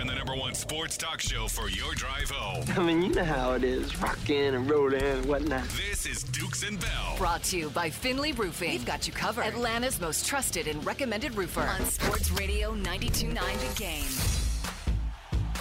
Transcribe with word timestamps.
on 0.00 0.06
the 0.06 0.14
number 0.14 0.34
one 0.34 0.54
sports 0.54 0.96
talk 0.96 1.20
show 1.20 1.46
for 1.46 1.68
your 1.68 1.94
drive 1.94 2.30
home. 2.30 2.64
I 2.74 2.82
mean, 2.82 3.02
you 3.02 3.10
know 3.10 3.24
how 3.24 3.52
it 3.52 3.62
is, 3.62 4.00
rocking 4.00 4.54
and 4.54 4.68
rolling 4.68 5.02
and 5.02 5.26
whatnot. 5.26 5.64
This 5.70 6.06
is 6.06 6.22
Dukes 6.22 6.66
and 6.66 6.80
Bell. 6.80 7.16
Brought 7.18 7.42
to 7.44 7.58
you 7.58 7.68
by 7.68 7.90
Finley 7.90 8.32
Roofing. 8.32 8.70
We've 8.70 8.86
got 8.86 9.06
you 9.06 9.12
covered. 9.12 9.44
Atlanta's 9.44 10.00
most 10.00 10.26
trusted 10.26 10.68
and 10.68 10.84
recommended 10.86 11.36
roofer 11.36 11.60
on 11.60 11.84
Sports 11.84 12.30
Radio 12.32 12.74
92.9 12.74 13.74
The 13.74 13.78
Game. 13.78 14.06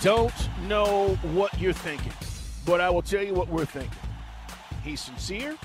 Don't 0.02 0.34
know 0.70 1.16
what 1.34 1.60
you're 1.60 1.74
thinking, 1.74 2.14
but 2.66 2.80
I 2.80 2.90
will 2.90 3.02
tell 3.02 3.24
you 3.24 3.34
what 3.34 3.50
we're 3.50 3.66
thinking. 3.66 3.92
He's 4.86 5.02
sincere, 5.02 5.58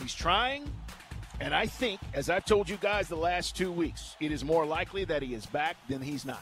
he's 0.00 0.14
trying, 0.14 0.70
and 1.40 1.52
I 1.52 1.66
think, 1.66 2.00
as 2.14 2.30
I've 2.30 2.44
told 2.44 2.68
you 2.68 2.76
guys 2.76 3.08
the 3.08 3.16
last 3.16 3.56
two 3.56 3.72
weeks, 3.72 4.14
it 4.20 4.30
is 4.30 4.44
more 4.44 4.64
likely 4.64 5.04
that 5.06 5.22
he 5.22 5.34
is 5.34 5.44
back 5.46 5.76
than 5.88 6.00
he's 6.00 6.24
not. 6.24 6.40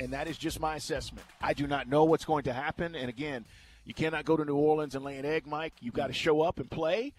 And 0.00 0.12
that 0.12 0.28
is 0.28 0.38
just 0.38 0.60
my 0.60 0.76
assessment. 0.76 1.26
I 1.40 1.54
do 1.54 1.66
not 1.66 1.88
know 1.88 2.04
what's 2.04 2.24
going 2.24 2.44
to 2.44 2.52
happen. 2.52 2.94
And 2.94 3.08
again, 3.08 3.44
you 3.84 3.94
cannot 3.94 4.24
go 4.24 4.36
to 4.36 4.44
New 4.44 4.56
Orleans 4.56 4.94
and 4.94 5.04
lay 5.04 5.16
an 5.16 5.24
egg, 5.24 5.46
Mike. 5.46 5.74
You've 5.80 5.94
got 5.94 6.08
to 6.08 6.12
show 6.12 6.42
up 6.42 6.58
and 6.58 6.70
play. 6.70 7.12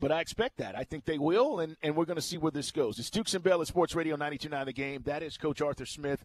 But 0.00 0.10
I 0.10 0.20
expect 0.20 0.58
that. 0.58 0.76
I 0.76 0.84
think 0.84 1.04
they 1.04 1.18
will, 1.18 1.60
and, 1.60 1.76
and 1.82 1.94
we're 1.94 2.04
going 2.04 2.16
to 2.16 2.22
see 2.22 2.36
where 2.36 2.50
this 2.50 2.72
goes. 2.72 2.98
It's 2.98 3.10
Dukes 3.10 3.32
and 3.34 3.44
Bell 3.44 3.60
at 3.60 3.68
Sports 3.68 3.94
Radio 3.94 4.16
92.9 4.16 4.64
The 4.64 4.72
Game. 4.72 5.02
That 5.06 5.22
is 5.22 5.36
Coach 5.36 5.60
Arthur 5.62 5.86
Smith. 5.86 6.24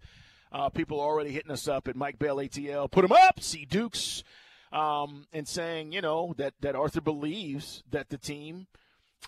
Uh, 0.52 0.70
people 0.70 1.00
are 1.00 1.08
already 1.08 1.32
hitting 1.32 1.52
us 1.52 1.68
up 1.68 1.88
at 1.88 1.96
Mike 1.96 2.18
Bell 2.18 2.38
ATL. 2.38 2.90
Put 2.90 3.06
him 3.06 3.12
up, 3.12 3.40
see 3.40 3.66
Dukes, 3.66 4.24
um, 4.74 5.28
and 5.32 5.48
saying, 5.48 5.92
you 5.92 6.02
know, 6.02 6.34
that, 6.38 6.56
that 6.62 6.76
Arthur 6.76 7.02
believes 7.02 7.84
that 7.92 8.10
the 8.10 8.18
team 8.18 8.66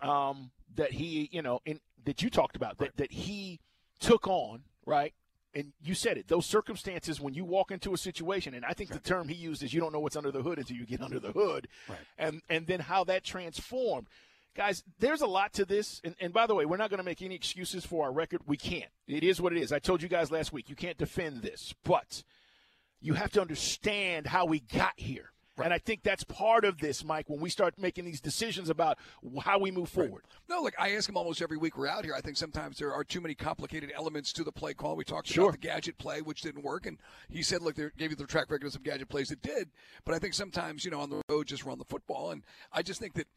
um, 0.02 0.52
that 0.76 0.94
he, 0.94 1.30
you 1.32 1.42
know, 1.42 1.62
in, 1.66 1.80
that 2.06 2.22
you 2.22 2.30
talked 2.30 2.56
about, 2.56 2.78
that, 2.80 2.98
that 2.98 3.12
he 3.12 3.60
took 4.00 4.28
on, 4.28 4.64
right? 4.86 5.14
And 5.54 5.74
you 5.82 5.94
said 5.94 6.18
it 6.18 6.28
those 6.28 6.46
circumstances 6.46 7.20
when 7.20 7.34
you 7.34 7.44
walk 7.44 7.72
into 7.72 7.94
a 7.94 7.98
situation 7.98 8.54
and 8.54 8.66
i 8.66 8.74
think 8.74 8.90
right. 8.90 9.02
the 9.02 9.10
term 9.10 9.28
he 9.28 9.36
used 9.36 9.64
is 9.64 9.74
you 9.74 9.80
don't 9.80 9.94
know 9.94 10.00
what's 10.00 10.16
under 10.16 10.32
the 10.32 10.42
hood 10.42 10.58
until 10.58 10.78
you 10.78 10.86
get 10.86 11.02
under 11.02 11.20
the 11.20 11.32
hood. 11.32 11.68
Right. 11.88 12.00
and 12.18 12.42
and 12.50 12.68
then 12.68 12.80
how 12.80 13.04
that 13.06 13.24
transformed. 13.24 14.08
Guys 14.56 14.84
there's 15.00 15.22
a 15.22 15.28
lot 15.28 15.54
to 15.54 15.66
this 15.66 16.02
and, 16.04 16.16
and 16.20 16.34
by 16.34 16.46
the 16.46 16.56
way 16.56 16.66
we're 16.66 16.78
not 16.78 16.90
going 16.90 16.98
to 16.98 17.04
make 17.04 17.22
any 17.22 17.36
excuses 17.36 17.86
for 17.86 18.06
our 18.06 18.12
record. 18.12 18.42
We 18.46 18.58
can't. 18.58 18.92
It 19.08 19.24
is 19.24 19.42
what 19.42 19.54
it 19.54 19.62
is. 19.62 19.72
I 19.72 19.80
told 19.80 20.02
you 20.02 20.10
guys 20.10 20.32
last 20.32 20.52
week 20.52 20.70
you 20.70 20.76
can't 20.76 20.98
defend 20.98 21.42
this 21.42 21.74
but 21.84 22.24
you 23.00 23.14
have 23.14 23.32
to 23.32 23.42
understand 23.42 24.28
how 24.28 24.46
we 24.46 24.60
got 24.60 24.94
here 24.96 25.32
Right. 25.62 25.66
And 25.66 25.74
I 25.74 25.78
think 25.78 26.04
that's 26.04 26.24
part 26.24 26.66
of 26.66 26.80
this, 26.80 27.04
Mike, 27.04 27.30
when 27.30 27.40
we 27.40 27.50
start 27.50 27.76
making 27.78 28.06
these 28.06 28.20
decisions 28.20 28.70
about 28.70 28.98
how 29.44 29.60
we 29.60 29.72
move 29.72 29.90
forward. 29.90 30.24
Right. 30.50 30.58
No, 30.58 30.62
look, 30.62 30.74
I 30.80 30.92
ask 30.92 31.08
him 31.08 31.18
almost 31.18 31.42
every 31.42 31.58
week 31.58 31.78
we're 31.78 31.88
out 31.88 32.04
here. 32.04 32.14
I 32.16 32.22
think 32.22 32.38
sometimes 32.38 32.78
there 32.78 32.94
are 32.94 33.04
too 33.04 33.22
many 33.22 33.36
complicated 33.36 33.92
elements 33.96 34.34
to 34.34 34.44
the 34.44 34.52
play 34.52 34.74
call. 34.74 34.96
We 34.96 35.04
talked 35.04 35.28
sure. 35.28 35.50
about 35.50 35.54
the 35.54 35.68
gadget 35.68 35.98
play, 35.98 36.22
which 36.22 36.42
didn't 36.42 36.64
work. 36.64 36.86
And 36.86 36.98
he 37.30 37.44
said, 37.44 37.62
look, 37.62 37.76
they 37.76 37.90
gave 37.98 38.10
you 38.10 38.16
the 38.16 38.26
track 38.26 38.50
record 38.50 38.68
of 38.68 38.74
some 38.74 38.84
gadget 38.84 39.10
plays 39.10 39.30
that 39.30 39.42
did. 39.42 39.70
But 40.06 40.16
I 40.16 40.20
think 40.20 40.34
sometimes, 40.34 40.84
you 40.84 40.92
know, 40.92 41.00
on 41.00 41.10
the 41.10 41.22
road, 41.30 41.48
just 41.48 41.64
run 41.64 41.78
the 41.78 41.86
football. 41.86 42.32
And 42.32 42.44
I 42.74 42.82
just 42.82 43.00
think 43.00 43.14
that, 43.14 43.28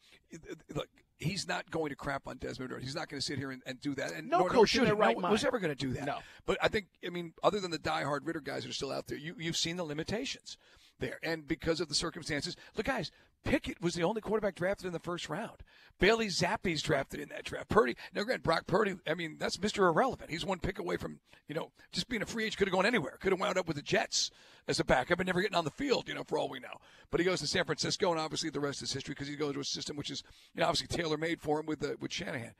look, 0.73 0.87
he's 1.17 1.47
not 1.47 1.69
going 1.71 1.89
to 1.89 1.95
crap 1.95 2.27
on 2.27 2.37
Desmond 2.37 2.71
Ridder. 2.71 2.81
He's 2.81 2.95
not 2.95 3.09
going 3.09 3.19
to 3.19 3.25
sit 3.25 3.37
here 3.37 3.51
and, 3.51 3.61
and 3.65 3.79
do 3.79 3.95
that. 3.95 4.13
And 4.13 4.29
no 4.29 4.39
nor, 4.39 4.49
coach 4.49 4.69
should 4.69 4.87
he. 4.87 4.91
Right 4.91 5.17
no, 5.17 5.29
was 5.29 5.45
ever 5.45 5.59
going 5.59 5.75
to 5.75 5.75
do 5.75 5.93
that. 5.93 6.05
No. 6.05 6.17
But 6.45 6.57
I 6.61 6.67
think, 6.67 6.87
I 7.05 7.09
mean, 7.09 7.33
other 7.43 7.59
than 7.59 7.71
the 7.71 7.79
diehard 7.79 8.21
Ridder 8.23 8.41
guys 8.41 8.63
that 8.63 8.69
are 8.69 8.73
still 8.73 8.91
out 8.91 9.07
there, 9.07 9.17
you, 9.17 9.35
you've 9.37 9.57
seen 9.57 9.77
the 9.77 9.83
limitations 9.83 10.57
there. 10.99 11.19
And 11.23 11.47
because 11.47 11.79
of 11.79 11.89
the 11.89 11.95
circumstances, 11.95 12.55
look, 12.75 12.85
guys, 12.85 13.11
Pickett 13.43 13.81
was 13.81 13.93
the 13.93 14.03
only 14.03 14.21
quarterback 14.21 14.55
drafted 14.55 14.87
in 14.87 14.93
the 14.93 14.99
first 14.99 15.29
round. 15.29 15.61
Bailey 15.99 16.27
Zappe's 16.27 16.81
drafted 16.81 17.19
in 17.19 17.29
that 17.29 17.45
draft. 17.45 17.69
Purdy, 17.69 17.95
now 18.13 18.23
granted, 18.23 18.43
Brock 18.43 18.65
Purdy, 18.65 18.95
I 19.07 19.13
mean, 19.13 19.37
that's 19.39 19.57
Mr. 19.57 19.87
Irrelevant. 19.87 20.31
He's 20.31 20.45
one 20.45 20.59
pick 20.59 20.79
away 20.79 20.97
from, 20.97 21.19
you 21.47 21.55
know, 21.55 21.71
just 21.91 22.09
being 22.09 22.23
a 22.23 22.25
free 22.25 22.43
agent. 22.43 22.57
Could 22.57 22.67
have 22.67 22.75
gone 22.75 22.85
anywhere. 22.87 23.17
Could 23.21 23.31
have 23.31 23.39
wound 23.39 23.57
up 23.57 23.67
with 23.67 23.77
the 23.77 23.83
Jets 23.83 24.31
as 24.67 24.79
a 24.79 24.83
backup 24.83 25.19
and 25.19 25.27
never 25.27 25.41
getting 25.41 25.55
on 25.55 25.63
the 25.63 25.71
field, 25.71 26.09
you 26.09 26.15
know, 26.15 26.23
for 26.23 26.37
all 26.37 26.49
we 26.49 26.59
know. 26.59 26.79
But 27.11 27.19
he 27.19 27.25
goes 27.25 27.39
to 27.41 27.47
San 27.47 27.65
Francisco, 27.65 28.11
and 28.11 28.19
obviously 28.19 28.49
the 28.49 28.59
rest 28.59 28.81
is 28.81 28.91
history 28.91 29.13
because 29.13 29.27
he 29.27 29.35
goes 29.35 29.53
to 29.53 29.59
a 29.59 29.63
system 29.63 29.95
which 29.95 30.09
is, 30.09 30.23
you 30.53 30.61
know, 30.61 30.67
obviously 30.67 30.87
tailor 30.87 31.17
made 31.17 31.39
for 31.39 31.59
him 31.59 31.67
with 31.67 31.79
the, 31.79 31.95
with 31.99 32.11
Shanahan. 32.11 32.55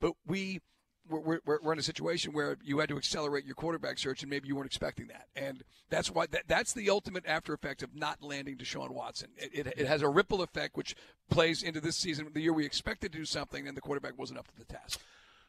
But 0.00 0.14
we 0.26 0.60
we're, 1.10 1.40
we're, 1.44 1.58
we're 1.62 1.72
in 1.72 1.78
a 1.78 1.82
situation 1.82 2.32
where 2.32 2.56
you 2.62 2.78
had 2.78 2.88
to 2.88 2.96
accelerate 2.96 3.44
your 3.44 3.54
quarterback 3.54 3.98
search, 3.98 4.22
and 4.22 4.30
maybe 4.30 4.48
you 4.48 4.54
weren't 4.54 4.66
expecting 4.66 5.08
that. 5.08 5.26
And 5.36 5.62
that's 5.88 6.10
why 6.10 6.26
that, 6.26 6.44
that's 6.46 6.72
the 6.72 6.90
ultimate 6.90 7.24
after 7.26 7.52
effect 7.52 7.82
of 7.82 7.94
not 7.94 8.22
landing 8.22 8.56
Deshaun 8.56 8.90
Watson. 8.90 9.30
It, 9.36 9.66
it, 9.66 9.74
it, 9.78 9.86
has 9.86 10.02
a 10.02 10.08
ripple 10.08 10.42
effect, 10.42 10.76
which 10.76 10.94
plays 11.28 11.62
into 11.62 11.80
this 11.80 11.96
season, 11.96 12.28
the 12.32 12.40
year 12.40 12.52
we 12.52 12.64
expected 12.64 13.12
to 13.12 13.18
do 13.18 13.24
something, 13.24 13.66
and 13.66 13.76
the 13.76 13.80
quarterback 13.80 14.18
wasn't 14.18 14.38
up 14.38 14.48
to 14.48 14.56
the 14.56 14.64
task. 14.64 15.00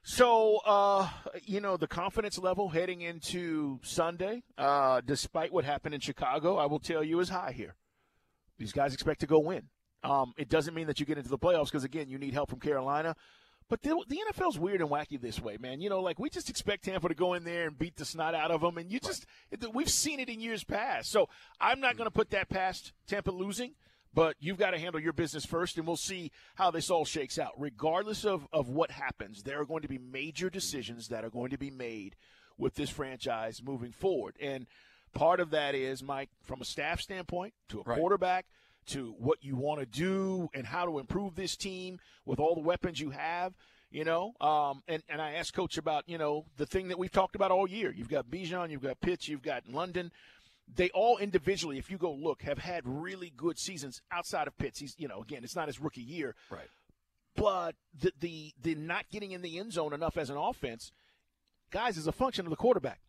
So, 0.04 0.58
uh, 0.66 1.10
you 1.44 1.62
know, 1.62 1.78
the 1.78 1.88
confidence 1.88 2.40
level 2.40 2.70
heading 2.70 3.02
into 3.02 3.80
Sunday, 3.84 4.42
uh, 4.58 5.02
despite 5.06 5.54
what 5.54 5.64
happened 5.64 5.94
in 5.94 6.02
Chicago, 6.02 6.58
I 6.58 6.66
will 6.66 6.80
tell 6.80 7.04
you 7.04 7.20
is 7.20 7.30
high 7.30 7.54
here. 7.56 7.76
These 8.58 8.72
guys 8.72 8.94
expect 8.94 9.20
to 9.20 9.28
go 9.28 9.40
win. 9.40 9.70
Um, 10.04 10.34
it 10.38 10.50
doesn't 10.50 10.74
mean 10.74 10.88
that 10.88 11.00
you 11.00 11.06
get 11.06 11.20
into 11.20 11.30
the 11.30 11.38
playoffs 11.38 11.66
because, 11.66 11.84
again, 11.84 12.10
you 12.10 12.18
need 12.18 12.34
help 12.34 12.50
from 12.50 12.60
Carolina. 12.60 13.16
But 13.72 13.84
the, 13.84 14.04
the 14.06 14.20
NFL's 14.30 14.59
weird 14.59 14.82
and 14.82 14.90
wacky 14.90 15.20
this 15.20 15.40
way, 15.40 15.56
man. 15.56 15.80
You 15.80 15.90
know, 15.90 16.02
like 16.02 16.20
we 16.20 16.30
just 16.30 16.50
expect 16.50 16.84
Tampa 16.84 17.08
to 17.08 17.16
go 17.16 17.36
in 17.36 17.46
there 17.46 17.68
and 17.68 17.80
beat 17.80 17.96
the 17.96 18.04
snot 18.04 18.36
out 18.36 18.52
of 18.52 18.59
them, 18.59 18.78
and 18.78 18.92
you 18.92 19.00
just 19.00 19.26
right. 19.50 19.74
we've 19.74 19.90
seen 19.90 20.20
it 20.20 20.28
in 20.28 20.42
years 20.42 20.66
past. 20.66 21.09
So 21.09 21.30
I'm 21.58 21.80
not 21.80 21.92
mm-hmm. 21.92 22.00
going 22.00 22.08
to 22.08 22.12
put 22.12 22.32
that 22.32 22.50
past 22.50 22.92
Tampa 23.08 23.32
losing, 23.32 23.76
but 24.14 24.36
you've 24.42 24.58
got 24.58 24.72
to 24.72 24.78
handle 24.78 25.00
your 25.00 25.14
business 25.14 25.46
first, 25.46 25.78
and 25.78 25.88
we'll 25.88 25.96
see 25.96 26.34
how 26.56 26.70
this 26.70 26.90
all 26.90 27.06
shakes 27.06 27.40
out. 27.40 27.54
Regardless 27.58 28.26
of 28.26 28.46
of 28.52 28.68
what 28.68 28.92
happens, 28.92 29.44
there 29.44 29.62
are 29.62 29.66
going 29.66 29.84
to 29.84 29.88
be 29.88 29.98
major 29.98 30.50
decisions 30.50 31.08
that 31.08 31.24
are 31.24 31.30
going 31.30 31.52
to 31.52 31.58
be 31.58 31.72
made 31.72 32.18
with 32.58 32.76
this 32.76 32.90
franchise 32.90 33.64
moving 33.64 33.94
forward, 33.94 34.36
and 34.42 34.68
part 35.14 35.40
of 35.40 35.52
that 35.52 35.76
is 35.76 36.03
Mike, 36.03 36.30
from 36.44 36.59
a 36.59 36.66
staff 36.66 37.00
standpoint, 37.00 37.53
to 37.70 37.80
a 37.80 37.84
right. 37.84 37.98
quarterback 37.98 38.48
to 38.91 39.16
what 39.18 39.40
you 39.41 39.56
want 39.56 39.79
to 39.79 39.85
do 39.85 40.50
and 40.53 40.66
how 40.66 40.85
to 40.85 41.00
improve 41.00 41.35
this 41.35 41.56
team 41.56 42.00
with 42.25 42.40
all 42.40 42.56
the 42.56 42.62
weapons 42.62 43.00
you 43.00 43.12
have. 43.12 43.53
You 43.90 44.06
know, 44.06 44.34
um, 44.40 44.84
and 44.88 45.03
and 45.09 45.22
I 45.22 45.34
asked 45.34 45.53
Coach 45.53 45.78
about 45.78 46.07
you 46.07 46.18
know 46.18 46.46
the 46.56 46.66
thing 46.66 46.88
that 46.88 46.97
we've 46.97 47.12
talked 47.12 47.35
about 47.35 47.52
all 47.52 47.68
year. 47.68 47.91
You've 47.91 48.09
got 48.09 48.28
Bijan, 48.29 48.72
you've 48.72 48.84
got 48.84 49.02
Pitts, 49.02 49.28
you've 49.28 49.41
got 49.41 49.68
London. 49.68 50.12
They 50.74 50.90
all 50.91 51.18
individually, 51.18 51.78
if 51.78 51.91
you 51.91 51.97
go 51.97 52.13
look, 52.13 52.44
have 52.44 52.59
had 52.59 52.84
really 52.85 53.34
good 53.35 53.59
seasons 53.59 54.02
outside 54.09 54.47
of 54.47 54.57
Pitts. 54.57 54.79
He's 54.79 54.96
you 54.97 55.09
know 55.09 55.22
again, 55.22 55.44
it's 55.44 55.58
not 55.58 55.68
his 55.68 55.81
rookie 55.81 56.02
year, 56.02 56.35
right? 56.50 56.69
But 57.35 57.75
the 58.00 58.13
the 58.19 58.53
the 58.62 58.75
not 58.75 59.09
getting 59.12 59.31
in 59.31 59.41
the 59.41 59.59
end 59.59 59.73
zone 59.73 59.94
enough 59.94 60.16
as 60.16 60.29
an 60.29 60.38
offense, 60.38 60.94
guys, 61.69 61.97
is 61.97 62.08
a 62.08 62.13
function 62.13 62.46
of 62.46 62.50
the 62.50 62.56
quarterback. 62.56 63.02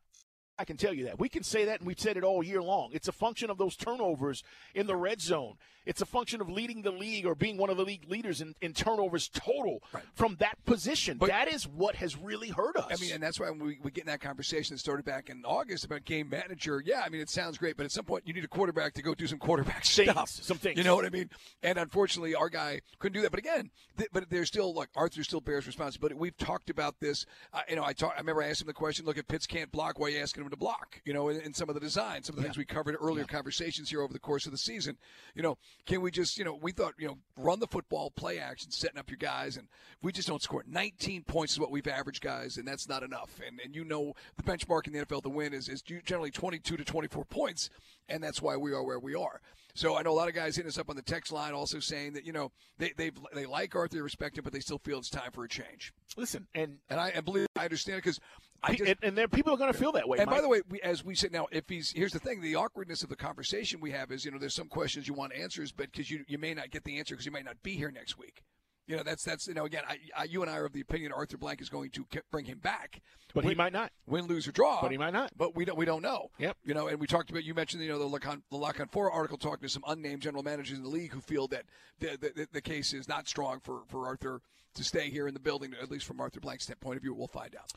I 0.59 0.65
can 0.65 0.77
tell 0.77 0.93
you 0.93 1.05
that. 1.05 1.19
We 1.19 1.29
can 1.29 1.43
say 1.43 1.65
that, 1.65 1.81
and 1.81 1.87
we've 1.87 1.99
said 1.99 2.17
it 2.17 2.25
all 2.25 2.43
year 2.43 2.63
long. 2.63 2.91
It's 2.93 3.09
a 3.09 3.13
function 3.13 3.51
of 3.51 3.59
those 3.59 3.77
turnovers 3.77 4.43
in 4.75 4.87
the 4.87 4.97
red 4.97 5.21
zone. 5.21 5.55
It's 5.85 6.01
a 6.01 6.07
function 6.07 6.41
of 6.41 6.49
leading 6.49 6.83
the 6.83 6.93
league 6.93 7.27
or 7.27 7.35
being 7.35 7.57
one 7.57 7.69
of 7.69 7.77
the 7.77 7.85
league 7.85 8.09
leaders 8.09 8.41
in, 8.41 8.55
in 8.61 8.73
turnovers 8.73 9.29
total 9.29 9.83
right. 9.93 10.05
from 10.15 10.37
that 10.39 10.65
position. 10.65 11.19
But, 11.19 11.31
that 11.31 11.53
is 11.53 11.67
what 11.67 11.97
has 11.97 12.17
really 12.17 12.51
hurt 12.51 12.77
us. 12.77 12.87
I 12.89 13.03
mean, 13.03 13.15
and 13.15 13.21
that's 13.21 13.41
why 13.41 13.51
we, 13.51 13.81
we 13.83 13.91
get 13.91 14.03
in 14.03 14.07
that 14.07 14.21
conversation 14.21 14.75
that 14.75 14.79
started 14.79 15.05
back 15.05 15.29
in 15.29 15.43
August 15.45 15.85
about 15.85 16.05
game 16.05 16.29
manager. 16.29 16.81
Yeah, 16.85 17.03
I 17.05 17.09
mean, 17.09 17.21
it 17.21 17.31
sounds 17.31 17.59
great, 17.59 17.77
but 17.77 17.85
at 17.85 17.91
some 17.91 18.05
point 18.05 18.23
you 18.27 18.33
need 18.33 18.45
a 18.45 18.49
quarterback 18.49 18.95
to 18.95 19.03
go 19.03 19.12
do 19.12 19.27
some 19.27 19.39
quarterback 19.39 19.85
things, 19.85 20.11
stuff. 20.11 20.29
Some 20.29 20.59
things. 20.59 20.79
You 20.79 20.85
know 20.85 20.95
what 20.95 21.05
I 21.05 21.11
mean? 21.11 21.31
And 21.65 21.79
unfortunately, 21.79 22.37
our 22.37 22.49
guy 22.49 22.83
couldn't 23.01 23.15
do 23.15 23.23
that. 23.23 23.33
But 23.33 23.41
again, 23.41 23.71
th- 23.99 24.11
but 24.12 24.31
there's 24.31 24.47
still, 24.47 24.73
like, 24.73 24.89
Arthur 24.95 25.25
still 25.25 25.41
bears 25.41 25.67
responsibility. 25.67 26.15
We've 26.15 26.37
talked 26.37 26.71
about 26.71 27.01
this. 27.01 27.27
Uh, 27.53 27.62
you 27.69 27.75
know, 27.75 27.85
I, 27.85 27.93
talk, 27.93 28.12
I 28.15 28.21
remember 28.21 28.45
I 28.45 28.51
asked 28.51 28.61
him 28.61 28.69
the 28.69 28.73
question, 28.73 29.05
look, 29.05 29.19
if 29.19 29.27
Pitts 29.27 29.49
can't 29.49 29.73
block, 29.73 29.99
why 29.99 30.07
are 30.07 30.11
you 30.11 30.21
asking 30.21 30.45
him 30.45 30.52
to 30.53 30.57
block? 30.57 31.01
You 31.05 31.13
know, 31.13 31.29
in, 31.29 31.41
in 31.41 31.55
some 31.55 31.69
of 31.69 31.75
the 31.75 31.81
design, 31.81 32.23
some 32.23 32.35
of 32.35 32.37
the 32.37 32.43
yeah. 32.43 32.49
things 32.49 32.59
we 32.59 32.65
covered 32.65 32.97
earlier 33.01 33.25
yeah. 33.29 33.35
conversations 33.35 33.91
here 33.91 34.03
over 34.03 34.13
the 34.13 34.19
course 34.19 34.47
of 34.47 34.53
the 34.53 34.59
season. 34.59 34.97
You 35.35 35.43
know, 35.43 35.59
can 35.87 36.01
we 36.01 36.11
just, 36.11 36.39
you 36.39 36.45
know, 36.45 36.59
we 36.61 36.73
thought, 36.73 36.95
you 36.99 37.09
know, 37.09 37.19
run 37.37 37.61
the 37.61 37.67
football, 37.67 38.11
play 38.11 38.39
action, 38.39 38.71
setting 38.71 38.99
up 38.99 39.11
your 39.11 39.19
guys, 39.19 39.57
and 39.57 39.69
we 40.03 40.12
just 40.12 40.29
don't 40.29 40.43
score. 40.43 40.65
19 40.67 41.25
points 41.25 41.55
is 41.55 41.61
what 41.61 41.71
we've 41.71 41.87
averaged, 41.87 42.23
guys, 42.23 42.57
and 42.57 42.67
that's 42.67 42.89
not 42.89 43.03
enough. 43.03 43.41
And 43.47 43.61
and 43.65 43.75
you 43.75 43.85
know 43.85 44.15
the 44.37 44.43
benchmark 44.43 44.87
in 44.87 44.93
the 44.93 45.05
NFL 45.05 45.23
to 45.23 45.29
win 45.29 45.53
is, 45.53 45.69
is 45.69 45.83
generally 45.83 46.31
22 46.31 46.77
to 46.77 46.85
24 46.85 47.25
points, 47.25 47.71
and 48.09 48.23
that's 48.23 48.41
why 48.43 48.56
we 48.56 48.73
are 48.73 48.82
where 48.82 49.00
we 49.00 49.15
are. 49.15 49.41
So 49.75 49.97
I 49.97 50.03
know 50.03 50.11
a 50.11 50.12
lot 50.12 50.29
of 50.29 50.35
guys 50.35 50.56
hitting 50.56 50.69
us 50.69 50.79
up 50.79 50.91
on 50.91 50.97
the 50.97 51.03
text 51.03 51.32
line 51.32 51.55
also 51.55 51.81
saying 51.81 52.12
that, 52.12 52.26
you 52.26 52.32
know, 52.32 52.53
they 52.79 52.93
they 52.97 53.11
they 53.35 53.47
like 53.47 53.75
Arthur, 53.75 53.97
they 53.97 54.03
respect 54.03 54.37
him, 54.37 54.44
but 54.44 54.53
they 54.53 54.61
still 54.61 54.79
feel 54.79 54.99
it's 54.99 55.09
time 55.09 55.31
for 55.32 55.44
a 55.44 55.49
change. 55.49 55.93
Listen, 56.17 56.47
and 56.55 56.79
and 56.91 57.00
I, 57.00 57.12
I 57.17 57.21
believe 57.21 57.47
I 57.56 57.65
understand 57.65 57.99
because 57.99 58.21
I 58.62 58.75
just, 58.75 58.91
and, 58.91 58.99
and 59.03 59.19
there 59.19 59.29
people 59.29 59.53
are 59.53 59.56
going 59.56 59.73
to 59.73 59.79
feel 59.79 59.93
that 59.93 60.09
way. 60.09 60.19
And 60.19 60.26
Mike. 60.26 60.37
by 60.37 60.43
the 60.43 60.49
way, 60.49 60.62
we, 60.69 60.81
as 60.82 61.05
we 61.05 61.14
said 61.14 61.32
now, 61.32 61.47
if 61.50 61.69
he's 61.69 61.93
here's 61.93 62.12
the 62.12 62.19
thing: 62.19 62.41
the 62.41 62.56
awkwardness 62.56 63.03
of 63.03 63.09
the 63.09 63.17
conversation 63.17 63.81
we 63.81 63.91
have 63.91 64.12
is, 64.12 64.25
you 64.25 64.31
know, 64.31 64.38
there's 64.38 64.55
some 64.55 64.69
questions 64.69 65.09
you 65.09 65.14
want 65.14 65.32
answers, 65.35 65.73
but 65.73 65.91
because 65.91 66.11
you 66.11 66.25
you 66.29 66.38
may 66.38 66.55
not 66.55 66.70
get 66.70 66.85
the 66.85 66.99
answer 66.99 67.14
because 67.14 67.26
you 67.26 67.32
might 67.32 67.44
not 67.44 67.62
be 67.62 67.73
here 67.73 67.91
next 67.91 68.19
week. 68.19 68.43
You 68.87 68.97
know, 68.97 69.03
that's 69.05 69.25
that's 69.25 69.47
you 69.47 69.55
know 69.55 69.64
again, 69.64 69.82
I, 69.88 69.99
I, 70.17 70.25
you 70.25 70.43
and 70.43 70.50
I 70.50 70.56
are 70.56 70.67
of 70.67 70.73
the 70.73 70.81
opinion 70.81 71.12
Arthur 71.12 71.38
Blank 71.38 71.61
is 71.61 71.69
going 71.69 71.91
to 71.91 72.05
bring 72.31 72.44
him 72.44 72.59
back, 72.59 73.00
but 73.32 73.44
win, 73.44 73.53
he 73.53 73.55
might 73.56 73.73
not 73.73 73.93
win, 74.06 74.26
lose 74.26 74.47
or 74.47 74.53
draw. 74.53 74.81
But 74.81 74.91
he 74.91 74.99
might 74.99 75.12
not. 75.12 75.31
But 75.37 75.55
we 75.55 75.64
don't 75.64 75.79
we 75.79 75.85
don't 75.85 76.03
know. 76.03 76.31
Yep. 76.38 76.56
You 76.64 76.75
know, 76.75 76.88
and 76.88 77.00
we 77.00 77.06
talked 77.06 77.31
about 77.31 77.44
you 77.44 77.55
mentioned 77.55 77.82
you 77.82 77.88
know 77.88 77.99
the 77.99 78.06
lock 78.06 78.26
on 78.26 78.43
the 78.50 78.56
lock 78.56 78.81
on 78.81 78.88
four 78.88 79.11
article 79.11 79.38
talking 79.38 79.62
to 79.62 79.69
some 79.69 79.85
unnamed 79.87 80.23
general 80.23 80.43
managers 80.43 80.76
in 80.76 80.82
the 80.82 80.91
league 80.91 81.12
who 81.12 81.20
feel 81.20 81.49
that 81.49 81.64
the 82.00 82.19
the, 82.20 82.49
the 82.53 82.61
case 82.61 82.93
is 82.93 83.09
not 83.09 83.29
strong 83.29 83.61
for 83.61 83.82
for 83.88 84.06
Arthur 84.06 84.41
to 84.75 84.85
stay 84.85 85.11
here 85.11 85.29
in 85.29 85.35
the 85.35 85.41
building, 85.41 85.75
at 85.81 85.91
least 85.91 86.05
from 86.05 86.20
Arthur 86.20 86.41
Blank's 86.41 86.70
point 86.81 86.97
of 86.97 87.03
view. 87.03 87.14
We'll 87.14 87.29
find 87.29 87.55
out. 87.55 87.73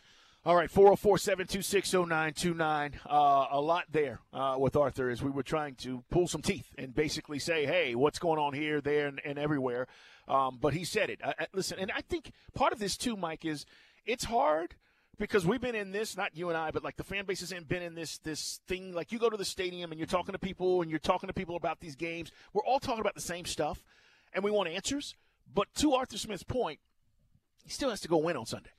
All 0.48 0.56
right, 0.56 0.70
404 0.70 1.18
726 1.18 1.92
0929. 1.92 3.00
Uh, 3.10 3.48
A 3.50 3.60
lot 3.60 3.86
there 3.92 4.20
uh, 4.32 4.56
with 4.60 4.76
Arthur 4.76 5.10
as 5.10 5.24
we 5.24 5.32
were 5.32 5.42
trying 5.42 5.74
to 5.78 6.04
pull 6.12 6.28
some 6.28 6.44
teeth 6.44 6.72
and 6.78 6.94
basically 6.94 7.40
say, 7.40 7.66
hey, 7.66 7.96
what's 7.96 8.20
going 8.20 8.38
on 8.38 8.54
here, 8.54 8.80
there, 8.80 9.08
and, 9.08 9.20
and 9.26 9.40
everywhere. 9.40 9.88
Um, 10.28 10.60
but 10.62 10.76
he 10.76 10.84
said 10.84 11.10
it. 11.10 11.20
Listen, 11.52 11.80
and 11.80 11.92
I 11.96 12.02
think 12.02 12.32
part 12.54 12.74
of 12.74 12.80
this 12.80 12.96
too, 12.96 13.18
Mike, 13.18 13.44
is 13.44 13.66
it's 14.06 14.26
hard 14.26 14.76
because 15.18 15.48
we've 15.48 15.62
been 15.62 15.74
in 15.74 15.92
this, 15.92 16.16
not 16.16 16.38
you 16.38 16.50
and 16.50 16.58
I, 16.58 16.70
but 16.70 16.84
like 16.84 16.98
the 16.98 17.04
fan 17.04 17.26
base 17.26 17.40
has 17.40 17.52
been 17.64 17.82
in 17.82 17.96
this 17.96 18.20
this 18.20 18.60
thing. 18.68 18.94
Like 18.94 19.12
you 19.12 19.18
go 19.18 19.32
to 19.32 19.38
the 19.38 19.46
stadium 19.46 19.92
and 19.92 20.00
you're 20.00 20.06
talking 20.06 20.34
to 20.34 20.40
people 20.40 20.84
and 20.84 20.92
you're 20.92 21.00
talking 21.00 21.26
to 21.26 21.34
people 21.34 21.56
about 21.56 21.80
these 21.80 21.96
games. 21.96 22.32
We're 22.54 22.66
all 22.66 22.80
talking 22.80 23.02
about 23.02 23.16
the 23.16 23.22
same 23.22 23.46
stuff, 23.46 23.84
and 24.32 24.44
we 24.44 24.52
want 24.52 24.70
answers. 24.70 25.16
But 25.52 25.74
to 25.78 25.94
Arthur 25.94 26.20
Smith's 26.20 26.44
point, 26.44 26.80
he 27.64 27.72
still 27.72 27.90
has 27.90 28.02
to 28.02 28.08
go 28.08 28.18
win 28.18 28.38
on 28.38 28.46
Sunday. 28.46 28.70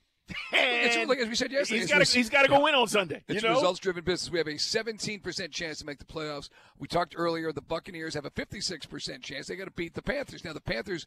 It's 0.51 1.07
like 1.07 1.19
as 1.19 1.27
we 1.27 1.35
said 1.35 1.51
yesterday. 1.51 1.79
he's 1.79 1.89
got 1.89 2.05
to 2.05 2.17
he's 2.17 2.29
got 2.29 2.41
to 2.43 2.49
go 2.49 2.61
win 2.61 2.75
on 2.75 2.87
Sunday. 2.87 3.23
It's 3.27 3.41
you 3.41 3.47
know, 3.47 3.55
results-driven 3.55 4.03
business. 4.03 4.31
We 4.31 4.39
have 4.39 4.47
a 4.47 4.53
17% 4.53 5.51
chance 5.51 5.79
to 5.79 5.85
make 5.85 5.99
the 5.99 6.05
playoffs. 6.05 6.49
We 6.77 6.87
talked 6.87 7.15
earlier. 7.17 7.51
The 7.51 7.61
Buccaneers 7.61 8.13
have 8.13 8.25
a 8.25 8.29
56% 8.29 9.21
chance. 9.21 9.47
They 9.47 9.55
got 9.55 9.65
to 9.65 9.71
beat 9.71 9.93
the 9.93 10.01
Panthers. 10.01 10.43
Now 10.43 10.53
the 10.53 10.61
Panthers, 10.61 11.05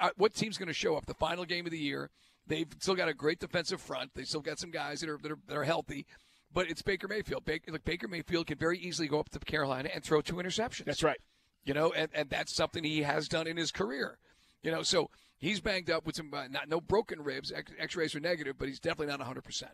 uh, 0.00 0.10
what 0.16 0.34
team's 0.34 0.58
going 0.58 0.68
to 0.68 0.74
show 0.74 0.96
up? 0.96 1.06
The 1.06 1.14
final 1.14 1.44
game 1.44 1.66
of 1.66 1.72
the 1.72 1.78
year. 1.78 2.10
They've 2.46 2.68
still 2.80 2.96
got 2.96 3.08
a 3.08 3.14
great 3.14 3.38
defensive 3.38 3.80
front. 3.80 4.10
They 4.14 4.24
still 4.24 4.40
got 4.40 4.58
some 4.58 4.70
guys 4.70 5.00
that 5.00 5.08
are 5.08 5.18
that 5.18 5.32
are, 5.32 5.38
that 5.46 5.56
are 5.56 5.64
healthy. 5.64 6.06
But 6.52 6.68
it's 6.68 6.82
Baker 6.82 7.06
Mayfield. 7.06 7.44
Baker, 7.44 7.70
look, 7.70 7.84
Baker 7.84 8.08
Mayfield 8.08 8.48
can 8.48 8.58
very 8.58 8.78
easily 8.78 9.06
go 9.06 9.20
up 9.20 9.28
to 9.30 9.38
Carolina 9.38 9.90
and 9.94 10.02
throw 10.02 10.20
two 10.20 10.36
interceptions. 10.36 10.84
that's 10.84 11.04
right. 11.04 11.20
You 11.64 11.74
know, 11.74 11.92
and, 11.92 12.08
and 12.12 12.28
that's 12.28 12.54
something 12.54 12.82
he 12.82 13.02
has 13.02 13.28
done 13.28 13.46
in 13.46 13.56
his 13.56 13.70
career. 13.70 14.18
You 14.62 14.72
know, 14.72 14.82
so 14.82 15.10
he's 15.40 15.60
banged 15.60 15.90
up 15.90 16.06
with 16.06 16.16
some 16.16 16.32
uh, 16.32 16.46
not 16.48 16.68
no 16.68 16.80
broken 16.80 17.22
ribs. 17.22 17.50
X- 17.52 17.72
X-rays 17.78 18.14
are 18.14 18.20
negative, 18.20 18.56
but 18.58 18.68
he's 18.68 18.78
definitely 18.80 19.06
not 19.08 19.18
100. 19.18 19.42
percent 19.42 19.72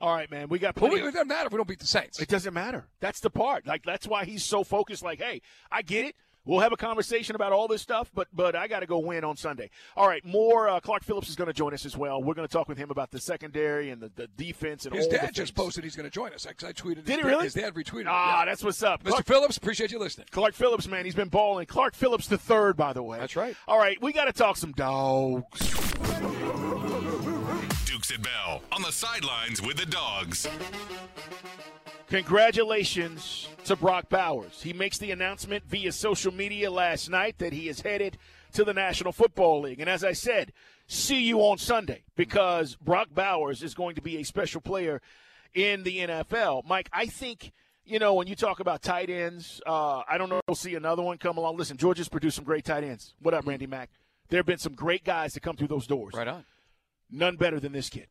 All 0.00 0.14
right, 0.14 0.30
man. 0.30 0.48
We 0.48 0.58
got 0.58 0.74
plenty. 0.74 0.96
we, 0.96 1.08
it 1.08 1.12
doesn't 1.12 1.28
matter 1.28 1.46
if 1.46 1.52
we 1.52 1.56
don't 1.56 1.68
beat 1.68 1.78
the 1.78 1.86
Saints. 1.86 2.20
It 2.20 2.28
doesn't 2.28 2.52
matter. 2.54 2.86
That's 3.00 3.20
the 3.20 3.30
part. 3.30 3.66
Like 3.66 3.84
that's 3.84 4.06
why 4.06 4.24
he's 4.24 4.44
so 4.44 4.64
focused. 4.64 5.02
Like, 5.02 5.20
hey, 5.20 5.40
I 5.70 5.82
get 5.82 6.04
it. 6.06 6.16
We'll 6.46 6.60
have 6.60 6.72
a 6.72 6.76
conversation 6.76 7.34
about 7.36 7.52
all 7.52 7.68
this 7.68 7.80
stuff, 7.82 8.10
but 8.14 8.28
but 8.32 8.54
I 8.54 8.68
got 8.68 8.80
to 8.80 8.86
go 8.86 8.98
win 8.98 9.24
on 9.24 9.36
Sunday. 9.36 9.70
All 9.96 10.06
right, 10.06 10.24
more. 10.24 10.68
Uh, 10.68 10.80
Clark 10.80 11.02
Phillips 11.04 11.28
is 11.28 11.36
going 11.36 11.46
to 11.46 11.54
join 11.54 11.72
us 11.72 11.86
as 11.86 11.96
well. 11.96 12.22
We're 12.22 12.34
going 12.34 12.46
to 12.46 12.52
talk 12.52 12.68
with 12.68 12.76
him 12.78 12.90
about 12.90 13.10
the 13.10 13.18
secondary 13.20 13.90
and 13.90 14.00
the, 14.02 14.10
the 14.14 14.26
defense 14.36 14.84
and 14.84 14.94
His 14.94 15.06
all 15.06 15.10
the 15.10 15.16
dad 15.16 15.24
things. 15.26 15.36
just 15.36 15.54
posted 15.54 15.84
he's 15.84 15.96
going 15.96 16.04
to 16.04 16.10
join 16.10 16.32
us. 16.32 16.44
Because 16.44 16.68
I 16.68 16.72
tweeted. 16.72 17.04
Did 17.04 17.08
he 17.08 17.14
his, 17.16 17.24
really? 17.24 17.44
His 17.44 17.54
dad 17.54 17.74
retweeted. 17.74 18.04
Ah. 18.08 18.40
Yeah. 18.40 18.44
that's 18.46 18.62
what's 18.62 18.82
up, 18.82 19.02
Mr. 19.04 19.08
Clark, 19.10 19.26
Phillips, 19.26 19.56
appreciate 19.56 19.90
you 19.90 19.98
listening. 19.98 20.26
Clark 20.30 20.54
Phillips, 20.54 20.86
man, 20.86 21.04
he's 21.04 21.14
been 21.14 21.28
balling. 21.28 21.66
Clark 21.66 21.94
Phillips 21.94 22.26
the 22.28 22.38
third, 22.38 22.76
by 22.76 22.92
the 22.92 23.02
way. 23.02 23.18
That's 23.18 23.36
right. 23.36 23.56
All 23.66 23.78
right, 23.78 24.00
we 24.02 24.12
got 24.12 24.26
to 24.26 24.32
talk 24.32 24.56
some 24.56 24.72
dogs. 24.72 25.60
Dukes 27.86 28.10
and 28.10 28.22
Bell 28.22 28.62
on 28.70 28.82
the 28.82 28.92
sidelines 28.92 29.62
with 29.62 29.76
the 29.78 29.86
dogs. 29.86 30.46
Congratulations 32.08 33.48
to 33.64 33.76
Brock 33.76 34.08
Bowers. 34.08 34.60
He 34.62 34.72
makes 34.72 34.98
the 34.98 35.10
announcement 35.10 35.64
via 35.66 35.92
social 35.92 36.32
media 36.32 36.70
last 36.70 37.08
night 37.10 37.38
that 37.38 37.52
he 37.52 37.68
is 37.68 37.80
headed 37.80 38.18
to 38.52 38.64
the 38.64 38.74
National 38.74 39.12
Football 39.12 39.62
League. 39.62 39.80
And 39.80 39.88
as 39.88 40.04
I 40.04 40.12
said, 40.12 40.52
see 40.86 41.22
you 41.22 41.40
on 41.40 41.58
Sunday 41.58 42.04
because 42.16 42.76
Brock 42.76 43.08
Bowers 43.14 43.62
is 43.62 43.74
going 43.74 43.94
to 43.94 44.02
be 44.02 44.18
a 44.18 44.24
special 44.24 44.60
player 44.60 45.00
in 45.54 45.82
the 45.82 45.98
NFL. 45.98 46.64
Mike, 46.66 46.88
I 46.92 47.06
think. 47.06 47.52
You 47.86 47.98
know, 47.98 48.14
when 48.14 48.26
you 48.26 48.34
talk 48.34 48.60
about 48.60 48.80
tight 48.80 49.10
ends, 49.10 49.60
uh, 49.66 50.00
I 50.08 50.16
don't 50.16 50.30
know 50.30 50.38
if 50.38 50.42
we'll 50.48 50.54
see 50.54 50.74
another 50.74 51.02
one 51.02 51.18
come 51.18 51.36
along. 51.36 51.58
Listen, 51.58 51.76
Georgia's 51.76 52.08
produced 52.08 52.36
some 52.36 52.44
great 52.46 52.64
tight 52.64 52.82
ends. 52.82 53.12
What 53.20 53.34
up, 53.34 53.46
Randy 53.46 53.66
Mack? 53.66 53.90
There 54.30 54.38
have 54.38 54.46
been 54.46 54.56
some 54.56 54.72
great 54.72 55.04
guys 55.04 55.34
to 55.34 55.40
come 55.40 55.54
through 55.54 55.68
those 55.68 55.86
doors 55.86 56.14
Right 56.14 56.26
on. 56.26 56.46
none 57.10 57.36
better 57.36 57.60
than 57.60 57.72
this 57.72 57.90
kid. 57.90 58.06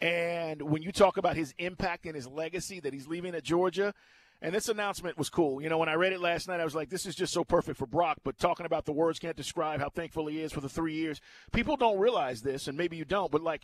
And 0.00 0.62
when 0.62 0.82
you 0.82 0.92
talk 0.92 1.16
about 1.16 1.36
his 1.36 1.54
impact 1.58 2.06
and 2.06 2.14
his 2.14 2.26
legacy 2.26 2.80
that 2.80 2.92
he's 2.92 3.08
leaving 3.08 3.34
at 3.34 3.42
Georgia, 3.42 3.94
and 4.40 4.54
this 4.54 4.68
announcement 4.68 5.18
was 5.18 5.28
cool. 5.28 5.60
You 5.60 5.68
know, 5.68 5.78
when 5.78 5.88
I 5.88 5.94
read 5.94 6.12
it 6.12 6.20
last 6.20 6.46
night, 6.46 6.60
I 6.60 6.64
was 6.64 6.74
like, 6.76 6.90
this 6.90 7.04
is 7.06 7.16
just 7.16 7.32
so 7.32 7.42
perfect 7.42 7.76
for 7.78 7.86
Brock. 7.86 8.18
But 8.22 8.38
talking 8.38 8.66
about 8.66 8.84
the 8.84 8.92
words 8.92 9.18
can't 9.18 9.36
describe 9.36 9.80
how 9.80 9.88
thankful 9.88 10.28
he 10.28 10.40
is 10.40 10.52
for 10.52 10.60
the 10.60 10.68
three 10.68 10.94
years. 10.94 11.20
People 11.52 11.76
don't 11.76 11.98
realize 11.98 12.42
this, 12.42 12.68
and 12.68 12.78
maybe 12.78 12.96
you 12.96 13.04
don't, 13.04 13.32
but 13.32 13.42
like, 13.42 13.62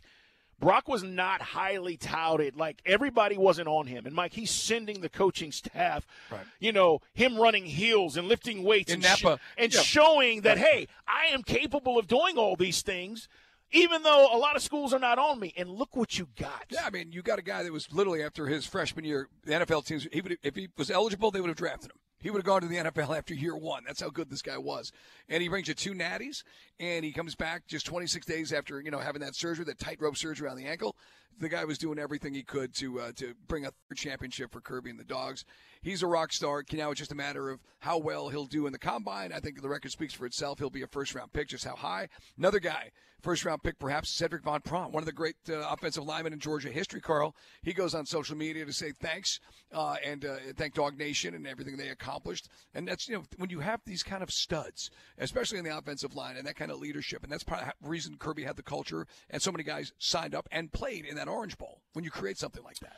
Brock 0.60 0.86
was 0.88 1.02
not 1.02 1.42
highly 1.42 1.96
touted. 1.96 2.56
Like 2.56 2.80
everybody 2.86 3.36
wasn't 3.36 3.66
on 3.66 3.86
him. 3.88 4.06
And 4.06 4.14
Mike, 4.14 4.32
he's 4.34 4.52
sending 4.52 5.00
the 5.00 5.08
coaching 5.08 5.50
staff, 5.50 6.06
Right. 6.30 6.44
you 6.60 6.70
know, 6.70 7.00
him 7.12 7.36
running 7.36 7.64
heels 7.66 8.16
and 8.16 8.28
lifting 8.28 8.62
weights 8.62 8.92
In 8.92 9.04
and, 9.04 9.18
sh- 9.18 9.24
and 9.58 9.74
Yeah. 9.74 9.80
showing 9.80 10.40
that, 10.42 10.58
hey, 10.58 10.86
I 11.08 11.26
am 11.32 11.42
capable 11.42 11.98
of 11.98 12.06
doing 12.06 12.38
all 12.38 12.54
these 12.54 12.82
things, 12.82 13.28
even 13.74 14.02
though 14.02 14.28
a 14.32 14.38
lot 14.38 14.56
of 14.56 14.62
schools 14.62 14.94
are 14.94 14.98
not 14.98 15.18
on 15.18 15.38
me. 15.38 15.52
And 15.56 15.68
look 15.68 15.96
what 15.96 16.18
you 16.18 16.28
got. 16.38 16.64
Yeah, 16.70 16.84
I 16.86 16.90
mean, 16.90 17.12
you 17.12 17.22
got 17.22 17.38
a 17.38 17.42
guy 17.42 17.62
that 17.62 17.72
was 17.72 17.92
literally 17.92 18.22
after 18.22 18.46
his 18.46 18.64
freshman 18.64 19.04
year, 19.04 19.28
the 19.44 19.52
NFL 19.52 19.84
teams. 19.84 20.06
He 20.12 20.20
would, 20.20 20.38
if 20.42 20.54
he 20.54 20.68
was 20.78 20.90
eligible, 20.90 21.30
they 21.30 21.40
would 21.40 21.48
have 21.48 21.56
drafted 21.56 21.90
him. 21.90 21.98
He 22.20 22.30
would 22.30 22.38
have 22.38 22.46
gone 22.46 22.62
to 22.62 22.66
the 22.66 22.76
NFL 22.76 23.18
after 23.18 23.34
year 23.34 23.54
one. 23.54 23.82
That's 23.86 24.00
how 24.00 24.08
good 24.08 24.30
this 24.30 24.40
guy 24.40 24.56
was. 24.56 24.92
And 25.28 25.42
he 25.42 25.48
brings 25.48 25.68
you 25.68 25.74
two 25.74 25.92
natties, 25.92 26.42
and 26.80 27.04
he 27.04 27.12
comes 27.12 27.34
back 27.34 27.66
just 27.66 27.84
26 27.84 28.24
days 28.24 28.50
after 28.50 28.80
you 28.80 28.90
know 28.90 28.98
having 28.98 29.20
that 29.20 29.34
surgery, 29.34 29.66
that 29.66 29.78
tightrope 29.78 30.16
surgery 30.16 30.48
on 30.48 30.56
the 30.56 30.64
ankle. 30.64 30.96
The 31.38 31.48
guy 31.48 31.64
was 31.64 31.78
doing 31.78 31.98
everything 31.98 32.34
he 32.34 32.42
could 32.42 32.74
to 32.76 33.00
uh, 33.00 33.12
to 33.16 33.34
bring 33.46 33.66
a 33.66 33.70
third 33.70 33.96
championship 33.96 34.52
for 34.52 34.60
Kirby 34.60 34.90
and 34.90 34.98
the 34.98 35.04
Dogs. 35.04 35.44
He's 35.82 36.02
a 36.02 36.06
rock 36.06 36.32
star. 36.32 36.64
Now 36.72 36.90
it's 36.90 36.98
just 36.98 37.12
a 37.12 37.16
matter 37.16 37.50
of 37.50 37.60
how 37.80 37.98
well 37.98 38.30
he'll 38.30 38.46
do 38.46 38.66
in 38.66 38.72
the 38.72 38.78
combine. 38.78 39.32
I 39.32 39.40
think 39.40 39.60
the 39.60 39.68
record 39.68 39.92
speaks 39.92 40.14
for 40.14 40.26
itself. 40.26 40.58
He'll 40.58 40.70
be 40.70 40.82
a 40.82 40.86
first 40.86 41.14
round 41.14 41.32
pick. 41.32 41.48
Just 41.48 41.64
how 41.64 41.76
high? 41.76 42.08
Another 42.38 42.58
guy, 42.58 42.90
first 43.20 43.44
round 43.44 43.62
pick, 43.62 43.78
perhaps 43.78 44.16
Sedrick 44.16 44.44
Van 44.44 44.60
Pran, 44.60 44.92
one 44.92 45.02
of 45.02 45.06
the 45.06 45.12
great 45.12 45.36
uh, 45.48 45.68
offensive 45.70 46.04
linemen 46.04 46.32
in 46.32 46.38
Georgia 46.38 46.68
history. 46.68 47.00
Carl, 47.00 47.34
he 47.62 47.72
goes 47.72 47.94
on 47.94 48.06
social 48.06 48.36
media 48.36 48.64
to 48.64 48.72
say 48.72 48.92
thanks 48.92 49.40
uh, 49.72 49.96
and 50.04 50.24
uh, 50.24 50.36
thank 50.56 50.74
Dog 50.74 50.98
Nation 50.98 51.34
and 51.34 51.46
everything 51.46 51.76
they 51.76 51.88
accomplished. 51.88 52.48
And 52.74 52.86
that's 52.86 53.08
you 53.08 53.16
know 53.16 53.24
when 53.36 53.50
you 53.50 53.60
have 53.60 53.80
these 53.84 54.02
kind 54.02 54.22
of 54.22 54.30
studs, 54.30 54.90
especially 55.18 55.58
in 55.58 55.64
the 55.64 55.76
offensive 55.76 56.14
line, 56.14 56.36
and 56.36 56.46
that 56.46 56.56
kind 56.56 56.70
of 56.70 56.78
leadership, 56.78 57.22
and 57.22 57.32
that's 57.32 57.44
probably 57.44 57.66
the 57.82 57.88
reason 57.88 58.16
Kirby 58.18 58.44
had 58.44 58.56
the 58.56 58.62
culture 58.62 59.06
and 59.30 59.42
so 59.42 59.52
many 59.52 59.64
guys 59.64 59.92
signed 59.98 60.34
up 60.34 60.48
and 60.52 60.72
played 60.72 61.04
in 61.04 61.16
that 61.16 61.23
Orange 61.28 61.58
Bowl. 61.58 61.80
When 61.92 62.04
you 62.04 62.10
create 62.10 62.38
something 62.38 62.62
like 62.62 62.78
that. 62.80 62.96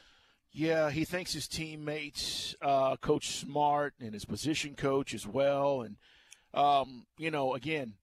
Yeah, 0.52 0.90
he 0.90 1.04
thanks 1.04 1.34
his 1.34 1.46
teammates, 1.48 2.54
uh, 2.62 2.96
Coach 2.96 3.28
Smart, 3.28 3.94
and 4.00 4.14
his 4.14 4.24
position 4.24 4.74
coach 4.74 5.12
as 5.12 5.26
well. 5.26 5.82
And, 5.82 5.96
um, 6.54 7.06
you 7.18 7.30
know, 7.30 7.54
again, 7.54 7.94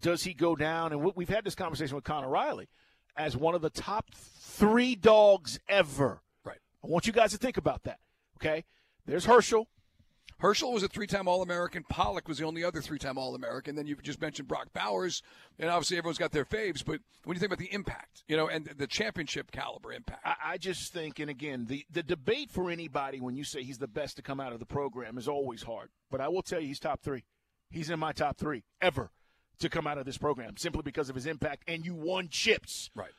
does 0.00 0.22
he 0.22 0.32
go 0.32 0.54
down? 0.54 0.92
And 0.92 1.02
we- 1.02 1.12
we've 1.16 1.28
had 1.28 1.44
this 1.44 1.56
conversation 1.56 1.96
with 1.96 2.04
Connor 2.04 2.28
Riley 2.28 2.68
as 3.16 3.36
one 3.36 3.54
of 3.54 3.60
the 3.62 3.70
top 3.70 4.14
three 4.14 4.94
dogs 4.94 5.58
ever. 5.68 6.22
Right. 6.44 6.60
I 6.84 6.86
want 6.86 7.06
you 7.06 7.12
guys 7.12 7.32
to 7.32 7.38
think 7.38 7.56
about 7.56 7.82
that. 7.82 7.98
Okay? 8.36 8.64
There's 9.04 9.24
Herschel. 9.24 9.68
Herschel 10.38 10.72
was 10.72 10.82
a 10.82 10.88
three-time 10.88 11.28
All-American. 11.28 11.84
Pollack 11.88 12.28
was 12.28 12.38
the 12.38 12.44
only 12.44 12.62
other 12.62 12.82
three-time 12.82 13.16
All-American. 13.16 13.74
Then 13.74 13.86
you've 13.86 14.02
just 14.02 14.20
mentioned 14.20 14.48
Brock 14.48 14.68
Bowers, 14.74 15.22
and 15.58 15.70
obviously 15.70 15.96
everyone's 15.96 16.18
got 16.18 16.32
their 16.32 16.44
faves. 16.44 16.84
But 16.84 17.00
when 17.24 17.36
you 17.36 17.40
think 17.40 17.52
about 17.52 17.58
the 17.58 17.72
impact, 17.72 18.22
you 18.28 18.36
know, 18.36 18.46
and 18.46 18.66
the 18.66 18.86
championship 18.86 19.50
caliber 19.50 19.92
impact, 19.92 20.20
I, 20.26 20.34
I 20.44 20.58
just 20.58 20.92
think, 20.92 21.18
and 21.20 21.30
again, 21.30 21.66
the, 21.68 21.86
the 21.90 22.02
debate 22.02 22.50
for 22.50 22.70
anybody 22.70 23.18
when 23.18 23.34
you 23.34 23.44
say 23.44 23.62
he's 23.62 23.78
the 23.78 23.88
best 23.88 24.16
to 24.16 24.22
come 24.22 24.38
out 24.38 24.52
of 24.52 24.58
the 24.58 24.66
program 24.66 25.16
is 25.16 25.26
always 25.26 25.62
hard. 25.62 25.88
But 26.10 26.20
I 26.20 26.28
will 26.28 26.42
tell 26.42 26.60
you, 26.60 26.68
he's 26.68 26.80
top 26.80 27.02
three. 27.02 27.24
He's 27.70 27.88
in 27.88 27.98
my 27.98 28.12
top 28.12 28.36
three 28.36 28.64
ever 28.80 29.10
to 29.58 29.70
come 29.70 29.86
out 29.86 29.96
of 29.96 30.04
this 30.04 30.18
program 30.18 30.58
simply 30.58 30.82
because 30.82 31.08
of 31.08 31.14
his 31.14 31.26
impact. 31.26 31.62
And 31.66 31.84
you 31.84 31.94
won 31.94 32.28
chips. 32.28 32.90
right? 32.94 33.12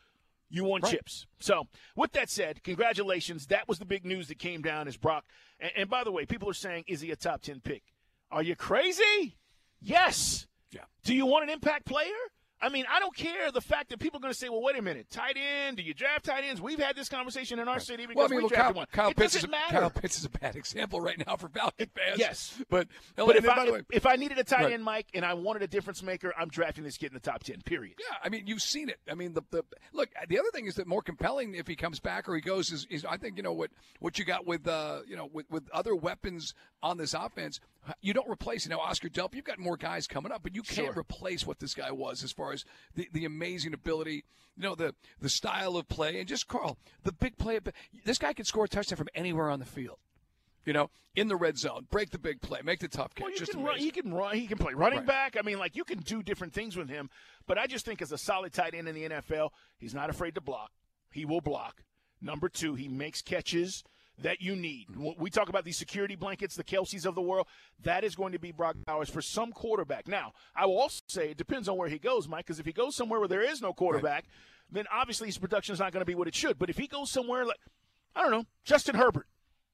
You 0.50 0.64
won 0.64 0.82
Right. 0.82 0.94
chips. 0.94 1.28
So, 1.40 1.68
with 1.96 2.14
that 2.14 2.30
said, 2.30 2.64
congratulations. 2.64 3.48
That 3.48 3.68
was 3.68 3.80
the 3.80 3.86
big 3.86 4.06
news 4.06 4.28
that 4.30 4.40
came 4.40 4.62
down 4.62 4.88
as 4.88 4.96
Brock. 4.98 5.26
And, 5.60 5.72
and 5.76 5.90
by 5.90 6.04
the 6.04 6.12
way, 6.12 6.26
people 6.26 6.50
are 6.50 6.54
saying, 6.54 6.86
is 6.88 7.02
he 7.02 7.12
a 7.12 7.16
top 7.16 7.42
10 7.42 7.60
pick? 7.62 7.84
Are 8.32 8.42
you 8.44 8.56
crazy? 8.56 9.36
Yes. 9.82 10.48
Yeah. 10.72 10.82
Do 11.04 11.14
you 11.14 11.26
want 11.26 11.44
an 11.44 11.50
impact 11.50 11.86
player? 11.86 12.14
I 12.62 12.70
mean, 12.70 12.86
I 12.92 13.00
don't 13.00 13.16
care 13.16 13.52
the 13.52 13.62
fact 13.62 13.90
that 13.90 14.00
people 14.00 14.18
are 14.18 14.22
going 14.22 14.34
to 14.34 14.38
say, 14.40 14.50
well, 14.50 14.62
wait 14.62 14.78
a 14.78 14.82
minute, 14.82 15.10
tight 15.12 15.38
end, 15.38 15.78
do 15.78 15.84
you 15.84 15.94
draft 15.94 16.26
tight 16.26 16.44
ends? 16.44 16.60
We've 16.62 16.80
had 16.80 16.96
this 16.96 17.08
conversation 17.10 17.60
in 17.60 17.68
our 17.68 17.80
city 17.80 18.06
because 18.08 18.16
Well, 18.16 18.26
I 18.26 18.30
mean, 18.30 18.38
we 18.38 18.44
look, 18.44 18.52
drafted 18.54 18.74
Kyle, 18.74 18.80
one. 18.82 18.88
Kyle 18.92 19.10
it 19.10 19.18
Pitts 19.18 19.36
is 19.36 19.42
doesn't 19.42 19.50
a, 19.50 19.52
matter. 19.52 19.80
Kyle 19.80 19.90
Pitts 19.92 20.18
is 20.18 20.26
a 20.26 20.30
bad 20.30 20.56
example 20.58 21.00
right 21.00 21.24
now 21.26 21.36
for 21.36 21.50
Falcon 21.50 21.88
fans. 21.96 22.18
yes. 22.20 22.60
but 22.70 22.88
but 23.16 23.36
if 23.36 23.48
I, 23.48 23.70
way, 23.72 23.82
if 23.92 24.06
I 24.06 24.16
needed 24.16 24.38
a 24.40 24.44
tight 24.44 24.64
Right. 24.64 24.74
end, 24.74 24.84
Mike, 24.84 25.08
and 25.14 25.24
I 25.24 25.36
wanted 25.36 25.62
a 25.62 25.68
difference 25.68 26.02
maker, 26.02 26.34
I'm 26.38 26.50
drafting 26.50 26.84
this 26.84 26.98
kid 26.98 27.08
in 27.08 27.14
the 27.14 27.20
top 27.20 27.44
10, 27.44 27.62
period. 27.62 27.96
Yeah, 28.00 28.16
I 28.24 28.30
mean, 28.30 28.48
you've 28.48 28.62
seen 28.64 28.90
it. 28.90 28.98
I 29.10 29.14
mean, 29.14 29.34
the, 29.34 29.44
the 29.52 29.64
look. 29.94 30.10
The 30.28 30.40
other 30.40 30.50
thing 30.52 30.66
is 30.66 30.76
that 30.76 30.88
more 30.88 31.02
compelling 31.04 31.54
if 31.54 31.68
he 31.68 31.76
comes 31.76 32.00
back 32.00 32.28
or 32.28 32.34
he 32.36 32.42
goes 32.42 32.72
is, 32.72 32.88
is 32.90 33.06
I 33.06 33.18
think 33.18 33.38
you 33.38 33.44
know 33.44 33.54
what 33.54 33.70
what 34.00 34.18
you 34.18 34.26
got 34.26 34.48
with 34.48 34.68
uh 34.68 35.02
you 35.08 35.16
know 35.16 35.30
with, 35.32 35.46
with 35.52 35.70
other 35.72 35.96
weapons 35.96 36.54
on 36.82 36.98
this 36.98 37.14
offense. 37.14 37.60
You 38.02 38.14
don't 38.14 38.30
replace 38.30 38.66
you 38.66 38.72
know 38.72 38.80
Oscar 38.80 39.10
Delp. 39.10 39.36
You've 39.36 39.46
got 39.46 39.60
more 39.60 39.78
guys 39.78 40.08
coming 40.08 40.32
up, 40.32 40.42
but 40.44 40.56
you 40.56 40.64
can't 40.64 40.88
Sure. 40.94 41.00
replace 41.00 41.46
what 41.46 41.60
this 41.60 41.74
guy 41.74 41.92
was 41.92 42.24
as 42.24 42.32
far 42.32 42.47
as 42.54 42.66
the, 42.96 43.08
the 43.12 43.26
amazing 43.26 43.74
ability, 43.74 44.24
you 44.56 44.64
know, 44.64 44.76
the 44.76 44.96
the 45.20 45.30
style 45.30 45.78
of 45.78 45.88
play, 45.88 46.20
and 46.20 46.28
just 46.28 46.48
Carl, 46.48 46.78
the 47.04 47.12
big 47.12 47.38
play. 47.38 47.60
This 48.06 48.18
guy 48.18 48.34
can 48.34 48.46
score 48.46 48.66
a 48.66 48.68
touchdown 48.68 48.98
from 48.98 49.10
anywhere 49.16 49.50
on 49.50 49.60
the 49.60 49.66
field. 49.66 49.98
You 50.66 50.74
know, 50.74 50.90
in 51.16 51.30
the 51.30 51.38
red 51.38 51.58
zone, 51.58 51.88
break 51.90 52.10
the 52.10 52.20
big 52.20 52.42
play, 52.42 52.60
make 52.62 52.80
the 52.82 52.90
tough 52.90 53.16
catch. 53.16 53.24
Well, 53.24 53.32
you 53.34 53.46
can 53.46 53.64
run, 53.64 53.78
he 53.78 53.90
can 53.90 54.14
run. 54.14 54.36
He 54.36 54.48
can 54.48 54.58
play 54.58 54.74
running 54.74 55.00
Right. 55.00 55.08
back. 55.08 55.38
I 55.40 55.42
mean, 55.42 55.60
like 55.60 55.78
you 55.78 55.86
can 55.86 56.00
do 56.00 56.22
different 56.22 56.54
things 56.54 56.76
with 56.76 56.90
him. 56.90 57.10
But 57.46 57.58
I 57.58 57.68
just 57.68 57.86
think 57.86 58.02
as 58.02 58.12
a 58.12 58.18
solid 58.18 58.52
tight 58.52 58.74
end 58.74 58.88
in 58.90 58.94
the 58.94 59.08
NFL, 59.08 59.52
he's 59.78 59.94
not 59.94 60.10
afraid 60.10 60.36
to 60.36 60.42
block. 60.42 60.72
He 61.10 61.24
will 61.24 61.40
block. 61.40 61.84
Number 62.20 62.50
two, 62.50 62.76
he 62.76 62.90
makes 62.90 63.22
catches 63.22 63.82
that 64.20 64.42
you 64.42 64.56
need. 64.56 64.88
We 65.18 65.30
talk 65.30 65.50
about 65.50 65.64
these 65.64 65.78
security 65.78 66.16
blankets, 66.16 66.56
the 66.56 66.64
Kelseys 66.64 67.06
of 67.06 67.16
the 67.16 67.22
world. 67.22 67.48
That 67.84 68.04
is 68.04 68.16
going 68.16 68.34
to 68.34 68.40
be 68.40 68.52
Brock 68.52 68.76
Bowers 68.86 69.10
for 69.10 69.22
some 69.22 69.52
quarterback. 69.52 70.08
Now, 70.08 70.34
I 70.56 70.66
will 70.66 70.80
also 70.80 71.02
say 71.08 71.32
it 71.32 71.38
depends 71.38 71.70
on 71.70 71.78
where 71.78 71.90
he 71.90 72.00
goes, 72.00 72.28
Mike, 72.28 72.46
because 72.46 72.60
if 72.60 72.66
he 72.66 72.74
goes 72.74 72.96
somewhere 72.96 73.20
where 73.20 73.28
there 73.28 73.44
is 73.44 73.62
no 73.62 73.74
quarterback, 73.74 74.26
then 74.72 74.86
obviously 74.92 75.28
his 75.28 75.38
production 75.38 75.74
is 75.74 75.80
not 75.80 75.94
going 75.94 76.02
to 76.02 76.06
be 76.06 76.16
what 76.16 76.28
it 76.28 76.36
should. 76.36 76.58
But 76.58 76.70
if 76.70 76.78
he 76.78 76.88
goes 76.88 77.12
somewhere 77.12 77.46
like, 77.46 77.60
I 78.16 78.22
don't 78.24 78.32
know, 78.32 78.46
Justin 78.64 78.96
Herbert, 78.96 79.28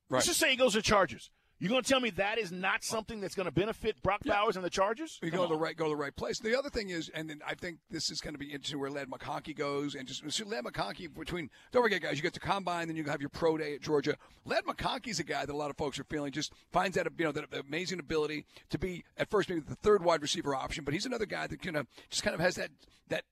let's 0.09 0.25
just 0.25 0.39
say 0.39 0.51
he 0.51 0.57
goes 0.57 0.73
to 0.73 0.81
Chargers. 0.81 1.31
You 1.63 1.69
going 1.69 1.81
to 1.81 1.89
tell 1.89 2.01
me 2.01 2.09
that 2.09 2.37
is 2.39 2.51
not 2.51 2.83
something 2.83 3.21
that's 3.21 3.35
going 3.35 3.45
to 3.45 3.51
benefit 3.51 4.03
Brock 4.03 4.19
Bowers 4.25 4.57
and 4.57 4.65
the 4.65 4.69
Chargers? 4.69 5.17
You 5.23 5.31
Come 5.31 5.37
go 5.37 5.43
to 5.47 5.53
the 5.53 5.57
right, 5.57 5.77
go 5.77 5.85
to 5.85 5.91
the 5.91 5.95
right 5.95 6.13
place. 6.13 6.37
The 6.39 6.59
other 6.59 6.69
thing 6.69 6.89
is, 6.89 7.07
and 7.15 7.29
then 7.29 7.39
I 7.47 7.55
think 7.55 7.77
this 7.89 8.09
is 8.09 8.19
going 8.19 8.33
to 8.33 8.37
be 8.37 8.47
interesting 8.47 8.81
where 8.81 8.89
Ladd 8.91 9.09
McConkey 9.09 9.55
goes, 9.55 9.95
and 9.95 10.05
just 10.05 10.29
so 10.29 10.45
Ladd 10.45 10.65
McConkey 10.65 11.13
between. 11.17 11.49
Don't 11.71 11.81
forget, 11.81 12.01
guys, 12.01 12.17
you 12.17 12.21
get 12.21 12.33
the 12.33 12.41
combine, 12.41 12.87
then 12.89 12.97
you 12.97 13.05
have 13.05 13.21
your 13.21 13.29
pro 13.29 13.57
day 13.57 13.75
at 13.75 13.81
Georgia. 13.81 14.17
Ladd 14.43 14.65
McConkey's 14.65 15.21
a 15.21 15.23
guy 15.23 15.45
that 15.45 15.53
a 15.53 15.55
lot 15.55 15.69
of 15.69 15.77
folks 15.77 15.97
are 15.97 16.03
feeling 16.03 16.33
just 16.33 16.51
finds 16.73 16.97
that 16.97 17.07
you 17.17 17.23
know 17.23 17.31
that 17.31 17.45
amazing 17.65 17.99
ability 17.99 18.45
to 18.69 18.77
be 18.77 19.05
at 19.15 19.29
first 19.29 19.47
maybe 19.47 19.61
the 19.61 19.75
third 19.75 20.03
wide 20.03 20.21
receiver 20.21 20.53
option, 20.53 20.83
but 20.83 20.93
he's 20.93 21.05
another 21.05 21.25
guy 21.25 21.47
that 21.47 21.61
kind 21.61 21.77
of 21.77 21.87
just 22.09 22.23
kind 22.23 22.33
of 22.33 22.41
has 22.41 22.55
that 22.55 22.71
that. 23.07 23.23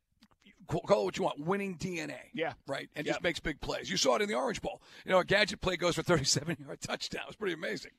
Call 0.68 1.02
it 1.02 1.06
what 1.06 1.18
you 1.18 1.24
want, 1.26 1.40
winning 1.40 1.76
DNA. 1.76 2.16
Yeah. 2.34 2.54
Right. 2.66 2.88
And 2.96 3.06
Yep. 3.06 3.16
just 3.16 3.24
makes 3.24 3.40
big 3.42 3.60
plays. 3.60 3.90
You 3.90 3.98
saw 3.98 4.16
it 4.16 4.22
in 4.22 4.30
the 4.30 4.36
Orange 4.36 4.62
Bowl. 4.62 4.82
You 5.04 5.12
know, 5.12 5.20
a 5.20 5.26
gadget 5.26 5.60
play 5.60 5.76
goes 5.76 5.96
for 5.96 6.02
37 6.04 6.56
yard 6.66 6.80
touchdown. 6.80 7.24
It's 7.28 7.36
pretty 7.36 7.56
amazing. 7.56 7.92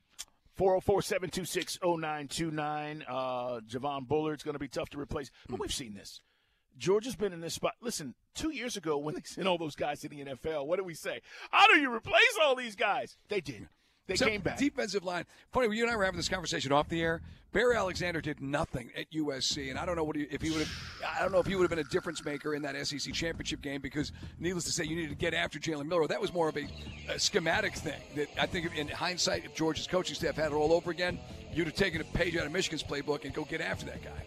404 0.57 1.03
726 1.03 1.79
0929. 1.83 3.05
Uh, 3.09 3.61
Javon 3.69 4.07
Bullard's 4.07 4.43
going 4.43 4.55
to 4.55 4.59
be 4.59 4.69
tough 4.69 4.91
to 4.91 5.01
replace. 5.01 5.31
But 5.49 5.61
we've 5.61 5.73
seen 5.73 5.95
this. 5.95 6.21
Georgia's 6.79 7.17
been 7.17 7.33
in 7.33 7.41
this 7.41 7.55
spot. 7.55 7.75
Listen, 7.81 8.15
two 8.35 8.51
years 8.51 8.77
ago 8.77 8.97
when 8.99 9.15
they 9.15 9.23
sent 9.25 9.47
all 9.47 9.59
those 9.59 9.77
guys 9.77 10.01
to 10.01 10.09
the 10.09 10.25
NFL, 10.25 10.67
what 10.67 10.77
did 10.77 10.87
we 10.87 10.95
say? 10.95 11.21
How 11.51 11.67
do 11.69 11.79
you 11.79 11.93
replace 11.93 12.39
all 12.43 12.57
these 12.57 12.77
guys? 12.77 13.17
They 13.29 13.41
did. 13.41 13.69
They 14.07 14.17
So, 14.17 14.27
came 14.27 14.41
back. 14.41 14.59
Defensive 14.59 15.05
line. 15.05 15.25
Funny, 15.53 15.75
you 15.77 15.85
and 15.85 15.93
I 15.93 15.97
were 15.97 16.05
having 16.05 16.19
this 16.19 16.29
conversation 16.29 16.73
off 16.73 16.89
the 16.89 17.01
air. 17.01 17.23
Bear 17.53 17.75
Alexander 17.75 18.23
did 18.23 18.41
nothing 18.41 18.91
at 18.97 19.11
USC, 19.13 19.69
and 19.69 19.79
I 19.79 19.85
don't 19.85 19.95
know 19.95 20.05
what 20.05 20.17
he, 20.17 20.23
if 20.23 20.41
he 20.41 20.51
would 20.51 20.61
have. 20.61 20.73
I 21.17 21.21
don't 21.21 21.33
know 21.33 21.39
if 21.39 21.47
he 21.47 21.55
would 21.55 21.63
have 21.63 21.71
been 21.71 21.87
a 21.87 21.91
difference 21.91 22.25
maker 22.25 22.55
in 22.55 22.63
that 22.63 22.75
SEC 22.87 23.13
championship 23.13 23.61
game 23.61 23.83
because, 23.83 24.11
needless 24.39 24.65
to 24.65 24.73
say, 24.73 24.85
you 24.85 24.97
needed 24.97 25.11
to 25.11 25.17
get 25.17 25.35
after 25.35 25.59
Jalen 25.59 25.87
Milroe. 25.87 26.07
That 26.07 26.21
was 26.21 26.33
more 26.33 26.49
of 26.49 26.57
a, 26.57 26.67
a 27.11 27.19
schematic 27.19 27.75
thing. 27.75 28.01
That 28.17 28.29
I 28.41 28.47
think, 28.47 28.75
in 28.75 28.89
hindsight, 28.89 29.45
if 29.45 29.55
Georgia's 29.55 29.87
coaching 29.87 30.15
staff 30.15 30.35
had 30.37 30.53
it 30.53 30.55
all 30.55 30.73
over 30.73 30.91
again, 30.91 31.19
you'd 31.53 31.67
have 31.67 31.77
taken 31.77 32.01
a 32.01 32.05
page 32.05 32.37
out 32.39 32.47
of 32.47 32.53
Michigan's 32.53 32.83
playbook 32.83 33.27
and 33.27 33.35
go 33.35 33.45
get 33.45 33.61
after 33.61 33.85
that 33.87 34.03
guy. 34.03 34.25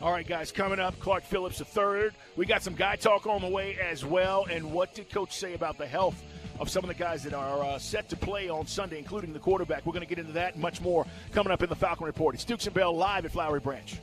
All 0.00 0.12
right, 0.12 0.26
guys, 0.26 0.50
coming 0.52 0.78
up, 0.78 0.98
Clark 1.00 1.24
Phillips 1.24 1.58
the 1.58 1.64
third. 1.64 2.14
We 2.36 2.46
got 2.46 2.62
some 2.62 2.74
guy 2.74 2.96
talk 2.96 3.26
on 3.26 3.42
the 3.42 3.48
way 3.48 3.76
as 3.78 4.04
well. 4.04 4.46
And 4.48 4.72
what 4.72 4.94
did 4.94 5.10
Coach 5.10 5.36
say 5.36 5.54
about 5.54 5.76
the 5.76 5.86
health 5.86 6.22
of 6.60 6.68
some 6.68 6.84
of 6.84 6.88
the 6.88 6.94
guys 6.94 7.24
that 7.24 7.34
are 7.34 7.64
uh, 7.64 7.78
set 7.78 8.08
to 8.10 8.16
play 8.16 8.48
on 8.48 8.66
Sunday, 8.66 8.98
including 8.98 9.32
the 9.32 9.38
quarterback? 9.38 9.86
We're 9.86 9.92
going 9.92 10.06
to 10.06 10.08
get 10.08 10.18
into 10.18 10.32
that 10.32 10.54
and 10.54 10.62
much 10.62 10.80
more 10.80 11.06
coming 11.32 11.52
up 11.52 11.62
in 11.62 11.68
the 11.68 11.76
Falcon 11.76 12.06
Report. 12.06 12.34
It's 12.34 12.44
Dukes 12.44 12.66
and 12.66 12.74
Bell 12.74 12.94
live 12.94 13.24
at 13.24 13.32
Flowery 13.32 13.60
Branch. 13.60 13.98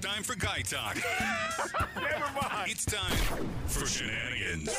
Time 0.00 0.22
for 0.22 0.36
Guy 0.36 0.60
Talk. 0.60 0.96
Never 1.96 2.32
mind. 2.40 2.70
It's 2.70 2.84
time 2.84 3.16
for 3.66 3.86
shenanigans. 3.86 4.76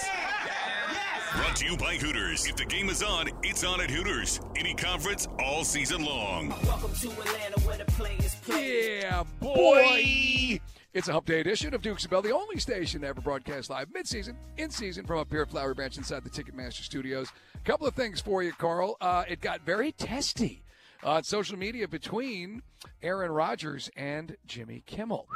Brought 1.36 1.56
to 1.58 1.66
you 1.66 1.76
by 1.76 1.96
Hooters. 1.96 2.48
If 2.48 2.56
the 2.56 2.66
game 2.66 2.90
is 2.90 3.04
on, 3.04 3.30
it's 3.44 3.64
on 3.64 3.82
at 3.82 3.90
Hooters. 3.90 4.40
Any 4.56 4.74
conference 4.74 5.28
all 5.40 5.64
season 5.64 6.06
long. 6.06 6.50
Welcome 6.66 6.94
to 6.94 7.10
Atlanta 7.10 7.60
where 7.62 7.78
the 7.78 7.86
players 7.86 8.36
play. 8.44 9.02
Yeah, 9.02 9.24
boy. 9.42 10.60
It's 10.98 11.10
a 11.10 11.14
hump 11.14 11.28
day 11.28 11.42
edition 11.42 11.76
of 11.76 11.84
Dukes 11.84 12.06
and 12.06 12.10
Bell, 12.10 12.24
the 12.24 12.34
only 12.34 12.58
station 12.58 13.02
to 13.02 13.08
ever 13.08 13.22
broadcast 13.22 13.70
live 13.70 13.94
mid-season, 13.94 14.36
in 14.58 14.72
season 14.72 15.06
from 15.06 15.20
up 15.20 15.30
here 15.30 15.44
at 15.44 15.52
Flowery 15.52 15.76
Branch 15.76 15.96
inside 15.96 16.24
the 16.24 16.30
Ticketmaster 16.32 16.82
studios. 16.82 17.30
A 17.54 17.60
couple 17.60 17.86
of 17.86 17.94
things 17.94 18.20
for 18.20 18.42
you, 18.42 18.52
Carl. 18.52 18.98
Uh, 19.00 19.24
it 19.30 19.40
got 19.40 19.62
very 19.62 19.92
testy 19.92 20.64
on 21.04 21.22
social 21.22 21.56
media 21.56 21.88
between 21.88 22.64
Aaron 23.04 23.30
Rodgers 23.30 23.92
and 23.96 24.38
Jimmy 24.48 24.82
Kimmel. 24.88 25.28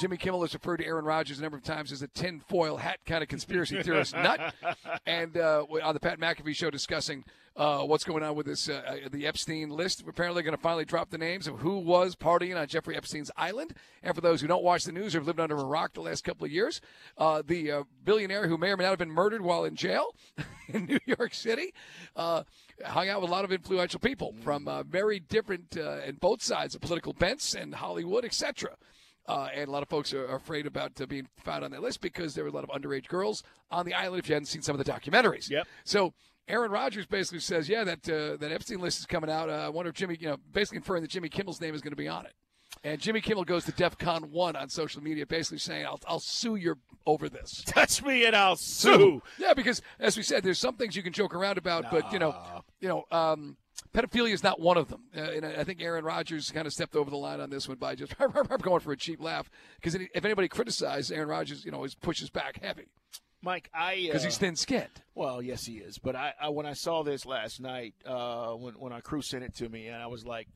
Jimmy 0.00 0.16
Kimmel 0.16 0.40
has 0.40 0.54
referred 0.54 0.78
to 0.78 0.86
Aaron 0.86 1.04
Rodgers 1.04 1.40
a 1.40 1.42
number 1.42 1.58
of 1.58 1.62
times 1.62 1.92
as 1.92 2.00
a 2.00 2.08
tinfoil 2.08 2.78
hat 2.78 3.00
kind 3.04 3.22
of 3.22 3.28
conspiracy 3.28 3.82
theorist 3.82 4.14
nut. 4.14 4.54
And 5.06 5.36
uh, 5.36 5.66
on 5.82 5.92
the 5.92 6.00
Pat 6.00 6.18
McAfee 6.18 6.54
show 6.56 6.70
discussing 6.70 7.24
uh, 7.54 7.82
what's 7.82 8.04
going 8.04 8.22
on 8.22 8.34
with 8.34 8.46
this 8.46 8.70
uh, 8.70 8.80
uh, 8.86 9.08
the 9.10 9.26
Epstein 9.26 9.68
list. 9.68 10.02
We're 10.02 10.10
apparently 10.10 10.42
going 10.42 10.56
to 10.56 10.62
finally 10.62 10.86
drop 10.86 11.10
the 11.10 11.18
names 11.18 11.46
of 11.46 11.58
who 11.58 11.78
was 11.78 12.16
partying 12.16 12.58
on 12.58 12.66
Jeffrey 12.66 12.96
Epstein's 12.96 13.30
island. 13.36 13.74
And 14.02 14.14
for 14.14 14.22
those 14.22 14.40
who 14.40 14.46
don't 14.46 14.62
watch 14.62 14.84
the 14.84 14.92
news 14.92 15.14
or 15.14 15.18
have 15.18 15.26
lived 15.26 15.40
under 15.40 15.56
a 15.56 15.64
rock 15.64 15.92
the 15.92 16.00
last 16.00 16.24
couple 16.24 16.46
of 16.46 16.50
years, 16.50 16.80
uh, 17.18 17.42
the 17.46 17.70
uh, 17.70 17.82
billionaire 18.02 18.46
who 18.46 18.56
may 18.56 18.70
or 18.70 18.78
may 18.78 18.84
not 18.84 18.90
have 18.90 18.98
been 18.98 19.10
murdered 19.10 19.42
while 19.42 19.64
in 19.64 19.76
jail 19.76 20.14
in 20.68 20.86
New 20.86 21.00
York 21.04 21.34
City 21.34 21.74
uh, 22.16 22.44
hung 22.86 23.10
out 23.10 23.20
with 23.20 23.28
a 23.28 23.32
lot 23.32 23.44
of 23.44 23.52
influential 23.52 24.00
people 24.00 24.34
from 24.42 24.66
uh, 24.66 24.82
very 24.82 25.20
different 25.20 25.76
uh, 25.76 25.98
and 26.06 26.20
both 26.20 26.42
sides 26.42 26.74
of 26.74 26.80
political 26.80 27.12
bents 27.12 27.54
and 27.54 27.74
Hollywood, 27.74 28.24
etc. 28.24 28.76
Uh, 29.30 29.48
and 29.54 29.68
a 29.68 29.70
lot 29.70 29.82
of 29.82 29.88
folks 29.88 30.12
are 30.12 30.26
afraid 30.34 30.66
about 30.66 31.00
uh, 31.00 31.06
being 31.06 31.28
found 31.38 31.64
on 31.64 31.70
that 31.70 31.82
list 31.82 32.00
because 32.00 32.34
there 32.34 32.44
were 32.44 32.50
a 32.50 32.52
lot 32.52 32.64
of 32.64 32.70
underage 32.70 33.08
girls 33.08 33.42
on 33.70 33.86
the 33.86 33.94
island. 33.94 34.20
If 34.20 34.28
you 34.28 34.34
hadn't 34.34 34.46
seen 34.46 34.62
some 34.62 34.78
of 34.78 34.84
the 34.84 34.90
documentaries, 34.90 35.48
Yep. 35.50 35.66
So 35.84 36.12
Aaron 36.48 36.70
Rodgers 36.70 37.06
basically 37.06 37.40
says, 37.40 37.68
"Yeah, 37.68 37.84
that 37.84 38.08
uh, 38.08 38.36
that 38.36 38.50
Epstein 38.52 38.80
list 38.80 38.98
is 39.00 39.06
coming 39.06 39.30
out. 39.30 39.48
Uh, 39.48 39.52
I 39.52 39.68
wonder 39.68 39.90
if 39.90 39.94
Jimmy, 39.94 40.16
you 40.20 40.28
know, 40.28 40.36
basically 40.52 40.78
inferring 40.78 41.02
that 41.02 41.10
Jimmy 41.10 41.28
Kimmel's 41.28 41.60
name 41.60 41.74
is 41.74 41.80
going 41.80 41.92
to 41.92 41.96
be 41.96 42.08
on 42.08 42.26
it." 42.26 42.32
And 42.82 43.00
Jimmy 43.00 43.20
Kimmel 43.20 43.44
goes 43.44 43.64
to 43.66 43.72
DEFCON 43.72 44.30
one 44.30 44.56
on 44.56 44.68
social 44.68 45.02
media, 45.02 45.26
basically 45.26 45.58
saying, 45.58 45.86
"I'll 45.86 46.00
I'll 46.06 46.20
sue 46.20 46.56
you 46.56 46.76
over 47.06 47.28
this." 47.28 47.62
Touch 47.66 48.02
me 48.02 48.24
and 48.24 48.34
I'll 48.34 48.56
sue. 48.56 49.22
Yeah, 49.38 49.54
because 49.54 49.82
as 49.98 50.16
we 50.16 50.22
said, 50.22 50.42
there's 50.42 50.58
some 50.58 50.76
things 50.76 50.96
you 50.96 51.02
can 51.02 51.12
joke 51.12 51.34
around 51.34 51.58
about, 51.58 51.90
but 51.90 52.12
you 52.12 52.18
know, 52.18 52.34
you 52.80 52.88
know, 52.88 53.04
um, 53.12 53.56
pedophilia 53.94 54.32
is 54.32 54.42
not 54.42 54.60
one 54.60 54.76
of 54.76 54.88
them. 54.88 55.04
Uh, 55.16 55.20
and 55.20 55.44
I 55.44 55.64
think 55.64 55.82
Aaron 55.82 56.04
Rodgers 56.04 56.50
kind 56.50 56.66
of 56.66 56.72
stepped 56.72 56.96
over 56.96 57.10
the 57.10 57.16
line 57.16 57.40
on 57.40 57.50
this 57.50 57.68
one 57.68 57.78
by 57.78 57.94
just 57.94 58.14
going 58.62 58.80
for 58.80 58.92
a 58.92 58.96
cheap 58.96 59.20
laugh. 59.20 59.50
Because 59.76 59.94
if 59.94 60.24
anybody 60.24 60.48
criticizes 60.48 61.10
Aaron 61.10 61.28
Rodgers, 61.28 61.64
you 61.64 61.70
know, 61.70 61.82
he 61.82 61.90
pushes 62.00 62.30
back 62.30 62.60
heavy 62.62 62.86
Mike, 63.42 63.70
I 63.72 64.02
because 64.06 64.22
uh, 64.22 64.26
he's 64.26 64.38
thin-skinned. 64.38 65.02
Well, 65.14 65.40
yes, 65.40 65.64
he 65.64 65.74
is. 65.74 65.98
But 65.98 66.14
I, 66.14 66.34
I 66.40 66.48
when 66.50 66.66
I 66.66 66.74
saw 66.74 67.02
this 67.02 67.24
last 67.24 67.60
night, 67.60 67.94
uh, 68.04 68.52
when 68.52 68.74
when 68.74 68.92
our 68.92 69.00
crew 69.00 69.22
sent 69.22 69.44
it 69.44 69.54
to 69.56 69.68
me, 69.68 69.86
and 69.86 69.96
I 69.96 70.08
was 70.08 70.26
like, 70.26 70.48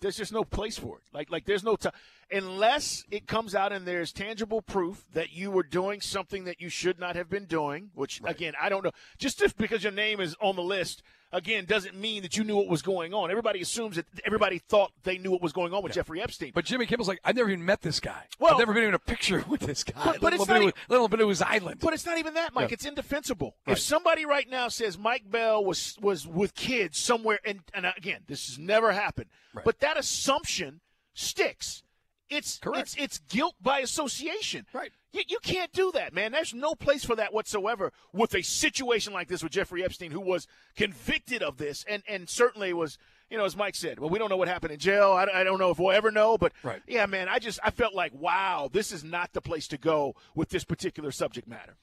"There's 0.00 0.16
just 0.16 0.32
no 0.32 0.42
place 0.42 0.78
for 0.78 0.96
it. 0.96 1.04
Like 1.12 1.30
like 1.30 1.44
there's 1.44 1.64
no 1.64 1.76
time 1.76 1.92
unless 2.30 3.04
it 3.10 3.26
comes 3.26 3.54
out 3.54 3.72
and 3.72 3.86
there's 3.86 4.12
tangible 4.12 4.62
proof 4.62 5.04
that 5.12 5.32
you 5.32 5.50
were 5.50 5.62
doing 5.62 6.00
something 6.00 6.44
that 6.44 6.60
you 6.60 6.68
should 6.68 6.98
not 6.98 7.16
have 7.16 7.28
been 7.28 7.44
doing. 7.44 7.90
Which 7.94 8.20
again, 8.24 8.54
I 8.60 8.68
don't 8.68 8.84
know. 8.84 8.92
Just 9.18 9.42
if, 9.42 9.56
because 9.56 9.82
your 9.82 9.92
name 9.92 10.20
is 10.20 10.34
on 10.40 10.56
the 10.56 10.62
list. 10.62 11.02
Again, 11.32 11.64
doesn't 11.64 11.96
mean 11.96 12.22
that 12.22 12.36
you 12.36 12.44
knew 12.44 12.54
what 12.56 12.68
was 12.68 12.82
going 12.82 13.12
on. 13.12 13.30
Everybody 13.30 13.60
assumes 13.60 13.96
that 13.96 14.06
everybody 14.24 14.58
thought 14.58 14.92
they 15.02 15.18
knew 15.18 15.32
what 15.32 15.42
was 15.42 15.52
going 15.52 15.74
on 15.74 15.82
with 15.82 15.92
Jeffrey 15.92 16.20
Epstein. 16.22 16.52
But 16.54 16.64
Jimmy 16.64 16.86
Kimmel's 16.86 17.08
like, 17.08 17.18
I've 17.24 17.34
never 17.34 17.50
even 17.50 17.64
met 17.64 17.82
this 17.82 17.98
guy. 17.98 18.24
Well- 18.38 18.52
I've 18.52 18.58
never 18.60 18.72
been 18.72 18.84
in 18.84 18.94
a 18.94 18.98
picture 18.98 19.44
with 19.48 19.60
this 19.60 19.82
guy. 19.82 19.92
But- 20.04 20.20
but 20.20 20.32
it's 20.34 20.46
not 20.46 20.60
let 20.62 20.74
alone 20.88 21.10
been 21.10 21.18
to 21.18 21.28
his 21.28 21.42
island. 21.42 21.80
But 21.80 21.94
it's 21.94 22.06
not 22.06 22.18
even 22.18 22.34
that, 22.34 22.54
Mike. 22.54 22.70
Yeah. 22.70 22.74
It's 22.74 22.84
indefensible. 22.86 23.56
Right. 23.66 23.72
If 23.72 23.80
somebody 23.80 24.24
right 24.24 24.48
now 24.48 24.68
says 24.68 24.96
Mike 24.96 25.28
Bell 25.30 25.64
was 25.64 25.96
was 26.00 26.26
with 26.28 26.54
kids 26.54 26.96
somewhere, 26.98 27.40
and 27.44 27.60
and 27.74 27.86
again, 27.96 28.20
this 28.28 28.46
has 28.46 28.58
never 28.58 28.92
happened, 28.92 29.28
Right. 29.52 29.64
but 29.64 29.80
that 29.80 29.96
assumption 29.98 30.80
sticks. 31.12 31.82
It's 32.28 32.58
Correct. 32.58 32.80
it's 32.80 32.96
it's 32.96 33.18
guilt 33.28 33.54
by 33.60 33.80
association. 33.80 34.66
Right. 34.72 34.92
You, 35.12 35.22
you 35.28 35.38
can't 35.42 35.72
do 35.72 35.90
that, 35.92 36.12
man. 36.12 36.32
There's 36.32 36.52
no 36.52 36.74
place 36.74 37.04
for 37.04 37.16
that 37.16 37.32
whatsoever 37.32 37.92
with 38.12 38.34
a 38.34 38.42
situation 38.42 39.12
like 39.12 39.28
this 39.28 39.42
with 39.42 39.52
Jeffrey 39.52 39.84
Epstein, 39.84 40.10
who 40.10 40.20
was 40.20 40.46
convicted 40.76 41.42
of 41.42 41.56
this, 41.56 41.84
and 41.88 42.02
and 42.08 42.28
certainly 42.28 42.72
was. 42.72 42.98
You 43.28 43.36
know, 43.36 43.44
as 43.44 43.56
Mike 43.56 43.74
said, 43.74 43.98
well, 43.98 44.08
we 44.08 44.20
don't 44.20 44.28
know 44.28 44.36
what 44.36 44.46
happened 44.46 44.70
in 44.72 44.78
jail. 44.78 45.10
I, 45.10 45.26
I 45.40 45.42
don't 45.42 45.58
know 45.58 45.70
if 45.72 45.80
we'll 45.80 45.90
ever 45.90 46.12
know, 46.12 46.38
but 46.38 46.52
Right. 46.62 46.80
yeah, 46.86 47.06
man, 47.06 47.28
I 47.28 47.40
just 47.40 47.58
I 47.60 47.70
felt 47.72 47.92
like, 47.92 48.12
wow, 48.14 48.68
this 48.72 48.92
is 48.92 49.02
not 49.02 49.32
the 49.32 49.40
place 49.40 49.66
to 49.68 49.76
go 49.76 50.14
with 50.36 50.50
this 50.50 50.62
particular 50.62 51.10
subject 51.10 51.48
matter. 51.48 51.74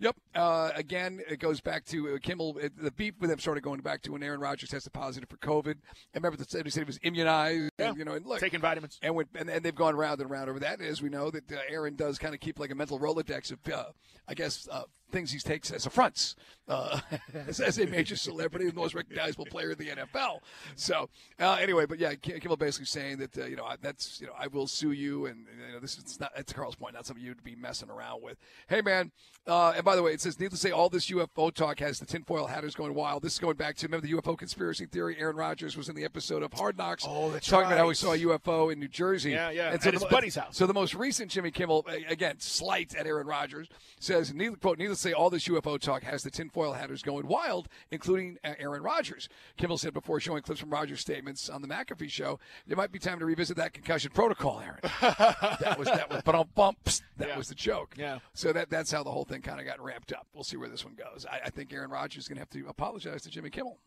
Yep. 0.00 0.16
Uh, 0.34 0.70
again, 0.74 1.20
it 1.28 1.38
goes 1.38 1.60
back 1.60 1.84
to 1.86 2.14
uh, 2.14 2.18
Kimmel. 2.22 2.56
It, 2.58 2.72
the 2.76 2.90
beef 2.90 3.14
with 3.20 3.30
him 3.30 3.38
started 3.38 3.62
going 3.62 3.80
back 3.80 4.00
to 4.02 4.12
when 4.12 4.22
Aaron 4.22 4.40
Rodgers 4.40 4.70
tested 4.70 4.92
positive 4.92 5.28
for 5.28 5.36
COVID. 5.36 5.74
I 5.76 6.16
remember 6.16 6.38
that 6.38 6.50
he 6.50 6.70
said 6.70 6.82
he 6.82 6.86
was 6.86 6.98
immunized. 7.02 7.70
Yeah. 7.78 7.90
And, 7.90 7.98
you 7.98 8.04
know, 8.04 8.12
and 8.12 8.24
look, 8.24 8.40
Taking 8.40 8.60
vitamins. 8.60 8.98
and, 9.02 9.14
when, 9.14 9.26
and 9.34 9.50
and 9.50 9.62
they've 9.62 9.74
gone 9.74 9.94
round 9.94 10.20
and 10.20 10.30
round 10.30 10.48
over 10.48 10.58
that. 10.60 10.80
As 10.80 11.02
we 11.02 11.10
know, 11.10 11.30
that 11.30 11.52
uh, 11.52 11.58
Aaron 11.68 11.96
does 11.96 12.18
kind 12.18 12.34
of 12.34 12.40
keep 12.40 12.58
like 12.58 12.70
a 12.70 12.74
mental 12.74 12.98
rolodex 12.98 13.52
of, 13.52 13.58
uh, 13.72 13.90
I 14.26 14.34
guess, 14.34 14.66
uh, 14.70 14.82
things 15.10 15.32
he 15.32 15.38
takes 15.38 15.70
as 15.70 15.86
affronts 15.86 16.36
uh, 16.68 17.00
as, 17.48 17.60
as 17.60 17.78
a 17.78 17.86
major 17.86 18.16
celebrity, 18.16 18.66
the 18.68 18.74
most 18.74 18.94
recognizable 18.94 19.46
player 19.46 19.72
in 19.72 19.78
the 19.78 19.88
NFL. 19.88 20.38
So 20.76 21.08
uh, 21.38 21.58
anyway, 21.60 21.86
but 21.86 21.98
yeah, 21.98 22.14
Kim- 22.14 22.38
Kimmel 22.40 22.56
basically 22.56 22.86
saying 22.86 23.18
that 23.18 23.36
uh, 23.36 23.44
you 23.46 23.56
know 23.56 23.64
I- 23.64 23.76
that's 23.80 24.20
you 24.20 24.26
know 24.26 24.34
I 24.38 24.46
will 24.46 24.66
sue 24.66 24.92
you, 24.92 25.26
and 25.26 25.46
you 25.66 25.74
know, 25.74 25.80
this 25.80 25.98
is 25.98 26.20
not. 26.20 26.32
It's 26.36 26.52
Carl's 26.52 26.76
point, 26.76 26.94
not 26.94 27.06
something 27.06 27.24
you'd 27.24 27.42
be 27.42 27.56
messing 27.56 27.90
around 27.90 28.22
with. 28.22 28.36
Hey 28.68 28.80
man, 28.82 29.10
uh, 29.46 29.72
and 29.74 29.84
by 29.84 29.96
the 29.96 30.02
way, 30.02 30.12
it 30.12 30.20
says 30.20 30.38
needless 30.38 30.60
to 30.60 30.68
say, 30.68 30.72
all 30.72 30.88
this 30.88 31.10
UFO 31.10 31.52
talk 31.52 31.80
has 31.80 31.98
the 31.98 32.06
tinfoil 32.06 32.46
hatters 32.46 32.74
going 32.74 32.94
wild. 32.94 33.22
This 33.22 33.34
is 33.34 33.38
going 33.38 33.56
back 33.56 33.76
to 33.76 33.86
remember 33.86 34.06
the 34.06 34.12
UFO 34.14 34.38
conspiracy 34.38 34.86
theory. 34.86 35.16
Aaron 35.18 35.36
Rodgers 35.36 35.76
was 35.76 35.88
in 35.88 35.96
the 35.96 36.04
episode 36.04 36.42
of 36.42 36.52
Hard 36.52 36.78
Knocks. 36.78 37.04
Oh, 37.08 37.30
that's 37.30 37.48
talking 37.48 37.66
about 37.66 37.78
how 37.78 37.88
he 37.88 37.94
saw 37.94 38.12
a 38.12 38.18
UFO 38.18 38.72
in 38.72 38.78
New 38.78 38.88
Jersey. 38.88 39.32
Yeah, 39.32 39.50
yeah, 39.50 39.72
And 39.72 39.84
at 39.86 39.94
his 39.94 40.04
buddy's 40.04 40.36
house. 40.36 40.56
So 40.56 40.66
the 40.66 40.74
most 40.74 40.94
recent 40.94 41.30
Jimmy 41.30 41.50
Kimmel, 41.50 41.86
again, 42.08 42.36
slight 42.38 42.94
at 42.94 43.06
Aaron 43.06 43.26
Rodgers, 43.26 43.68
says, 43.98 44.32
needless, 44.32 44.60
quote, 44.60 44.78
needless 44.78 44.99
say 45.00 45.12
all 45.12 45.30
this 45.30 45.48
UFO 45.48 45.78
talk 45.80 46.02
has 46.02 46.22
the 46.22 46.30
tinfoil 46.30 46.72
hatters 46.74 47.02
going 47.02 47.26
wild, 47.26 47.68
including 47.90 48.38
uh, 48.44 48.54
Aaron 48.58 48.82
Rodgers. 48.82 49.28
Kimmel 49.56 49.78
said 49.78 49.92
before 49.94 50.20
showing 50.20 50.42
clips 50.42 50.60
from 50.60 50.70
Rodgers' 50.70 51.00
statements 51.00 51.48
on 51.48 51.62
the 51.62 51.68
McAfee 51.68 52.10
show, 52.10 52.38
it 52.68 52.76
might 52.76 52.92
be 52.92 52.98
time 52.98 53.18
to 53.18 53.24
revisit 53.24 53.56
that 53.56 53.72
concussion 53.72 54.10
protocol, 54.12 54.60
Aaron. 54.60 54.80
that 55.00 55.76
was 55.78 55.86
that 55.88 56.10
was 56.10 56.22
but 56.24 56.34
on 56.34 56.48
bumps. 56.54 57.02
That 57.16 57.28
Yeah. 57.28 57.36
was 57.38 57.48
the 57.48 57.54
joke. 57.54 57.94
Yeah. 57.98 58.18
So 58.34 58.52
that 58.52 58.70
that's 58.70 58.90
how 58.92 59.02
the 59.02 59.10
whole 59.10 59.24
thing 59.24 59.42
kind 59.42 59.60
of 59.60 59.66
got 59.66 59.80
ramped 59.82 60.12
up. 60.12 60.26
We'll 60.34 60.44
see 60.44 60.56
where 60.56 60.68
this 60.68 60.84
one 60.84 60.94
goes. 60.94 61.26
I, 61.30 61.40
I 61.46 61.50
think 61.50 61.72
Aaron 61.72 61.90
Rodgers 61.90 62.24
is 62.24 62.28
going 62.28 62.36
to 62.36 62.40
have 62.40 62.50
to 62.50 62.68
apologize 62.68 63.22
to 63.22 63.30
Jimmy 63.30 63.50
Kimmel. 63.50 63.78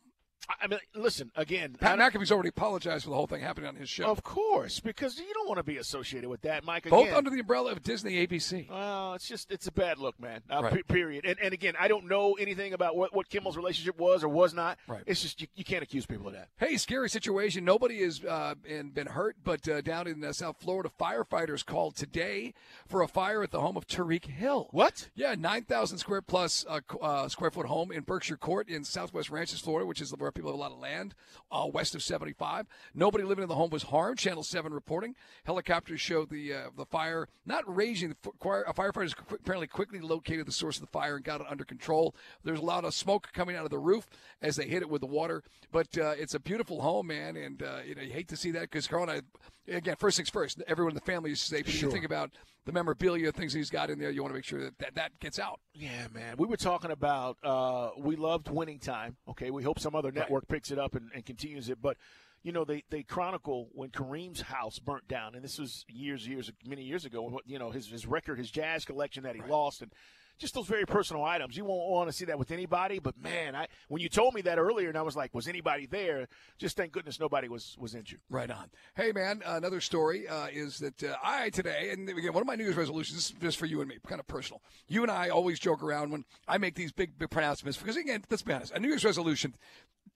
I 0.62 0.68
mean, 0.68 0.80
listen 0.94 1.32
again. 1.36 1.76
Pat 1.80 1.98
McAfee's 1.98 2.32
already 2.32 2.50
apologized 2.50 3.06
for 3.06 3.10
the 3.12 3.16
whole 3.16 3.28
thing 3.28 3.42
happening 3.42 3.68
on 3.70 3.76
his 3.76 3.90
show. 3.90 4.06
Of 4.06 4.24
course, 4.24 4.80
because 4.80 5.18
you 5.18 5.34
don't 5.34 5.48
want 5.48 5.58
to 5.58 5.64
be 5.64 5.78
associated 5.78 6.30
with 6.30 6.42
that, 6.42 6.64
Mike. 6.66 6.90
Both 6.90 7.14
under 7.14 7.30
the 7.30 7.40
umbrella 7.40 7.72
of 7.72 7.82
Disney 7.82 8.26
ABC. 8.28 8.70
Well, 8.70 9.14
it's 9.14 9.28
just 9.28 9.52
it's 9.52 9.68
a 9.68 9.72
bad 9.72 10.00
look, 10.00 10.20
man. 10.20 10.42
Uh, 10.50 10.62
Right. 10.64 10.74
pe- 10.74 10.82
period. 10.84 11.26
And, 11.26 11.38
and 11.42 11.54
again, 11.54 11.74
I 11.80 11.88
don't 11.88 12.08
know 12.08 12.34
anything 12.34 12.74
about 12.74 12.96
what, 12.96 13.14
what 13.16 13.30
Kimmel's 13.30 13.56
relationship 13.58 13.98
was 14.00 14.24
or 14.24 14.30
was 14.30 14.54
not. 14.54 14.78
Right. 14.88 15.04
It's 15.06 15.22
just 15.22 15.42
you, 15.42 15.48
you 15.56 15.64
can't 15.64 15.84
accuse 15.84 16.06
people 16.06 16.28
of 16.28 16.34
that. 16.34 16.50
Hey, 16.58 16.76
scary 16.78 17.10
situation. 17.10 17.64
Nobody 17.66 18.02
has 18.04 18.24
uh, 18.24 18.56
been, 18.62 18.90
been 18.92 19.08
hurt, 19.08 19.38
but 19.44 19.68
uh, 19.68 19.82
down 19.82 20.08
in 20.08 20.24
uh, 20.24 20.34
South 20.34 20.58
Florida, 20.60 20.90
firefighters 21.00 21.66
called 21.66 21.96
today 21.96 22.54
for 22.88 23.02
a 23.02 23.08
fire 23.08 23.44
at 23.44 23.52
the 23.52 23.62
home 23.62 23.78
of 23.78 23.88
Tyreek 23.88 24.26
Hill. 24.26 24.68
What? 24.72 25.10
Yeah, 25.16 25.36
9,000 25.38 25.98
square 25.98 26.22
plus 26.22 26.66
uh, 26.68 26.80
uh, 27.02 27.28
square 27.30 27.52
foot 27.52 27.68
home 27.68 27.92
in 27.92 28.02
Berkshire 28.04 28.38
Court 28.38 28.68
in 28.70 28.84
Southwest 28.84 29.30
Ranches, 29.30 29.60
Florida, 29.62 29.86
which 29.86 30.02
is 30.02 30.12
where 30.18 30.32
people 30.34 30.52
have 30.52 30.58
a 30.60 30.62
lot 30.62 30.72
of 30.72 30.80
land, 30.80 31.16
uh, 31.52 31.68
west 31.72 31.96
of 31.96 32.04
75. 32.04 32.68
Nobody 32.94 33.24
living 33.24 33.44
in 33.44 33.50
the 33.50 33.56
home 33.56 33.70
was 33.70 33.84
harmed. 33.84 34.18
Channel 34.18 34.44
7 34.44 34.74
reporting. 34.74 35.16
Helicopters 35.46 36.02
showed 36.02 36.30
the 36.30 36.54
uh, 36.54 36.70
the 36.76 36.86
fire 36.86 37.28
not 37.46 37.64
raging. 37.74 38.10
The 38.10 38.18
f- 38.26 38.34
choir- 38.40 38.68
uh, 38.68 38.74
firefighters 38.74 39.16
qu- 39.16 39.36
apparently 39.36 39.68
quickly 39.68 40.00
located 40.00 40.46
the 40.46 40.52
source 40.52 40.78
of 40.78 40.82
the 40.82 40.88
fire 40.88 41.16
and 41.16 41.24
got 41.26 41.42
it 41.42 41.48
under 41.50 41.64
control. 41.64 42.16
There's 42.44 42.60
a 42.60 42.64
lot 42.66 42.86
of 42.86 42.94
smoke 42.94 43.30
coming 43.34 43.56
out 43.56 43.66
of 43.66 43.72
the 43.72 43.80
roof 43.80 44.08
as 44.42 44.56
they 44.56 44.68
hit 44.68 44.82
it 44.82 44.90
with 44.90 45.02
the 45.02 45.08
water, 45.08 45.44
but 45.72 45.98
uh, 45.98 46.14
it's 46.18 46.34
a 46.34 46.40
beautiful 46.40 46.82
home, 46.82 47.08
man, 47.08 47.36
and 47.36 47.62
uh, 47.64 47.78
you 47.86 47.96
know 47.96 48.02
you 48.02 48.12
hate 48.12 48.28
to 48.30 48.38
see 48.38 48.52
that 48.52 48.62
because 48.62 48.88
Carl 48.88 49.10
and 49.10 49.24
I, 49.68 49.72
again, 49.74 49.96
first 49.98 50.18
things 50.18 50.30
first, 50.30 50.62
everyone 50.68 50.92
in 50.92 50.96
the 50.96 51.02
family 51.02 51.32
is 51.32 51.42
safe. 51.42 51.68
Sure. 51.70 51.88
you 51.88 51.92
think 51.92 52.06
about 52.06 52.32
the 52.66 52.72
memorabilia, 52.72 53.32
things 53.32 53.54
he's 53.54 53.70
got 53.70 53.90
in 53.90 54.00
there, 54.00 54.10
you 54.10 54.22
want 54.22 54.32
to 54.32 54.36
make 54.38 54.46
sure 54.46 54.62
that 54.64 54.78
that, 54.80 54.96
that 54.96 55.20
gets 55.20 55.40
out. 55.40 55.60
Yeah, 55.74 56.08
man. 56.14 56.36
We 56.38 56.48
were 56.48 56.58
talking 56.58 56.92
about 56.92 57.38
uh, 57.44 57.90
we 57.98 58.16
loved 58.16 58.50
winning 58.50 58.80
time. 58.80 59.18
Okay, 59.28 59.52
we 59.52 59.64
hope 59.64 59.80
some 59.80 59.96
other 59.96 60.12
network 60.12 60.48
picks 60.48 60.72
it 60.72 60.80
up 60.80 60.96
and, 60.96 61.10
and 61.14 61.26
continues 61.26 61.70
it. 61.70 61.82
But 61.82 61.98
you 62.42 62.52
know, 62.52 62.66
they 62.66 62.84
they 62.90 63.04
chronicle 63.04 63.70
when 63.74 63.90
Kareem's 63.90 64.42
house 64.42 64.80
burnt 64.80 65.08
down, 65.08 65.36
and 65.36 65.44
this 65.44 65.58
was 65.60 65.86
years, 65.90 66.28
years, 66.28 66.52
many 66.66 66.84
years 66.84 67.06
ago. 67.06 67.24
and 67.26 67.34
what- 67.34 67.48
You 67.48 67.60
know, 67.60 67.72
his 67.72 67.88
his 67.88 68.06
record, 68.06 68.38
his 68.38 68.52
jazz 68.52 68.86
collection 68.86 69.24
that 69.24 69.36
he 69.36 69.42
lost, 69.42 69.82
and 69.82 69.92
just 70.40 70.54
those 70.54 70.68
very 70.68 70.86
personal 70.86 71.24
items. 71.24 71.56
You 71.56 71.66
won't 71.66 71.90
want 71.90 72.10
to 72.10 72.14
see 72.14 72.26
that 72.26 72.38
with 72.40 72.52
anybody. 72.52 73.00
But 73.00 73.18
man, 73.22 73.56
I 73.56 73.68
when 73.88 74.02
you 74.02 74.10
told 74.10 74.34
me 74.34 74.42
that 74.42 74.58
earlier, 74.58 74.90
and 74.90 74.98
I 74.98 75.02
was 75.02 75.16
like, 75.16 75.34
was 75.34 75.48
anybody 75.48 75.86
there? 75.86 76.28
Just 76.58 76.76
thank 76.76 76.92
goodness 76.92 77.20
nobody 77.20 77.48
was 77.48 77.76
was 77.80 77.96
injured. 77.96 78.20
Right 78.30 78.50
on. 78.52 78.70
Hey, 78.96 79.12
man, 79.12 79.42
another 79.46 79.80
story 79.82 80.28
uh, 80.28 80.48
is 80.52 80.80
that 80.80 81.04
uh, 81.04 81.16
I 81.24 81.50
today, 81.50 81.90
and 81.92 82.08
again, 82.10 82.34
one 82.34 82.42
of 82.42 82.48
my 82.48 82.56
New 82.56 82.64
Year's 82.64 82.76
resolutions 82.76 83.16
this 83.16 83.30
is 83.30 83.36
just 83.42 83.58
for 83.58 83.66
you 83.66 83.80
and 83.82 83.90
me, 83.90 83.98
kind 84.08 84.20
of 84.20 84.28
personal. 84.28 84.62
You 84.88 85.04
and 85.04 85.12
I 85.12 85.30
always 85.30 85.60
joke 85.60 85.84
around 85.84 86.12
when 86.12 86.26
I 86.48 86.58
make 86.58 86.76
these 86.76 86.92
big, 86.92 87.18
big 87.18 87.30
pronouncements 87.30 87.78
because, 87.78 87.96
again, 87.98 88.24
let's 88.30 88.42
be 88.44 88.54
honest, 88.54 88.74
a 88.74 88.80
New 88.80 88.88
Year's 88.90 89.06
resolution 89.06 89.56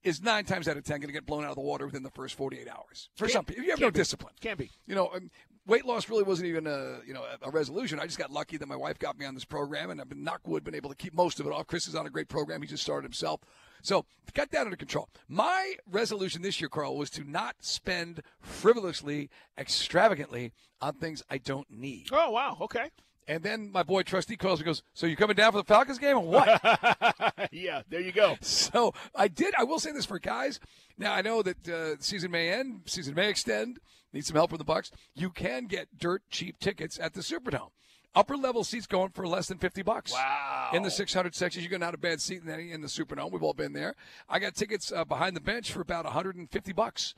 is 0.03 0.21
nine 0.21 0.45
times 0.45 0.67
out 0.67 0.77
of 0.77 0.83
ten 0.83 0.99
going 0.99 1.07
to 1.07 1.13
get 1.13 1.25
blown 1.25 1.43
out 1.43 1.49
of 1.49 1.55
the 1.55 1.61
water 1.61 1.85
within 1.85 2.03
the 2.03 2.09
first 2.11 2.35
48 2.35 2.67
hours. 2.67 3.09
For 3.15 3.25
Can't- 3.25 3.31
some 3.33 3.45
people, 3.45 3.63
you 3.63 3.71
have 3.71 3.79
no 3.79 3.89
be. 3.91 3.97
discipline. 3.99 4.33
Can't 4.41 4.57
be. 4.59 4.69
You 4.85 4.95
know, 4.95 5.09
um, 5.13 5.31
weight 5.67 5.85
loss 5.85 6.09
really 6.09 6.23
wasn't 6.23 6.47
even 6.47 6.65
a 6.65 6.99
you 7.05 7.13
know 7.13 7.23
a, 7.41 7.51
resolution. 7.51 7.99
I 7.99 8.05
just 8.05 8.17
got 8.17 8.31
lucky 8.31 8.57
that 8.57 8.67
my 8.67 8.75
wife 8.75 8.97
got 8.97 9.19
me 9.19 9.25
on 9.25 9.33
this 9.33 9.45
program, 9.45 9.89
and 9.89 10.01
I've 10.01 10.09
been 10.09 10.23
knock 10.23 10.47
wood, 10.47 10.63
been 10.63 10.75
able 10.75 10.89
to 10.89 10.95
keep 10.95 11.13
most 11.13 11.39
of 11.39 11.45
it 11.45 11.53
off. 11.53 11.67
Chris 11.67 11.87
is 11.87 11.95
on 11.95 12.07
a 12.07 12.09
great 12.09 12.29
program; 12.29 12.61
he 12.61 12.67
just 12.67 12.83
started 12.83 13.05
himself, 13.05 13.41
so 13.81 14.05
got 14.33 14.49
that 14.51 14.61
under 14.61 14.75
control. 14.75 15.09
My 15.27 15.75
resolution 15.89 16.41
this 16.41 16.59
year, 16.59 16.69
Carl, 16.69 16.97
was 16.97 17.09
to 17.11 17.23
not 17.23 17.57
spend 17.59 18.21
frivolously, 18.39 19.29
extravagantly 19.57 20.53
on 20.81 20.93
things 20.95 21.21
I 21.29 21.37
don't 21.37 21.69
need. 21.69 22.07
Oh 22.11 22.31
wow, 22.31 22.57
okay. 22.61 22.89
And 23.27 23.43
then 23.43 23.71
my 23.71 23.83
boy 23.83 24.03
Trustee 24.03 24.37
calls 24.37 24.59
me, 24.59 24.63
and 24.63 24.67
goes, 24.67 24.83
"So 24.93 25.05
you 25.05 25.15
coming 25.15 25.35
down 25.35 25.51
for 25.51 25.57
the 25.57 25.65
Falcons 25.65 25.97
game 25.97 26.17
or 26.17 26.25
what?" 26.25 27.49
yeah, 27.51 27.81
there 27.89 27.99
you 27.99 28.11
go. 28.11 28.37
So 28.41 28.93
I 29.13 29.27
did. 29.27 29.53
I 29.57 29.63
will 29.63 29.79
say 29.79 29.91
this 29.91 30.05
for 30.05 30.19
guys. 30.19 30.59
Now 30.97 31.13
I 31.13 31.21
know 31.21 31.41
that 31.41 31.67
uh, 31.67 31.95
season 31.99 32.31
may 32.31 32.49
end, 32.49 32.81
season 32.85 33.15
may 33.15 33.29
extend. 33.29 33.79
Need 34.13 34.25
some 34.25 34.35
help 34.35 34.51
from 34.51 34.57
the 34.57 34.63
Bucks. 34.63 34.91
You 35.13 35.29
can 35.29 35.65
get 35.65 35.97
dirt 35.97 36.23
cheap 36.29 36.59
tickets 36.59 36.97
at 36.97 37.13
the 37.13 37.21
Superdome. 37.21 37.71
Upper 38.15 38.37
level 38.37 38.63
seats 38.63 38.87
going 38.87 39.09
for 39.09 39.27
less 39.27 39.47
than 39.47 39.57
fifty 39.57 39.83
bucks. 39.83 40.13
Wow. 40.13 40.71
In 40.73 40.83
the 40.83 40.89
600 40.89 41.35
sections, 41.35 41.63
you 41.63 41.69
get 41.69 41.79
not 41.79 41.93
a 41.93 41.97
bad 41.97 42.19
seat 42.19 42.41
in 42.43 42.49
any 42.49 42.71
in 42.71 42.81
the 42.81 42.87
Superdome. 42.87 43.31
We've 43.31 43.43
all 43.43 43.53
been 43.53 43.73
there. 43.73 43.95
I 44.27 44.39
got 44.39 44.55
tickets 44.55 44.91
uh, 44.91 45.05
behind 45.05 45.35
the 45.35 45.41
bench 45.41 45.71
for 45.71 45.81
about 45.81 46.05
150 46.05 46.73
bucks. 46.73 47.13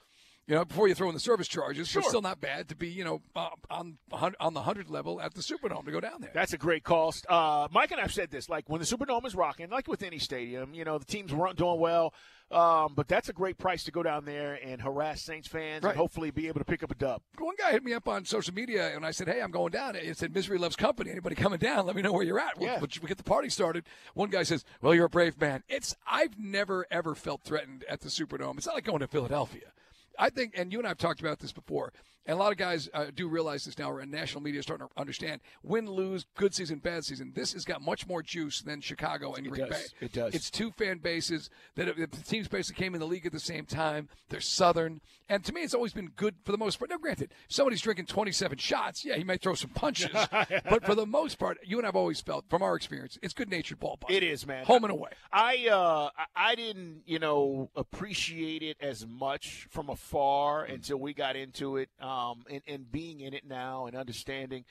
You 0.49 0.55
know, 0.55 0.65
before 0.65 0.87
you 0.87 0.95
throw 0.95 1.07
in 1.09 1.13
the 1.13 1.19
service 1.19 1.47
charges, 1.47 1.87
Sure. 1.87 2.01
but 2.01 2.09
still 2.09 2.21
not 2.23 2.41
bad 2.41 2.69
to 2.69 2.75
be, 2.75 2.89
you 2.89 3.03
know, 3.03 3.21
uh, 3.35 3.49
on 3.69 3.99
on 4.39 4.53
the 4.55 4.63
hundred 4.63 4.89
level 4.89 5.21
at 5.21 5.35
the 5.35 5.41
Superdome 5.41 5.85
to 5.85 5.91
go 5.91 5.99
down 5.99 6.21
there. 6.21 6.31
That's 6.33 6.53
a 6.53 6.57
great 6.57 6.83
cost. 6.83 7.25
Uh, 7.29 7.67
Mike 7.71 7.91
and 7.91 8.01
I've 8.01 8.11
said 8.11 8.31
this: 8.31 8.49
like 8.49 8.67
when 8.67 8.79
the 8.81 8.85
Superdome 8.87 9.25
is 9.27 9.35
rocking, 9.35 9.69
like 9.69 9.87
with 9.87 10.01
any 10.01 10.17
stadium, 10.17 10.73
you 10.73 10.83
know 10.83 10.97
the 10.97 11.05
teams 11.05 11.31
weren't 11.31 11.55
doing 11.55 11.79
well, 11.79 12.15
um, 12.49 12.93
but 12.95 13.07
that's 13.07 13.29
a 13.29 13.33
great 13.33 13.59
price 13.59 13.83
to 13.83 13.91
go 13.91 14.01
down 14.01 14.25
there 14.25 14.55
and 14.55 14.81
harass 14.81 15.21
Saints 15.21 15.47
fans 15.47 15.83
Right. 15.83 15.91
and 15.91 15.97
hopefully 15.99 16.31
be 16.31 16.47
able 16.47 16.57
to 16.61 16.65
pick 16.65 16.81
up 16.81 16.89
a 16.89 16.95
dub. 16.95 17.21
one 17.37 17.53
guy 17.59 17.69
hit 17.71 17.83
me 17.83 17.93
up 17.93 18.07
on 18.07 18.25
social 18.25 18.55
media 18.55 18.95
and 18.95 19.05
I 19.05 19.11
said, 19.11 19.27
Hey, 19.27 19.41
I'm 19.43 19.51
going 19.51 19.71
down. 19.71 19.95
It 19.95 20.17
said, 20.17 20.33
Misery 20.33 20.57
loves 20.57 20.75
company. 20.75 21.11
Anybody 21.11 21.35
coming 21.35 21.59
down? 21.59 21.85
Let 21.85 21.95
me 21.95 22.01
know 22.01 22.11
where 22.11 22.23
you're 22.23 22.39
at. 22.39 22.57
We'll, 22.57 22.69
Yeah. 22.69 22.79
we'll 22.79 22.87
get 23.07 23.17
the 23.17 23.23
party 23.23 23.49
started. 23.49 23.83
One 24.15 24.31
guy 24.31 24.41
says, 24.41 24.65
Well, 24.81 24.95
you're 24.95 25.05
a 25.05 25.09
brave 25.09 25.39
man. 25.39 25.61
It's, 25.69 25.95
I've 26.07 26.39
never, 26.39 26.87
ever 26.89 27.13
felt 27.13 27.43
threatened 27.43 27.85
at 27.87 28.01
the 28.01 28.09
Superdome. 28.09 28.57
It's 28.57 28.65
not 28.65 28.73
like 28.73 28.83
going 28.85 28.99
to 29.01 29.07
Philadelphia. 29.07 29.71
I 30.19 30.29
think, 30.29 30.53
and 30.57 30.71
you 30.71 30.79
and 30.79 30.85
I 30.87 30.89
have 30.89 30.97
talked 30.97 31.21
about 31.21 31.39
this 31.39 31.53
before, 31.53 31.93
and 32.25 32.35
a 32.37 32.39
lot 32.39 32.51
of 32.51 32.57
guys 32.57 32.89
uh, 32.93 33.05
do 33.13 33.27
realize 33.27 33.65
this 33.65 33.77
now, 33.77 33.95
and 33.97 34.11
national 34.11 34.41
media 34.43 34.59
is 34.59 34.65
starting 34.65 34.87
to 34.87 35.01
understand 35.01 35.41
win, 35.63 35.89
lose, 35.89 36.25
good 36.35 36.53
season, 36.53 36.79
bad 36.79 37.03
season. 37.05 37.31
This 37.35 37.53
has 37.53 37.65
got 37.65 37.81
much 37.81 38.07
more 38.07 38.21
juice 38.21 38.61
than 38.61 38.81
Chicago 38.81 39.33
and 39.33 39.47
It 39.47 39.49
Green 39.49 39.67
does. 39.67 39.93
Bay. 39.99 40.05
It 40.05 40.13
does. 40.13 40.35
It's 40.35 40.49
two 40.51 40.71
fan 40.71 40.99
bases 40.99 41.49
that 41.75 41.95
the 41.95 42.07
teams 42.07 42.47
basically 42.47 42.83
came 42.83 42.93
in 42.93 42.99
the 42.99 43.07
league 43.07 43.25
at 43.25 43.31
the 43.31 43.39
same 43.39 43.65
time. 43.65 44.09
They're 44.29 44.41
Southern, 44.41 45.01
and 45.27 45.43
to 45.45 45.53
me, 45.53 45.61
it's 45.61 45.73
always 45.73 45.93
been 45.93 46.09
good 46.15 46.35
for 46.43 46.51
the 46.51 46.57
most 46.57 46.77
part. 46.79 46.89
Now, 46.91 46.97
granted, 46.97 47.31
if 47.47 47.55
somebody's 47.55 47.81
drinking 47.81 48.05
27 48.07 48.57
shots, 48.57 49.03
yeah, 49.05 49.15
he 49.15 49.23
may 49.23 49.37
throw 49.37 49.53
some 49.55 49.71
punches, 49.71 50.09
but 50.31 50.85
for 50.85 50.95
the 50.95 51.05
most 51.05 51.39
part, 51.39 51.57
you 51.63 51.77
and 51.77 51.87
I've 51.87 51.95
always 51.95 52.21
felt, 52.21 52.45
from 52.49 52.61
our 52.61 52.75
experience, 52.75 53.17
it's 53.21 53.33
good 53.33 53.49
natured 53.49 53.79
ball. 53.79 53.97
It 54.09 54.23
is, 54.23 54.45
man. 54.45 54.65
home 54.65 54.83
and 54.83 54.91
away. 54.91 55.11
I 55.31 55.67
uh, 55.71 56.09
I- 56.35 56.55
didn't, 56.55 57.03
you 57.05 57.19
know, 57.19 57.69
appreciate 57.75 58.61
it 58.63 58.75
as 58.81 59.07
much 59.07 59.67
from 59.69 59.89
afar 59.89 60.63
until 60.65 60.97
we 60.97 61.13
got 61.13 61.35
into 61.37 61.77
it, 61.77 61.89
um, 62.01 62.08
and, 62.49 62.61
and 62.67 62.91
being 62.91 63.21
in 63.21 63.33
it 63.33 63.45
now 63.47 63.85
and 63.85 63.95
understanding. 63.95 64.65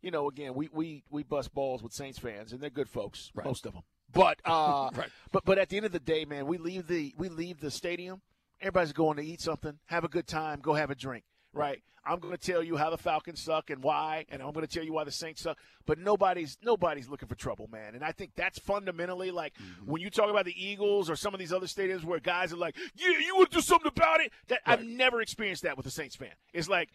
You 0.00 0.10
know, 0.10 0.28
again, 0.28 0.54
we 0.54 0.68
we 0.72 1.04
we 1.10 1.22
bust 1.22 1.54
balls 1.54 1.82
with 1.82 1.92
Saints 1.92 2.18
fans, 2.18 2.52
and 2.52 2.60
they're 2.60 2.70
good 2.70 2.88
folks, 2.88 3.30
Right. 3.34 3.46
most 3.46 3.66
of 3.66 3.72
them. 3.74 3.82
But 4.12 4.40
uh, 4.44 4.90
Right. 4.94 5.08
but 5.30 5.44
but 5.44 5.58
at 5.58 5.68
the 5.68 5.76
end 5.76 5.86
of 5.86 5.92
the 5.92 6.00
day, 6.00 6.24
man, 6.24 6.46
we 6.46 6.58
leave 6.58 6.86
the 6.88 7.14
we 7.16 7.28
leave 7.28 7.60
the 7.60 7.70
stadium. 7.70 8.20
Everybody's 8.60 8.92
going 8.92 9.16
to 9.16 9.24
eat 9.24 9.40
something, 9.40 9.78
have 9.86 10.04
a 10.04 10.08
good 10.08 10.26
time, 10.26 10.60
go 10.60 10.74
have 10.74 10.90
a 10.90 10.94
drink. 10.94 11.24
Right. 11.52 11.82
I'm 12.04 12.18
going 12.18 12.36
to 12.36 12.52
tell 12.52 12.62
you 12.62 12.76
how 12.76 12.90
the 12.90 12.98
Falcons 12.98 13.40
suck 13.40 13.70
and 13.70 13.82
why, 13.82 14.26
and 14.28 14.42
I'm 14.42 14.52
going 14.52 14.66
to 14.66 14.72
tell 14.72 14.84
you 14.84 14.92
why 14.92 15.04
the 15.04 15.12
Saints 15.12 15.42
suck. 15.42 15.56
But 15.86 15.98
nobody's 15.98 16.58
nobody's 16.62 17.08
looking 17.08 17.28
for 17.28 17.36
trouble, 17.36 17.68
man. 17.70 17.94
And 17.94 18.02
I 18.02 18.10
think 18.10 18.32
that's 18.34 18.58
fundamentally 18.58 19.30
like 19.30 19.54
mm-hmm. 19.54 19.90
when 19.90 20.02
you 20.02 20.10
talk 20.10 20.28
about 20.28 20.44
the 20.44 20.54
Eagles 20.56 21.08
or 21.08 21.14
some 21.16 21.32
of 21.32 21.38
these 21.38 21.52
other 21.52 21.66
stadiums 21.66 22.04
where 22.04 22.18
guys 22.18 22.52
are 22.52 22.56
like, 22.56 22.76
"Yeah, 22.96 23.10
you 23.24 23.36
want 23.36 23.50
to 23.52 23.58
do 23.58 23.62
something 23.62 23.88
about 23.94 24.20
it." 24.20 24.32
That 24.48 24.60
I've 24.66 24.84
never 24.84 25.20
experienced 25.20 25.62
that 25.62 25.76
with 25.76 25.86
a 25.86 25.90
Saints 25.90 26.16
fan. 26.16 26.32
It's 26.52 26.68
like 26.68 26.88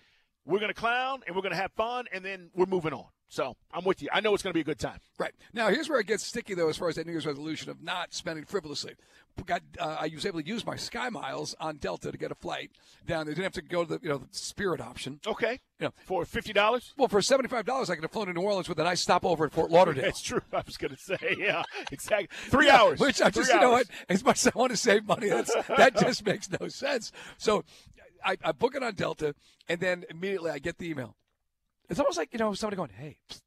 we're 0.45 0.59
going 0.59 0.73
to 0.73 0.79
clown 0.79 1.21
and 1.25 1.35
we're 1.35 1.41
going 1.41 1.53
to 1.53 1.61
have 1.61 1.71
fun, 1.71 2.05
and 2.11 2.23
then 2.25 2.49
we're 2.53 2.65
moving 2.65 2.93
on. 2.93 3.05
So 3.29 3.55
I'm 3.73 3.83
with 3.83 4.01
you. 4.01 4.09
I 4.13 4.21
know 4.21 4.33
it's 4.33 4.41
going 4.41 4.51
to 4.51 4.57
be 4.57 4.61
a 4.61 4.63
good 4.63 4.79
time. 4.79 4.99
Right. 5.19 5.33
Now, 5.53 5.67
here's 5.67 5.89
where 5.89 5.99
it 5.99 6.07
gets 6.07 6.25
sticky, 6.25 6.53
though, 6.53 6.69
as 6.69 6.77
far 6.77 6.87
as 6.87 6.95
that 6.95 7.05
New 7.05 7.11
Year's 7.11 7.25
resolution 7.25 7.69
of 7.69 7.81
not 7.81 8.13
spending 8.13 8.45
frivolously. 8.45 8.93
Got, 9.45 9.61
uh, 9.79 9.97
I 9.99 10.09
was 10.13 10.25
able 10.25 10.41
to 10.41 10.47
use 10.47 10.65
my 10.65 10.77
Sky 10.77 11.09
Miles 11.09 11.53
on 11.59 11.75
Delta 11.77 12.11
to 12.11 12.17
get 12.17 12.31
a 12.31 12.35
flight 12.35 12.71
down 13.05 13.25
They 13.27 13.33
Didn't 13.33 13.43
have 13.43 13.53
to 13.53 13.61
go 13.61 13.83
to 13.83 13.97
the, 13.97 13.99
you 14.01 14.09
know, 14.09 14.17
the 14.17 14.27
Spirit 14.31 14.81
option. 14.81 15.19
Okay. 15.27 15.59
Yeah. 15.79 15.89
For 16.05 16.25
fifty 16.25 16.53
dollars. 16.53 16.93
Well, 16.97 17.07
for 17.07 17.19
$75, 17.19 17.89
I 17.89 17.95
could 17.95 18.03
have 18.03 18.11
flown 18.11 18.27
to 18.27 18.33
New 18.33 18.41
Orleans 18.41 18.67
with 18.67 18.79
a 18.79 18.83
nice 18.83 19.01
stopover 19.01 19.45
at 19.45 19.51
Fort 19.53 19.69
Lauderdale. 19.69 20.05
That's 20.05 20.21
true. 20.23 20.41
I 20.51 20.63
was 20.65 20.77
going 20.77 20.95
to 20.95 20.97
say, 20.97 21.17
yeah, 21.37 21.61
exactly. 21.91 22.29
Three 22.49 22.67
Yeah, 22.67 22.77
hours. 22.81 22.99
Which 22.99 23.21
I 23.21 23.29
just, 23.29 23.51
Three 23.51 23.59
you 23.59 23.61
know 23.61 23.71
what? 23.71 23.87
As 24.09 24.23
much 24.23 24.39
as 24.39 24.47
I 24.55 24.57
want 24.57 24.71
to 24.71 24.77
save 24.77 25.05
money, 25.05 25.29
that's, 25.29 25.53
that 25.67 25.97
just 25.99 26.25
makes 26.25 26.49
no 26.59 26.67
sense. 26.69 27.11
So 27.37 27.63
I, 28.25 28.37
I 28.43 28.53
book 28.53 28.73
it 28.73 28.81
on 28.81 28.95
Delta, 28.95 29.35
and 29.69 29.79
then 29.79 30.03
immediately 30.09 30.49
I 30.49 30.57
get 30.59 30.77
the 30.79 30.89
email. 30.89 31.15
It's 31.89 31.99
almost 31.99 32.17
like, 32.17 32.33
you 32.33 32.39
know, 32.39 32.53
somebody 32.53 32.75
going, 32.77 32.89
hey, 32.97 33.17
psst, 33.29 33.41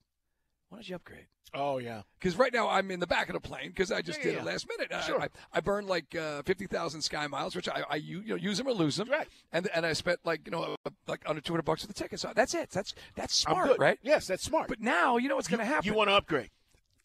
why 0.68 0.78
don't 0.78 0.88
you 0.88 0.96
upgrade? 0.96 1.26
Oh 1.52 1.78
yeah. 1.78 2.02
Because 2.18 2.36
right 2.36 2.52
now 2.52 2.68
I'm 2.68 2.92
in 2.92 3.00
the 3.00 3.08
back 3.08 3.28
of 3.28 3.32
the 3.34 3.40
plane 3.40 3.70
because 3.70 3.90
I 3.90 4.02
just 4.02 4.18
Yeah, 4.20 4.24
did 4.26 4.34
yeah, 4.34 4.40
it 4.40 4.44
last 4.44 4.68
minute. 4.68 4.92
I- 4.92 5.00
Sure. 5.00 5.20
I, 5.20 5.28
I 5.52 5.58
burned 5.60 5.88
like 5.88 6.14
uh, 6.14 6.42
fifty 6.42 6.66
thousand 6.68 7.02
sky 7.02 7.26
miles, 7.26 7.56
which 7.56 7.68
I 7.68 7.96
you 7.96 8.22
know, 8.22 8.36
use 8.36 8.56
them 8.58 8.68
or 8.68 8.72
lose 8.72 8.94
them. 8.94 9.10
Right. 9.10 9.26
And 9.50 9.68
and 9.74 9.84
I 9.84 9.92
spent 9.94 10.20
like 10.24 10.42
you 10.44 10.52
know 10.52 10.76
uh, 10.86 10.90
like 11.08 11.22
under 11.26 11.40
two 11.40 11.52
hundred 11.52 11.64
bucks 11.64 11.80
for 11.82 11.88
the 11.88 11.92
ticket. 11.92 12.20
So 12.20 12.30
that's 12.36 12.54
it. 12.54 12.70
That's 12.70 12.94
that's 13.16 13.34
smart, 13.34 13.78
right? 13.80 13.98
Yes, 14.00 14.28
that's 14.28 14.44
smart. 14.44 14.68
But 14.68 14.80
now 14.80 15.16
you 15.16 15.28
know 15.28 15.34
what's 15.34 15.48
going 15.48 15.58
to 15.58 15.64
happen. 15.64 15.86
you 15.90 15.94
want 15.94 16.08
to 16.08 16.14
upgrade? 16.14 16.50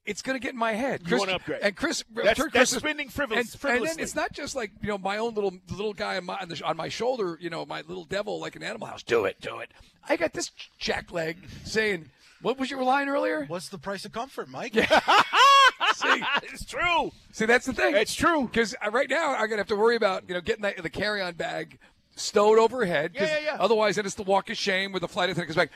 It's 0.05 0.21
going 0.21 0.35
to 0.35 0.39
get 0.41 0.53
in 0.53 0.59
my 0.59 0.73
head. 0.73 1.01
You 1.07 1.17
wanna 1.17 1.33
upgrade. 1.33 1.61
And 1.61 1.75
Chris, 1.75 2.01
uh, 2.01 2.05
That's- 2.17 2.37
turn 2.37 2.49
that's 2.53 2.71
Chris- 2.71 2.79
spending 2.81 3.09
frivolous- 3.09 3.55
And, 3.55 3.71
and 3.73 3.85
then 3.87 3.99
it's 3.99 4.15
not 4.15 4.31
just 4.33 4.55
like 4.55 4.71
you 4.81 4.87
know 4.89 4.97
my 4.97 5.17
own 5.17 5.33
little 5.33 5.53
little 5.69 5.93
guy 5.93 6.17
on 6.17 6.25
my 6.25 6.35
on, 6.35 6.49
the, 6.49 6.61
on 6.63 6.77
my 6.77 6.89
shoulder. 6.89 7.37
You 7.41 7.49
know 7.49 7.65
my 7.65 7.81
little 7.81 8.05
devil 8.05 8.39
like 8.39 8.55
an 8.55 8.63
Animal 8.63 8.87
House. 8.87 9.03
Do 9.03 9.25
it, 9.25 9.39
do 9.41 9.59
it. 9.59 9.71
I 10.07 10.15
got 10.17 10.33
this 10.33 10.51
jack 10.77 11.11
leg 11.11 11.37
saying, 11.63 12.09
"What 12.41 12.57
was 12.59 12.69
your 12.69 12.83
line 12.83 13.09
earlier?" 13.09 13.45
What's 13.47 13.69
the 13.69 13.79
price 13.79 14.05
of 14.05 14.11
comfort, 14.11 14.47
Mike? 14.49 14.73
See, 15.95 16.23
it's 16.43 16.65
true. 16.65 17.11
See, 17.31 17.45
that's 17.45 17.65
the 17.65 17.73
thing. 17.73 17.95
It's 17.95 18.13
true. 18.15 18.43
Because 18.45 18.75
uh, 18.85 18.91
right 18.91 19.09
now 19.09 19.33
I'm 19.35 19.45
gonna 19.49 19.57
have 19.61 19.67
to 19.67 19.75
worry 19.75 19.95
about 19.95 20.23
you 20.27 20.35
know 20.35 20.41
getting 20.41 20.61
the, 20.61 20.73
the 20.81 20.89
carry-on 20.89 21.33
bag 21.33 21.79
stowed 22.15 22.59
overhead. 22.59 23.11
Yeah, 23.13 23.25
yeah, 23.25 23.39
yeah. 23.45 23.57
Otherwise, 23.59 23.95
then 23.95 24.05
it's 24.05 24.15
the 24.15 24.23
walk 24.23 24.49
of 24.49 24.57
shame 24.57 24.91
where 24.91 24.99
the 24.99 25.07
flight 25.07 25.29
attendant 25.29 25.47
comes 25.55 25.55
back. 25.55 25.71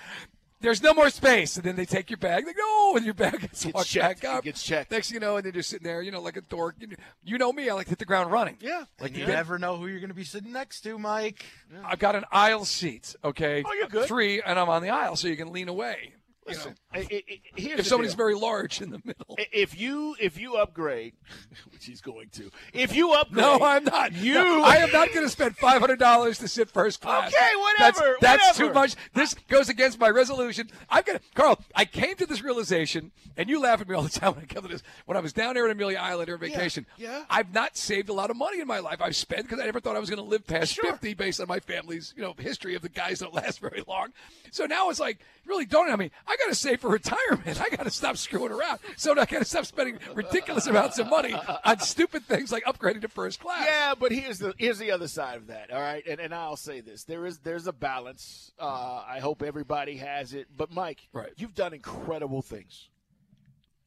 There's 0.62 0.84
no 0.84 0.94
more 0.94 1.10
space, 1.10 1.56
and 1.56 1.64
then 1.64 1.76
they 1.78 1.86
take 1.86 2.10
your 2.10 2.18
bag. 2.18 2.46
Like 2.46 2.58
no, 2.58 2.64
oh, 2.66 2.94
and 2.98 3.06
your 3.06 3.14
bag 3.14 3.40
gets, 3.40 3.64
Gets 3.64 3.74
walked 3.74 3.88
checked. 3.88 4.22
back 4.24 4.30
up. 4.32 4.40
It 4.40 4.46
gets 4.46 4.64
checked. 4.64 4.92
Next, 4.92 5.08
thing 5.08 5.16
you 5.16 5.20
know, 5.22 5.38
and 5.38 5.46
then 5.46 5.54
you're 5.54 5.64
sitting 5.64 5.86
there, 5.86 6.02
you 6.02 6.12
know, 6.12 6.22
like 6.22 6.36
a 6.38 6.42
dork. 6.42 6.76
You 7.24 7.38
know, 7.38 7.54
me, 7.54 7.70
I 7.70 7.74
like 7.74 7.86
to 7.86 7.92
hit 7.92 8.00
the 8.00 8.06
ground 8.06 8.32
running. 8.32 8.58
Yeah. 8.60 8.84
Like 9.00 9.16
you 9.16 9.26
never 9.26 9.58
know 9.58 9.78
who 9.78 9.88
you're 9.88 10.00
going 10.00 10.10
to 10.10 10.16
be 10.16 10.24
sitting 10.26 10.52
next 10.52 10.82
to, 10.82 11.00
Mike. 11.00 11.46
I've 11.86 12.00
got 12.00 12.16
an 12.16 12.26
aisle 12.32 12.66
seat. 12.66 13.16
Okay. 13.24 13.64
Oh, 13.66 13.74
you're 13.74 13.88
good. 13.88 14.08
Three, 14.08 14.42
and 14.42 14.60
I'm 14.60 14.70
on 14.70 14.82
the 14.82 14.90
aisle, 14.90 15.16
so 15.16 15.28
you 15.28 15.38
can 15.38 15.52
lean 15.52 15.70
away. 15.70 16.14
You 16.52 16.58
know, 16.58 16.74
I- 16.94 16.98
I- 17.00 17.24
I- 17.28 17.80
if 17.80 17.86
somebody's 17.88 18.12
deal. 18.14 18.18
very 18.18 18.36
large 18.36 18.82
in 18.82 18.90
the 18.92 19.02
middle. 19.04 19.36
If 19.52 19.80
you 19.80 20.16
if 20.20 20.40
you 20.40 20.56
upgrade, 20.56 21.14
which 21.72 21.86
he's 21.86 22.02
going 22.02 22.30
to, 22.34 22.50
if 22.74 22.96
you 22.96 23.14
upgrade, 23.14 23.38
No, 23.38 23.60
I'm 23.62 23.84
not. 23.84 24.14
You, 24.14 24.34
No, 24.34 24.64
I 24.64 24.78
am 24.78 24.92
not 24.92 25.10
going 25.14 25.26
to 25.26 25.30
spend 25.30 25.58
five 25.58 25.80
hundred 25.82 26.00
dollars 26.00 26.40
to 26.40 26.48
sit 26.48 26.70
first 26.72 27.02
class. 27.02 27.28
Okay, 27.34 27.38
That's, 27.78 28.00
whatever, 28.00 28.18
that's 28.22 28.48
whatever. 28.60 28.68
too 28.70 28.74
much. 28.74 28.96
This 29.14 29.34
goes 29.48 29.70
against 29.70 30.00
my 30.00 30.10
resolution. 30.10 30.70
I'm 30.90 31.04
gonna, 31.06 31.20
Carl. 31.36 31.60
I 31.76 31.86
came 31.86 32.16
to 32.16 32.26
this 32.26 32.42
realization, 32.42 33.12
and 33.38 33.50
you 33.50 33.62
laugh 33.62 33.82
at 33.82 33.88
me 33.88 33.96
all 33.96 34.02
the 34.04 34.10
time 34.20 34.34
when 34.36 34.44
I 34.44 34.48
come 34.48 34.64
to 34.64 34.70
this. 34.70 34.84
When 35.06 35.18
I 35.18 35.22
was 35.22 35.34
down 35.34 35.54
there 35.54 35.66
in 35.66 35.72
Amelia 35.72 35.98
Island 36.00 36.30
on 36.30 36.40
vacation, 36.40 36.86
yeah. 36.98 37.24
I've 37.30 37.54
not 37.54 37.78
saved 37.78 38.10
a 38.10 38.14
lot 38.14 38.30
of 38.30 38.38
money 38.38 38.60
in 38.60 38.68
my 38.68 38.80
life. 38.80 39.00
I've 39.02 39.16
spent 39.16 39.44
because 39.44 39.60
I 39.60 39.66
never 39.66 39.80
thought 39.80 39.96
I 39.96 40.00
was 40.00 40.10
going 40.10 40.22
to 40.24 40.30
live 40.30 40.46
past 40.48 40.74
Sure. 40.74 40.92
fifty, 40.92 41.14
based 41.14 41.40
on 41.40 41.48
my 41.48 41.60
family's, 41.60 42.14
you 42.18 42.24
know, 42.24 42.34
history 42.38 42.76
of 42.76 42.82
the 42.82 42.90
guys 42.90 43.20
that 43.20 43.34
last 43.34 43.60
very 43.62 43.84
long. 43.88 44.10
So 44.52 44.66
now 44.66 44.90
it's 44.90 45.00
like 45.00 45.20
really 45.46 45.66
don't. 45.66 45.90
I 45.90 45.96
mean, 45.96 46.12
I 46.28 46.36
got 46.40 46.50
to 46.50 46.56
save 46.56 46.80
for 46.82 46.90
retirement. 46.90 47.62
I 47.62 47.70
got 47.76 47.84
to 47.84 47.90
stop 47.92 48.18
screwing 48.18 48.52
around. 48.52 48.80
So 48.98 49.12
I 49.12 49.26
got 49.26 49.40
to 49.40 49.46
stop 49.46 49.66
spending 49.66 50.00
ridiculous 50.14 50.68
amounts 50.68 50.98
of 51.00 51.08
money 51.08 51.34
on 51.34 51.80
stupid 51.80 52.24
things 52.26 52.52
like 52.52 52.64
upgrading 52.66 53.02
to 53.02 53.08
first 53.08 53.40
class. 53.40 53.66
Yeah, 53.68 53.94
but 54.00 54.12
here's 54.12 54.40
the 54.40 54.54
here's 54.58 54.80
the 54.80 54.92
other 54.92 55.08
side 55.08 55.38
of 55.38 55.48
that. 55.48 55.72
All 55.72 55.80
right, 55.82 56.06
and 56.08 56.20
and 56.20 56.34
I'll 56.34 56.56
say 56.58 56.82
this: 56.82 57.04
there 57.04 57.26
is 57.26 57.40
there's 57.40 57.68
a 57.68 57.74
balance. 57.74 58.52
Uh, 58.60 59.04
I 59.08 59.20
hope 59.20 59.42
everybody 59.44 59.98
has 59.98 60.34
it. 60.34 60.48
But 60.56 60.72
Mike, 60.72 61.08
Right. 61.14 61.32
you've 61.38 61.56
done 61.56 61.74
incredible 61.74 62.42
things. 62.42 62.88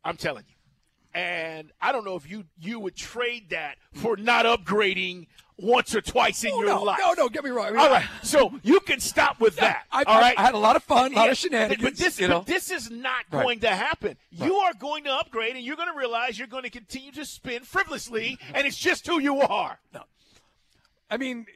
I'm 0.04 0.16
telling 0.16 0.44
you, 0.48 0.54
and 1.14 1.70
I 1.80 1.92
don't 1.92 2.04
know 2.04 2.16
if 2.16 2.28
you 2.30 2.44
you 2.60 2.78
would 2.80 2.96
trade 2.96 3.50
that 3.50 3.76
for 3.94 4.16
not 4.16 4.44
upgrading 4.46 5.26
once 5.58 5.94
or 5.94 6.00
twice 6.00 6.42
in 6.44 6.50
Oh, 6.52 6.58
your 6.58 6.66
no, 6.68 6.82
life. 6.82 6.98
no, 7.00 7.12
no, 7.12 7.28
get 7.28 7.44
me 7.44 7.50
wrong. 7.50 7.66
I 7.66 7.70
mean, 7.70 7.78
All 7.80 7.90
right, 7.90 8.04
so 8.22 8.52
you 8.62 8.80
can 8.80 8.98
stop 9.00 9.38
with 9.40 9.56
that. 9.56 9.84
I, 9.92 10.02
all 10.04 10.18
right, 10.20 10.36
I 10.36 10.42
had 10.42 10.54
a 10.54 10.58
lot 10.58 10.74
of 10.76 10.82
fun, 10.82 11.12
a 11.12 11.16
lot 11.16 11.26
Yeah, 11.26 11.30
of 11.32 11.38
shenanigans. 11.38 11.82
But 11.82 11.96
this, 11.96 12.18
you 12.18 12.26
know? 12.26 12.38
but 12.40 12.46
this 12.46 12.70
is 12.70 12.90
not 12.90 13.24
Right. 13.30 13.42
going 13.44 13.60
to 13.60 13.68
happen. 13.68 14.16
You 14.30 14.54
are 14.56 14.72
going 14.74 15.04
to 15.04 15.10
upgrade, 15.12 15.54
and 15.54 15.64
you're 15.64 15.76
going 15.76 15.92
to 15.92 15.96
realize 15.98 16.38
you're 16.38 16.48
going 16.48 16.64
to 16.64 16.70
continue 16.70 17.12
to 17.12 17.24
spin 17.24 17.62
frivolously, 17.62 18.38
and 18.54 18.66
it's 18.66 18.78
just 18.78 19.06
who 19.06 19.20
you 19.20 19.40
are. 19.40 19.78
No. 19.94 20.02
I 21.10 21.18
mean, 21.18 21.46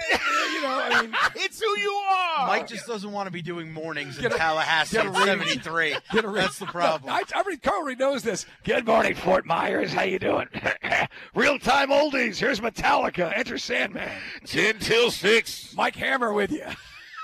you 0.54 0.62
know, 0.62 0.80
I 0.82 1.02
mean, 1.02 1.14
It's 1.36 1.60
who 1.60 1.78
you 1.78 1.90
are. 1.90 2.46
Mike 2.46 2.66
just 2.66 2.86
doesn't 2.86 3.10
want 3.12 3.26
to 3.26 3.30
be 3.32 3.42
doing 3.42 3.72
mornings 3.72 4.18
in 4.18 4.26
a- 4.26 4.30
Tallahassee 4.30 4.96
get 4.96 5.06
at 5.06 5.12
ring. 5.12 5.26
73. 5.26 5.96
get 6.12 6.24
a 6.24 6.28
ring. 6.28 6.42
That's 6.42 6.58
the 6.58 6.66
problem. 6.66 7.08
No, 7.08 7.14
I, 7.14 7.22
I 7.34 7.40
already, 7.40 7.58
Carl 7.58 7.82
already 7.82 7.96
knows 7.98 8.22
this. 8.22 8.46
Good 8.64 8.86
morning, 8.86 9.14
Fort 9.14 9.46
Myers. 9.46 9.92
How 9.92 10.02
you 10.02 10.18
doing? 10.18 10.48
Real 11.34 11.58
time 11.58 11.90
oldies. 11.90 12.38
Here's 12.38 12.60
Metallica. 12.60 13.36
Enter 13.36 13.58
Sandman. 13.58 14.10
10 14.46 14.78
till 14.78 15.10
6. 15.10 15.74
Mike 15.76 15.96
Hammer 15.96 16.32
with 16.32 16.50
you. 16.50 16.64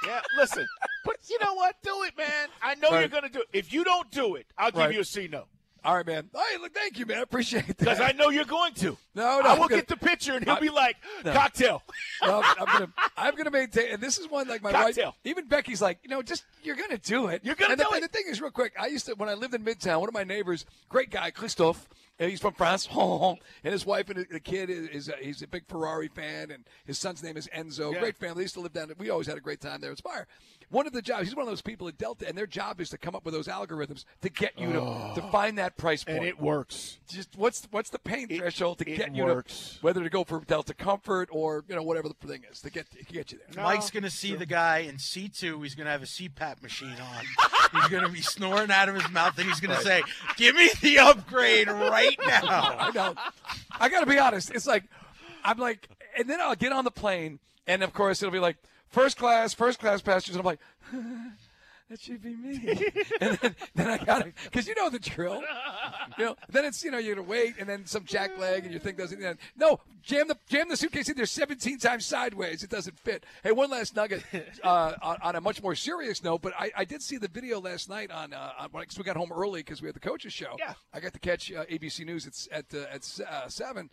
Yeah, 0.07 0.21
listen. 0.39 0.67
But 1.05 1.19
you 1.31 1.39
know 1.41 1.55
what? 1.55 1.77
Do 1.85 2.03
it, 2.03 2.17
man. 2.19 2.49
I 2.61 2.75
know 2.75 2.91
Right. 2.91 2.99
you're 2.99 3.09
going 3.09 3.23
to 3.23 3.29
do 3.29 3.39
it. 3.39 3.47
If 3.53 3.73
you 3.73 3.85
don't 3.85 4.11
do 4.11 4.35
it, 4.35 4.47
I'll 4.59 4.73
give 4.73 4.81
Right. 4.81 4.93
you 4.95 5.01
a 5.03 5.05
C 5.05 5.29
no. 5.31 5.45
All 5.87 5.95
right, 5.95 6.05
man. 6.05 6.29
Hey, 6.35 6.59
look, 6.61 6.75
thank 6.75 6.99
you, 6.99 7.07
man. 7.07 7.19
I 7.19 7.21
appreciate 7.21 7.65
that. 7.69 7.79
Because 7.79 8.01
I 8.01 8.11
know 8.11 8.29
you're 8.31 8.45
going 8.45 8.75
to. 8.75 8.99
No, 9.15 9.41
no, 9.41 9.49
I 9.49 9.53
will 9.53 9.69
gonna- 9.69 9.77
get 9.77 9.87
the 9.87 9.97
picture, 9.97 10.33
and 10.35 10.45
he'll 10.45 10.55
I- 10.55 10.61
be 10.61 10.69
like, 10.69 10.97
No. 11.25 11.33
cocktail. 11.33 11.81
No, 12.23 12.43
I'm 12.43 12.65
gonna, 12.67 12.89
I'm 13.17 13.35
gonna 13.37 13.51
maintain, 13.53 13.93
and 13.93 14.03
this 14.03 14.19
is 14.19 14.29
one 14.29 14.49
like 14.49 14.63
my 14.63 14.73
Cocktail. 14.73 15.07
wife. 15.11 15.15
Even 15.25 15.47
Becky's 15.47 15.81
like, 15.83 15.99
you 16.03 16.09
know, 16.09 16.23
just 16.23 16.45
you're 16.65 16.75
gonna 16.75 16.99
do 16.99 17.29
it. 17.29 17.43
You're 17.45 17.55
gonna 17.55 17.73
and 17.73 17.81
the, 17.81 17.85
do 17.85 17.91
and 17.95 18.03
the 18.03 18.09
thing 18.09 18.25
is, 18.29 18.41
real 18.41 18.51
quick, 18.51 18.73
I 18.81 18.87
used 18.89 19.07
to 19.07 19.15
when 19.15 19.29
I 19.29 19.35
lived 19.35 19.55
in 19.55 19.63
Midtown. 19.63 20.01
One 20.01 20.09
of 20.09 20.15
my 20.15 20.25
neighbors, 20.25 20.65
great 20.89 21.11
guy, 21.11 21.31
Christophe. 21.31 21.87
And 22.19 22.31
He's 22.31 22.41
from 22.41 22.55
France, 22.55 22.89
and 22.93 23.39
his 23.63 23.85
wife 23.85 24.09
and 24.11 24.27
the 24.31 24.41
kid 24.41 24.71
is, 24.71 24.89
is 24.89 25.09
a, 25.09 25.15
he's 25.21 25.43
a 25.43 25.47
big 25.47 25.67
Ferrari 25.69 26.09
fan, 26.09 26.51
and 26.51 26.65
his 26.87 26.99
son's 26.99 27.23
name 27.23 27.37
is 27.37 27.49
Enzo. 27.55 27.93
Yeah. 27.93 28.01
Great 28.01 28.17
family. 28.17 28.37
They 28.37 28.43
used 28.43 28.55
to 28.55 28.61
live 28.61 28.73
down. 28.73 28.89
there. 28.89 28.97
We 28.99 29.11
always 29.11 29.27
had 29.27 29.37
a 29.37 29.41
great 29.41 29.61
time 29.61 29.81
there. 29.81 29.91
at 29.93 29.99
Spire. 29.99 30.27
One 30.69 30.87
of 30.87 30.93
the 30.93 31.03
jobs, 31.03 31.25
he's 31.29 31.37
one 31.37 31.45
of 31.45 31.49
those 31.49 31.63
people 31.63 31.87
at 31.87 31.97
Delta, 31.97 32.27
and 32.27 32.37
their 32.37 32.47
job 32.47 32.81
is 32.81 32.91
to 32.91 32.99
come 32.99 33.15
up 33.15 33.25
with 33.25 33.33
those 33.35 33.47
algorithms 33.47 34.05
to 34.23 34.29
get 34.29 34.59
you 34.59 34.73
to, 34.73 34.81
oh. 34.81 35.13
to 35.15 35.23
find 35.31 35.59
that 35.59 35.77
price 35.77 36.03
point. 36.03 36.19
And 36.19 36.27
it 36.27 36.41
works. 36.41 36.99
just 37.09 37.37
what's 37.37 37.69
what's 37.71 37.91
the 37.91 38.01
pain 38.01 38.27
It- 38.31 38.39
threshold 38.39 38.79
to 38.79 38.91
it 38.91 38.97
get 38.97 39.15
you 39.15 39.25
works. 39.25 39.75
to 39.75 39.87
whether 39.87 40.03
to 40.03 40.11
go 40.11 40.25
for 40.25 40.41
Delta 40.41 40.75
Comfort 40.75 41.29
or 41.31 41.65
you 41.69 41.77
know 41.77 41.85
whatever 41.85 42.09
the 42.09 42.27
thing 42.27 42.43
is 42.51 42.61
to 42.63 42.71
get 42.71 42.91
to 42.91 43.05
get 43.05 43.31
you 43.31 43.39
there. 43.49 43.63
Mike's 43.63 43.91
going 43.91 44.03
to 44.03 44.11
see 44.11 44.35
the 44.35 44.47
guy 44.47 44.79
in 44.79 44.97
C2. 44.97 45.63
He's 45.63 45.77
going 45.77 45.85
to 45.85 45.93
have 45.93 46.03
a 46.03 46.07
CPAP 46.07 46.63
machine 46.63 46.97
on. 47.01 47.25
he's 47.73 47.89
going 47.89 48.03
to 48.05 48.11
be 48.11 48.21
snoring 48.21 48.73
out 48.73 48.89
of 48.89 48.97
his 48.97 49.09
mouth, 49.11 49.39
and 49.39 49.47
he's 49.47 49.61
going 49.61 49.77
to 49.77 49.83
say, 49.85 50.03
Give 50.37 50.57
me 50.57 50.69
the 50.83 50.99
upgrade 50.99 51.69
right 51.69 52.06
now. 52.27 52.77
I 52.79 52.91
know. 52.95 53.15
I 53.79 53.89
got 53.89 54.01
to 54.01 54.07
be 54.07 54.19
honest. 54.19 54.51
It's 54.55 54.67
like 54.67 54.85
I'm 55.45 55.59
like, 55.59 55.89
and 56.19 56.29
then 56.29 56.41
I'll 56.41 56.57
get 56.57 56.73
on 56.73 56.85
the 56.85 56.91
plane, 56.91 57.39
and 57.67 57.83
of 57.83 57.93
course 57.93 58.23
it'll 58.23 58.33
be 58.33 58.41
like 58.41 58.57
first 58.89 59.17
class, 59.17 59.55
first 59.55 59.79
class 59.79 60.03
passengers. 60.03 60.37
And 60.37 60.41
I'm 60.41 60.47
like, 60.47 60.61
that 61.89 62.01
should 62.01 62.23
be 62.23 62.35
me. 62.35 62.61
and 63.21 63.39
then, 63.39 63.57
then 63.75 63.89
I 63.89 64.05
got 64.05 64.25
to, 64.25 64.33
because 64.45 64.67
you 64.67 64.75
know 64.75 64.91
the 64.91 64.99
drill. 64.99 65.43
You 66.19 66.25
know, 66.25 66.37
then 66.49 66.65
it's 66.65 66.83
you 66.83 66.91
know 66.91 66.99
you're 66.99 67.15
gonna 67.15 67.29
wait, 67.29 67.55
and 67.59 67.69
then 67.69 67.87
some 67.87 68.05
jack 68.05 68.39
leg, 68.39 68.65
and 68.65 68.73
your 68.73 68.81
thing 68.81 68.97
doesn't. 68.97 69.19
You 69.19 69.25
know, 69.25 69.35
no, 69.57 69.81
jam 70.03 70.27
the 70.29 70.37
jam 70.49 70.69
the 70.69 70.77
suitcase 70.77 71.09
in 71.09 71.17
there 71.17 71.27
17 71.27 71.79
times 71.79 72.05
sideways. 72.05 72.63
It 72.63 72.71
doesn't 72.71 72.99
fit. 72.99 73.25
Hey, 73.45 73.53
one 73.53 73.71
last 73.71 73.95
nugget 73.95 74.25
uh, 74.65 74.95
on, 75.01 75.19
on 75.23 75.37
a 75.37 75.41
much 75.41 75.63
more 75.63 75.75
serious 75.75 76.25
note, 76.25 76.43
but 76.43 76.53
I, 76.59 76.73
I 76.77 76.85
did 76.85 77.03
see 77.03 77.19
the 77.19 77.29
video 77.29 77.61
last 77.61 77.89
night 77.89 78.11
on. 78.11 78.33
Uh, 78.33 78.53
on 78.59 78.71
because 78.73 78.99
we 78.99 79.05
got 79.05 79.17
home 79.17 79.33
early 79.33 79.61
because 79.61 79.81
we 79.81 79.87
had 79.87 79.95
the 79.95 80.01
coaches 80.01 80.33
show. 80.33 80.57
Yeah. 80.59 80.75
I 80.93 81.01
got 81.01 81.13
to 81.13 81.21
catch 81.21 81.53
uh, 81.53 81.65
ABC 81.67 82.05
News 82.05 82.27
at 82.27 82.49
at 82.51 82.75
uh, 82.75 82.87
at 82.93 83.21
uh, 83.21 83.49
seven. 83.49 83.91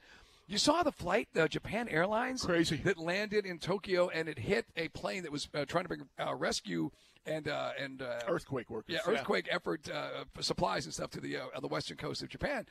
You 0.47 0.58
saw 0.58 0.84
the 0.84 0.91
flight, 0.91 1.29
the 1.34 1.47
Japan 1.47 1.88
Airlines, 1.88 2.43
Crazy. 2.43 2.75
that 2.77 2.97
landed 2.97 3.45
in 3.45 3.60
Tokyo, 3.60 4.10
and 4.10 4.27
it 4.27 4.39
hit 4.39 4.65
a 4.75 4.89
plane 4.89 5.23
that 5.23 5.32
was 5.32 5.47
uh, 5.53 5.63
trying 5.65 5.86
to 5.86 5.88
bring 5.88 6.01
uh, 6.19 6.36
rescue 6.36 6.91
and 7.26 7.48
uh, 7.48 7.72
and 7.80 8.02
uh, 8.02 8.20
Earthquake 8.28 8.70
workers. 8.70 8.96
yeah, 8.96 9.12
earthquake 9.12 9.48
effort 9.52 9.90
uh, 9.90 10.24
supplies 10.40 10.86
and 10.86 10.94
stuff 10.94 11.10
to 11.12 11.22
the 11.22 11.38
uh, 11.38 11.60
the 11.60 11.68
western 11.68 11.98
coast 11.98 12.22
of 12.24 12.30
Japan. 12.30 12.66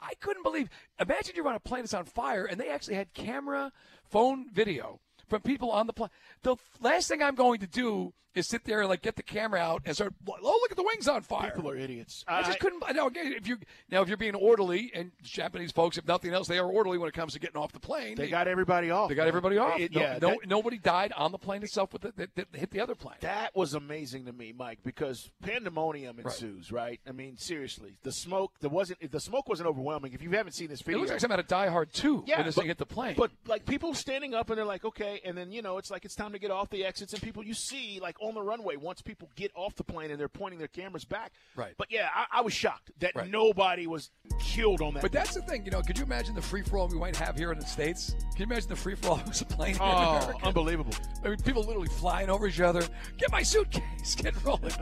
I 0.00 0.14
couldn't 0.20 0.44
believe. 0.44 0.68
Imagine 1.00 1.34
you're 1.34 1.48
on 1.48 1.56
a 1.56 1.60
plane 1.60 1.82
that's 1.82 1.94
on 1.94 2.04
fire, 2.04 2.44
and 2.44 2.60
they 2.60 2.68
actually 2.68 2.94
had 2.94 3.12
camera, 3.14 3.72
phone 4.04 4.46
video 4.52 5.00
from 5.32 5.40
people 5.40 5.70
on 5.70 5.86
the 5.86 5.94
plane. 5.94 6.10
The 6.42 6.56
last 6.82 7.08
thing 7.08 7.22
I'm 7.22 7.34
going 7.34 7.60
to 7.60 7.66
do 7.66 8.12
is 8.34 8.48
sit 8.48 8.64
there 8.64 8.80
and 8.80 8.88
like 8.88 9.02
get 9.02 9.16
the 9.16 9.22
camera 9.22 9.60
out 9.60 9.82
and 9.84 9.94
start. 9.94 10.14
Oh, 10.28 10.58
look 10.62 10.70
at 10.70 10.76
the 10.76 10.82
wings 10.82 11.08
on 11.08 11.22
fire. 11.22 11.50
People 11.50 11.70
are 11.70 11.76
idiots. 11.76 12.24
I 12.26 12.42
just 12.42 12.58
couldn't. 12.60 12.82
Now, 12.94 13.06
again, 13.06 13.32
if 13.36 13.46
you 13.46 13.58
now 13.90 14.02
if 14.02 14.08
you're 14.08 14.16
being 14.16 14.34
orderly, 14.34 14.90
and 14.94 15.12
Japanese 15.22 15.72
folks, 15.72 15.98
if 15.98 16.06
nothing 16.06 16.32
else, 16.32 16.48
they 16.48 16.58
are 16.58 16.68
orderly 16.68 16.98
when 16.98 17.08
it 17.08 17.14
comes 17.14 17.34
to 17.34 17.40
getting 17.40 17.60
off 17.60 17.72
the 17.72 17.80
plane. 17.80 18.16
They 18.16 18.28
got 18.28 18.48
everybody 18.48 18.90
off. 18.90 19.08
they 19.08 19.14
got 19.14 19.22
man. 19.22 19.28
everybody 19.28 19.58
off. 19.58 19.78
It- 19.78 19.94
no, 19.94 20.00
yeah, 20.00 20.18
no, 20.20 20.30
that- 20.30 20.48
nobody 20.48 20.78
died 20.78 21.12
on 21.12 21.32
the 21.32 21.38
plane 21.38 21.62
itself 21.62 21.92
with 21.92 22.02
the, 22.02 22.12
that, 22.16 22.34
that 22.34 22.46
hit 22.54 22.70
the 22.70 22.80
other 22.80 22.94
plane. 22.94 23.16
That 23.20 23.54
was 23.54 23.74
amazing 23.74 24.26
to 24.26 24.32
me, 24.32 24.52
Mike, 24.56 24.78
because 24.84 25.30
pandemonium 25.42 26.18
ensues, 26.18 26.72
right? 26.72 27.00
I 27.06 27.12
mean, 27.12 27.36
seriously, 27.36 27.96
the 28.02 28.12
smoke. 28.12 28.52
There 28.60 28.70
wasn't. 28.70 29.10
The 29.10 29.20
smoke 29.20 29.48
wasn't 29.48 29.68
overwhelming. 29.68 30.12
If 30.12 30.22
you 30.22 30.30
haven't 30.30 30.52
seen 30.52 30.68
this 30.68 30.80
video, 30.80 30.98
it 30.98 31.00
video, 31.00 31.00
looks 31.00 31.10
like 31.10 31.20
something 31.20 31.34
out 31.34 31.40
of 31.40 31.48
Die 31.48 31.68
Hard 31.68 31.92
2 31.92 32.24
yeah, 32.26 32.38
when 32.38 32.46
this 32.46 32.54
but, 32.54 32.62
thing 32.62 32.68
hit 32.68 32.78
the 32.78 32.86
plane. 32.86 33.14
But 33.16 33.30
like 33.46 33.66
people 33.66 33.94
standing 33.94 34.34
up 34.34 34.50
and 34.50 34.58
they're 34.58 34.64
like, 34.64 34.84
okay, 34.84 35.20
and 35.24 35.36
then 35.36 35.50
you 35.52 35.62
know 35.62 35.78
it's 35.78 35.90
like 35.90 36.04
it's 36.04 36.14
time 36.14 36.32
to 36.32 36.38
get 36.38 36.50
off 36.50 36.70
the 36.70 36.84
exits, 36.84 37.12
and 37.12 37.22
people 37.22 37.42
you 37.44 37.54
see 37.54 37.98
like 38.00 38.16
on 38.20 38.34
the 38.34 38.42
runway 38.42 38.76
once 38.76 39.02
people 39.02 39.28
get 39.36 39.50
off 39.54 39.74
the 39.76 39.84
plane 39.84 40.10
and 40.10 40.18
they're 40.20 40.28
pointing 40.28 40.58
their 40.58 40.68
cameras 40.68 41.04
back. 41.04 41.32
Right. 41.56 41.74
But 41.76 41.90
yeah, 41.90 42.08
I, 42.14 42.26
I 42.38 42.40
was 42.42 42.52
shocked 42.52 42.90
that 43.00 43.12
Right. 43.14 43.30
nobody 43.30 43.86
was 43.86 44.10
killed 44.40 44.80
on 44.82 44.94
that. 44.94 45.02
But 45.02 45.12
that's 45.12 45.34
the 45.34 45.42
thing, 45.42 45.64
you 45.64 45.70
know. 45.70 45.82
Could 45.82 45.98
you 45.98 46.04
imagine 46.04 46.34
the 46.34 46.42
free 46.42 46.62
for 46.62 46.78
all 46.78 46.88
we 46.88 46.98
might 46.98 47.16
have 47.16 47.36
here 47.36 47.52
in 47.52 47.58
the 47.58 47.66
states? 47.66 48.10
Can 48.32 48.38
you 48.38 48.44
imagine 48.46 48.68
the 48.68 48.76
free 48.76 48.94
for 48.94 49.10
all 49.10 49.22
was 49.26 49.40
a 49.42 49.44
plane? 49.44 49.76
oh, 49.80 50.16
America? 50.18 50.38
unbelievable. 50.46 50.94
I 51.24 51.28
mean, 51.28 51.38
people 51.38 51.62
literally 51.64 51.88
flying 51.88 52.30
over 52.30 52.46
each 52.46 52.60
other. 52.60 52.82
Get 53.18 53.30
my 53.30 53.42
suitcase. 53.42 54.14
Get 54.16 54.34
rolling. 54.44 54.72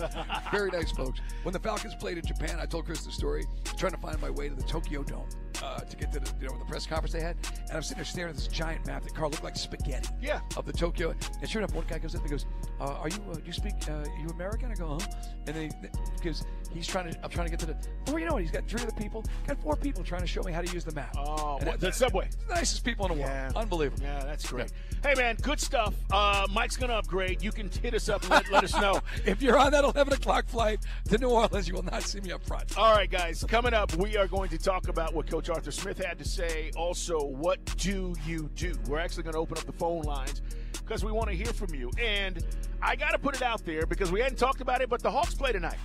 Very 0.53 0.70
nice, 0.70 0.90
folks. 0.92 1.20
When 1.42 1.53
the 1.53 1.59
Falcons 1.59 1.94
played 1.94 2.18
in 2.18 2.24
Japan, 2.26 2.59
I 2.61 2.66
told 2.66 2.87
Chris 2.87 3.05
the 3.05 3.12
story. 3.12 3.44
Trying 3.76 3.92
to 3.92 3.98
find 3.98 4.20
my 4.20 4.31
way 4.31 4.48
to 4.48 4.55
the 4.55 4.62
Tokyo 4.62 5.03
Dome 5.03 5.26
uh, 5.62 5.81
to 5.81 5.96
get 5.96 6.12
to 6.12 6.20
the 6.20 6.33
you 6.40 6.49
know 6.49 6.57
the 6.59 6.64
press 6.64 6.87
conference 6.87 7.12
they 7.12 7.20
had, 7.20 7.37
and 7.68 7.77
I'm 7.77 7.83
sitting 7.83 7.99
there 7.99 8.05
staring 8.05 8.31
at 8.31 8.37
this 8.37 8.49
giant 8.49 8.87
map 8.87 9.03
that 9.03 9.14
car 9.14 9.29
looked 9.29 9.44
like 9.44 9.57
spaghetti. 9.57 10.09
Yeah. 10.20 10.40
Of 10.57 10.66
the 10.66 10.73
Tokyo, 10.73 11.14
and 11.40 11.49
sure 11.51 11.62
enough, 11.62 11.75
one 11.75 11.85
guy 11.88 11.99
comes 11.99 12.14
up 12.14 12.23
and 12.23 12.31
goes, 12.31 12.46
uh, 12.81 12.85
"Are 13.01 13.09
you? 13.09 13.16
Uh, 13.31 13.35
do 13.35 13.43
you 13.45 13.53
speak? 13.53 13.75
Uh, 13.88 14.05
you 14.21 14.29
American?" 14.31 14.71
I 14.71 14.75
go, 14.75 14.99
"Huh?" 15.01 15.07
And 15.47 15.57
then 15.57 15.71
because 16.16 16.45
He's 16.73 16.87
trying 16.87 17.11
to. 17.12 17.25
I'm 17.25 17.31
trying 17.31 17.47
to 17.47 17.51
get 17.51 17.59
to 17.61 17.66
the. 17.66 17.77
Before 18.05 18.21
you 18.21 18.27
know 18.27 18.37
it, 18.37 18.43
he's 18.43 18.51
got 18.53 18.66
three 18.69 18.81
other 18.81 18.93
people. 18.93 19.25
Got 19.47 19.61
four 19.61 19.75
people 19.75 20.05
trying 20.05 20.21
to 20.21 20.27
show 20.27 20.43
me 20.43 20.53
how 20.53 20.61
to 20.62 20.73
use 20.73 20.85
the 20.85 20.93
map. 20.93 21.14
Oh, 21.19 21.57
And 21.57 21.66
what, 21.66 21.81
that- 21.81 21.87
the 21.88 21.93
subway. 21.93 22.29
nicest 22.49 22.85
people 22.85 23.07
in 23.07 23.14
the 23.14 23.19
Yeah. 23.19 23.43
world. 23.47 23.57
Unbelievable. 23.57 24.03
Yeah, 24.05 24.23
that's 24.23 24.49
great. 24.49 24.71
Hey, 25.03 25.14
man, 25.16 25.37
good 25.43 25.59
stuff. 25.59 25.95
Uh, 26.12 26.47
Mike's 26.53 26.77
going 26.77 26.90
to 26.90 26.97
upgrade. 26.97 27.43
You 27.43 27.51
can 27.51 27.71
hit 27.71 27.95
us 27.95 28.09
up 28.09 28.23
and 28.23 28.31
let, 28.31 28.51
let 28.53 28.64
us 28.64 28.75
know. 28.81 29.01
If 29.27 29.43
you're 29.43 29.59
on 29.59 29.73
that 29.73 29.83
11 29.85 30.12
o'clock 30.12 30.47
flight 30.47 30.79
to 31.09 31.19
New 31.19 31.29
Orleans, 31.31 31.66
you 31.66 31.75
will 31.75 31.83
not 31.83 32.03
see 32.03 32.21
me 32.21 32.31
up 32.33 32.45
front. 32.45 32.77
All 32.79 32.95
right, 32.95 33.11
guys, 33.11 33.45
coming 33.49 33.75
up, 33.75 33.93
we 33.97 34.16
are 34.16 34.29
going 34.29 34.49
to 34.51 34.59
talk 34.59 34.88
about 34.88 35.12
what 35.12 35.29
Coach 35.29 35.49
Arthur 35.51 35.73
Smith 35.73 35.99
had 35.99 36.19
to 36.19 36.25
say. 36.25 36.71
Also, 36.77 37.19
what 37.25 37.59
do 37.79 38.14
you 38.25 38.49
do? 38.55 38.75
We're 38.87 38.99
actually 39.01 39.25
going 39.25 39.35
to 39.35 39.40
open 39.40 39.59
up 39.59 39.64
the 39.64 39.73
phone 39.73 40.03
lines 40.03 40.40
because 40.72 41.04
we 41.04 41.12
want 41.12 41.28
to 41.28 41.35
hear 41.35 41.52
from 41.52 41.74
you. 41.74 41.90
And 41.98 42.44
I 42.83 42.96
got 42.96 43.11
to 43.11 43.18
put 43.18 43.37
it 43.37 43.42
out 43.42 43.64
there 43.64 43.87
because 43.87 44.11
we 44.11 44.20
hadn't 44.20 44.38
talked 44.38 44.61
about 44.61 44.80
it, 44.80 44.88
but 44.88 45.02
the 45.02 45.11
Hawks 45.11 45.35
play 45.35 45.52
tonight. 45.52 45.78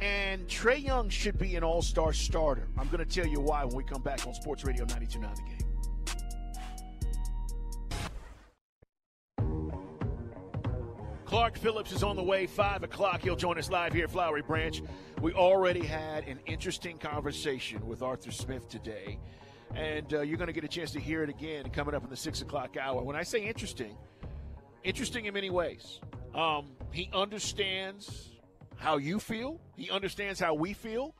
And 0.00 0.46
Trae 0.46 0.82
Young 0.82 1.08
should 1.08 1.38
be 1.38 1.56
an 1.56 1.64
all 1.64 1.82
star 1.82 2.12
starter. 2.12 2.68
I'm 2.78 2.88
going 2.88 3.04
to 3.04 3.10
tell 3.10 3.26
you 3.26 3.40
why 3.40 3.64
when 3.64 3.74
we 3.74 3.84
come 3.84 4.02
back 4.02 4.26
on 4.26 4.34
Sports 4.34 4.64
Radio 4.64 4.84
929 4.84 5.34
The 5.34 5.42
Game. 5.42 5.68
Clark 11.28 11.58
Phillips 11.58 11.92
is 11.92 12.02
on 12.02 12.16
the 12.16 12.22
way, 12.22 12.46
5 12.46 12.84
o'clock. 12.84 13.20
He'll 13.20 13.36
join 13.36 13.58
us 13.58 13.68
live 13.68 13.92
here 13.92 14.04
at 14.04 14.10
Flowery 14.10 14.40
Branch. 14.40 14.80
We 15.20 15.34
already 15.34 15.84
had 15.84 16.26
an 16.26 16.40
interesting 16.46 16.96
conversation 16.96 17.86
with 17.86 18.00
Arthur 18.00 18.30
Smith 18.30 18.66
today, 18.70 19.18
and 19.74 20.12
uh, 20.14 20.20
you're 20.20 20.36
going 20.36 20.48
to 20.48 20.52
get 20.52 20.64
a 20.64 20.68
chance 20.68 20.90
to 20.92 21.00
hear 21.00 21.22
it 21.22 21.30
again 21.30 21.70
coming 21.70 21.94
up 21.94 22.04
in 22.04 22.10
the 22.10 22.16
6 22.16 22.42
o'clock 22.42 22.76
hour. 22.76 23.02
When 23.02 23.16
I 23.16 23.22
say 23.22 23.46
interesting, 23.46 23.96
interesting 24.82 25.26
in 25.26 25.34
many 25.34 25.50
ways. 25.50 26.00
Um, 26.34 26.72
he 26.92 27.10
understands 27.12 28.30
how 28.76 28.96
you 28.96 29.18
feel, 29.18 29.60
he 29.76 29.90
understands 29.90 30.38
how 30.38 30.54
we 30.54 30.72
feel. 30.72 31.14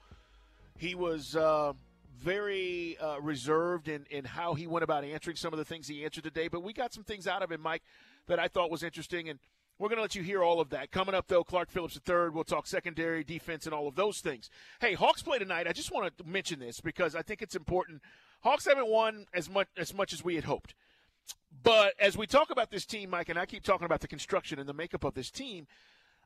He 0.77 0.95
was 0.95 1.35
uh, 1.35 1.73
very 2.19 2.97
uh, 2.99 3.21
reserved 3.21 3.89
in, 3.89 4.07
in 4.11 4.25
how 4.25 4.55
he 4.55 4.67
went 4.67 4.85
about 4.85 5.05
answering 5.05 5.37
some 5.37 5.53
of 5.53 5.59
the 5.59 5.65
things 5.65 5.89
he 5.89 6.05
answered 6.05 6.25
today, 6.25 6.49
but 6.49 6.63
we 6.63 6.73
got 6.73 6.93
some 6.93 7.05
things 7.05 7.27
out 7.27 7.43
of 7.43 7.51
him, 7.51 7.61
Mike, 7.61 7.83
that 8.27 8.39
I 8.39 8.49
thought 8.49 8.71
was 8.71 8.83
interesting, 8.83 9.29
and 9.29 9.39
we're 9.79 9.89
going 9.89 9.99
to 9.99 10.03
let 10.03 10.15
you 10.15 10.23
hear 10.23 10.43
all 10.43 10.61
of 10.61 10.71
that. 10.71 10.91
Coming 10.91 11.15
up, 11.15 11.29
though, 11.29 11.45
Clark 11.45 11.71
Phillips 11.71 11.99
III. 12.09 12.31
We'll 12.31 12.43
talk 12.45 12.67
secondary, 12.67 13.23
defense, 13.23 13.65
and 13.65 13.75
all 13.75 13.87
of 13.87 13.95
those 13.95 14.21
things. 14.21 14.51
Hey, 14.81 14.95
Hawks 14.95 15.23
play 15.23 15.39
tonight. 15.39 15.69
I 15.69 15.73
just 15.73 15.93
want 15.93 16.17
to 16.19 16.25
mention 16.25 16.59
this 16.59 16.81
because 16.81 17.15
I 17.15 17.23
think 17.23 17.43
it's 17.43 17.55
important. 17.55 18.03
Hawks 18.41 18.67
haven't 18.67 18.89
won 18.89 19.27
as 19.35 19.51
much 19.51 19.69
as 19.77 19.95
much 19.95 20.13
as 20.13 20.25
we 20.25 20.35
had 20.35 20.45
hoped. 20.45 20.75
But 21.63 21.95
as 22.01 22.17
we 22.17 22.27
talk 22.27 22.51
about 22.51 22.71
this 22.71 22.87
team, 22.87 23.11
Mike, 23.11 23.29
and 23.29 23.39
I 23.39 23.47
keep 23.47 23.63
talking 23.63 23.85
about 23.85 24.01
the 24.01 24.09
construction 24.09 24.59
and 24.59 24.69
the 24.69 24.75
makeup 24.75 25.05
of 25.05 25.15
this 25.15 25.31
team, 25.31 25.67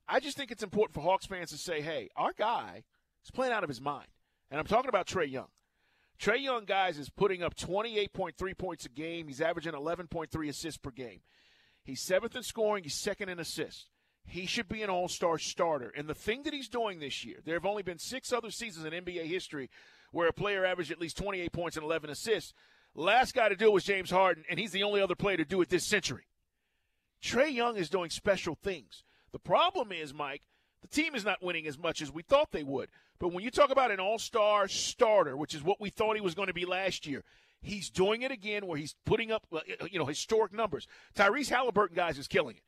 I 0.08 0.20
just 0.20 0.36
think 0.36 0.50
it's 0.50 0.62
important 0.62 0.94
for 0.94 1.00
Hawks 1.00 1.26
fans 1.26 1.50
to 1.50 1.58
say, 1.58 1.80
hey, 1.80 2.10
our 2.16 2.32
guy 2.32 2.84
is 3.24 3.30
playing 3.30 3.52
out 3.52 3.62
of 3.62 3.68
his 3.68 3.80
mind. 3.80 4.08
And 4.50 4.60
I'm 4.60 4.66
talking 4.66 4.88
about 4.88 5.06
Trae 5.06 5.30
Young. 5.30 5.48
Trae 6.20 6.40
Young, 6.40 6.64
guys, 6.64 6.98
is 6.98 7.08
putting 7.08 7.42
up 7.42 7.56
28.3 7.56 8.58
points 8.58 8.84
a 8.84 8.88
game. 8.88 9.26
He's 9.28 9.40
averaging 9.40 9.72
11.3 9.72 10.48
assists 10.48 10.78
per 10.78 10.90
game. 10.90 11.20
He's 11.82 12.00
seventh 12.00 12.36
in 12.36 12.42
scoring. 12.42 12.84
He's 12.84 12.94
second 12.94 13.28
in 13.28 13.40
assists. 13.40 13.88
He 14.24 14.46
should 14.46 14.68
be 14.68 14.82
an 14.82 14.90
all 14.90 15.08
star 15.08 15.38
starter. 15.38 15.92
And 15.96 16.08
the 16.08 16.14
thing 16.14 16.44
that 16.44 16.54
he's 16.54 16.68
doing 16.68 17.00
this 17.00 17.24
year, 17.24 17.38
there 17.44 17.54
have 17.54 17.66
only 17.66 17.82
been 17.82 17.98
six 17.98 18.32
other 18.32 18.50
seasons 18.50 18.86
in 18.86 18.92
NBA 18.92 19.26
history 19.26 19.68
where 20.12 20.28
a 20.28 20.32
player 20.32 20.64
averaged 20.64 20.90
at 20.90 21.00
least 21.00 21.16
28 21.16 21.52
points 21.52 21.76
and 21.76 21.84
11 21.84 22.10
assists. 22.10 22.54
Last 22.94 23.34
guy 23.34 23.48
to 23.48 23.56
do 23.56 23.66
it 23.66 23.72
was 23.72 23.84
James 23.84 24.10
Harden, 24.10 24.44
and 24.50 24.58
he's 24.58 24.72
the 24.72 24.82
only 24.82 25.00
other 25.00 25.14
player 25.14 25.38
to 25.38 25.44
do 25.44 25.60
it 25.62 25.70
this 25.70 25.84
century. 25.84 26.26
Trae 27.22 27.52
Young 27.52 27.76
is 27.76 27.88
doing 27.88 28.10
special 28.10 28.54
things. 28.54 29.04
The 29.32 29.38
problem 29.38 29.92
is, 29.92 30.12
Mike, 30.12 30.42
the 30.82 30.88
team 30.88 31.14
is 31.14 31.24
not 31.24 31.42
winning 31.42 31.66
as 31.66 31.78
much 31.78 32.02
as 32.02 32.12
we 32.12 32.22
thought 32.22 32.52
they 32.52 32.64
would. 32.64 32.90
But 33.18 33.32
when 33.32 33.44
you 33.44 33.50
talk 33.50 33.70
about 33.70 33.90
an 33.90 34.00
all 34.00 34.18
star 34.18 34.68
starter, 34.68 35.36
which 35.36 35.54
is 35.54 35.62
what 35.62 35.80
we 35.80 35.90
thought 35.90 36.16
he 36.16 36.20
was 36.20 36.34
going 36.34 36.48
to 36.48 36.54
be 36.54 36.66
last 36.66 37.06
year, 37.06 37.22
he's 37.62 37.88
doing 37.88 38.22
it 38.22 38.32
again 38.32 38.66
where 38.66 38.76
he's 38.76 38.96
putting 39.06 39.30
up 39.30 39.46
uh, 39.52 39.60
you 39.90 39.98
know 39.98 40.06
historic 40.06 40.52
numbers. 40.52 40.86
Tyrese 41.14 41.48
Halliburton, 41.48 41.94
guys, 41.94 42.18
is 42.18 42.26
killing 42.26 42.56
it. 42.56 42.62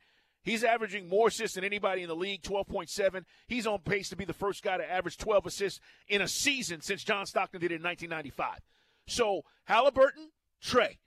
He's 0.45 0.63
averaging 0.63 1.09
more 1.09 1.27
assists 1.27 1.55
than 1.55 1.63
anybody 1.63 2.03
in 2.03 2.07
the 2.07 2.15
league, 2.15 2.43
12.7. 2.43 3.25
He's 3.47 3.65
on 3.65 3.79
pace 3.79 4.09
to 4.09 4.15
be 4.15 4.25
the 4.25 4.33
first 4.33 4.63
guy 4.63 4.77
to 4.77 4.89
average 4.89 5.17
12 5.17 5.47
assists 5.47 5.79
in 6.07 6.21
a 6.21 6.27
season 6.27 6.81
since 6.81 7.03
John 7.03 7.25
Stockton 7.25 7.59
did 7.59 7.71
it 7.71 7.81
in 7.81 7.83
1995. 7.83 8.59
So 9.07 9.41
Halliburton, 9.65 10.29
Trae, 10.63 10.97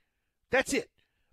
that's 0.51 0.73
it. 0.73 0.89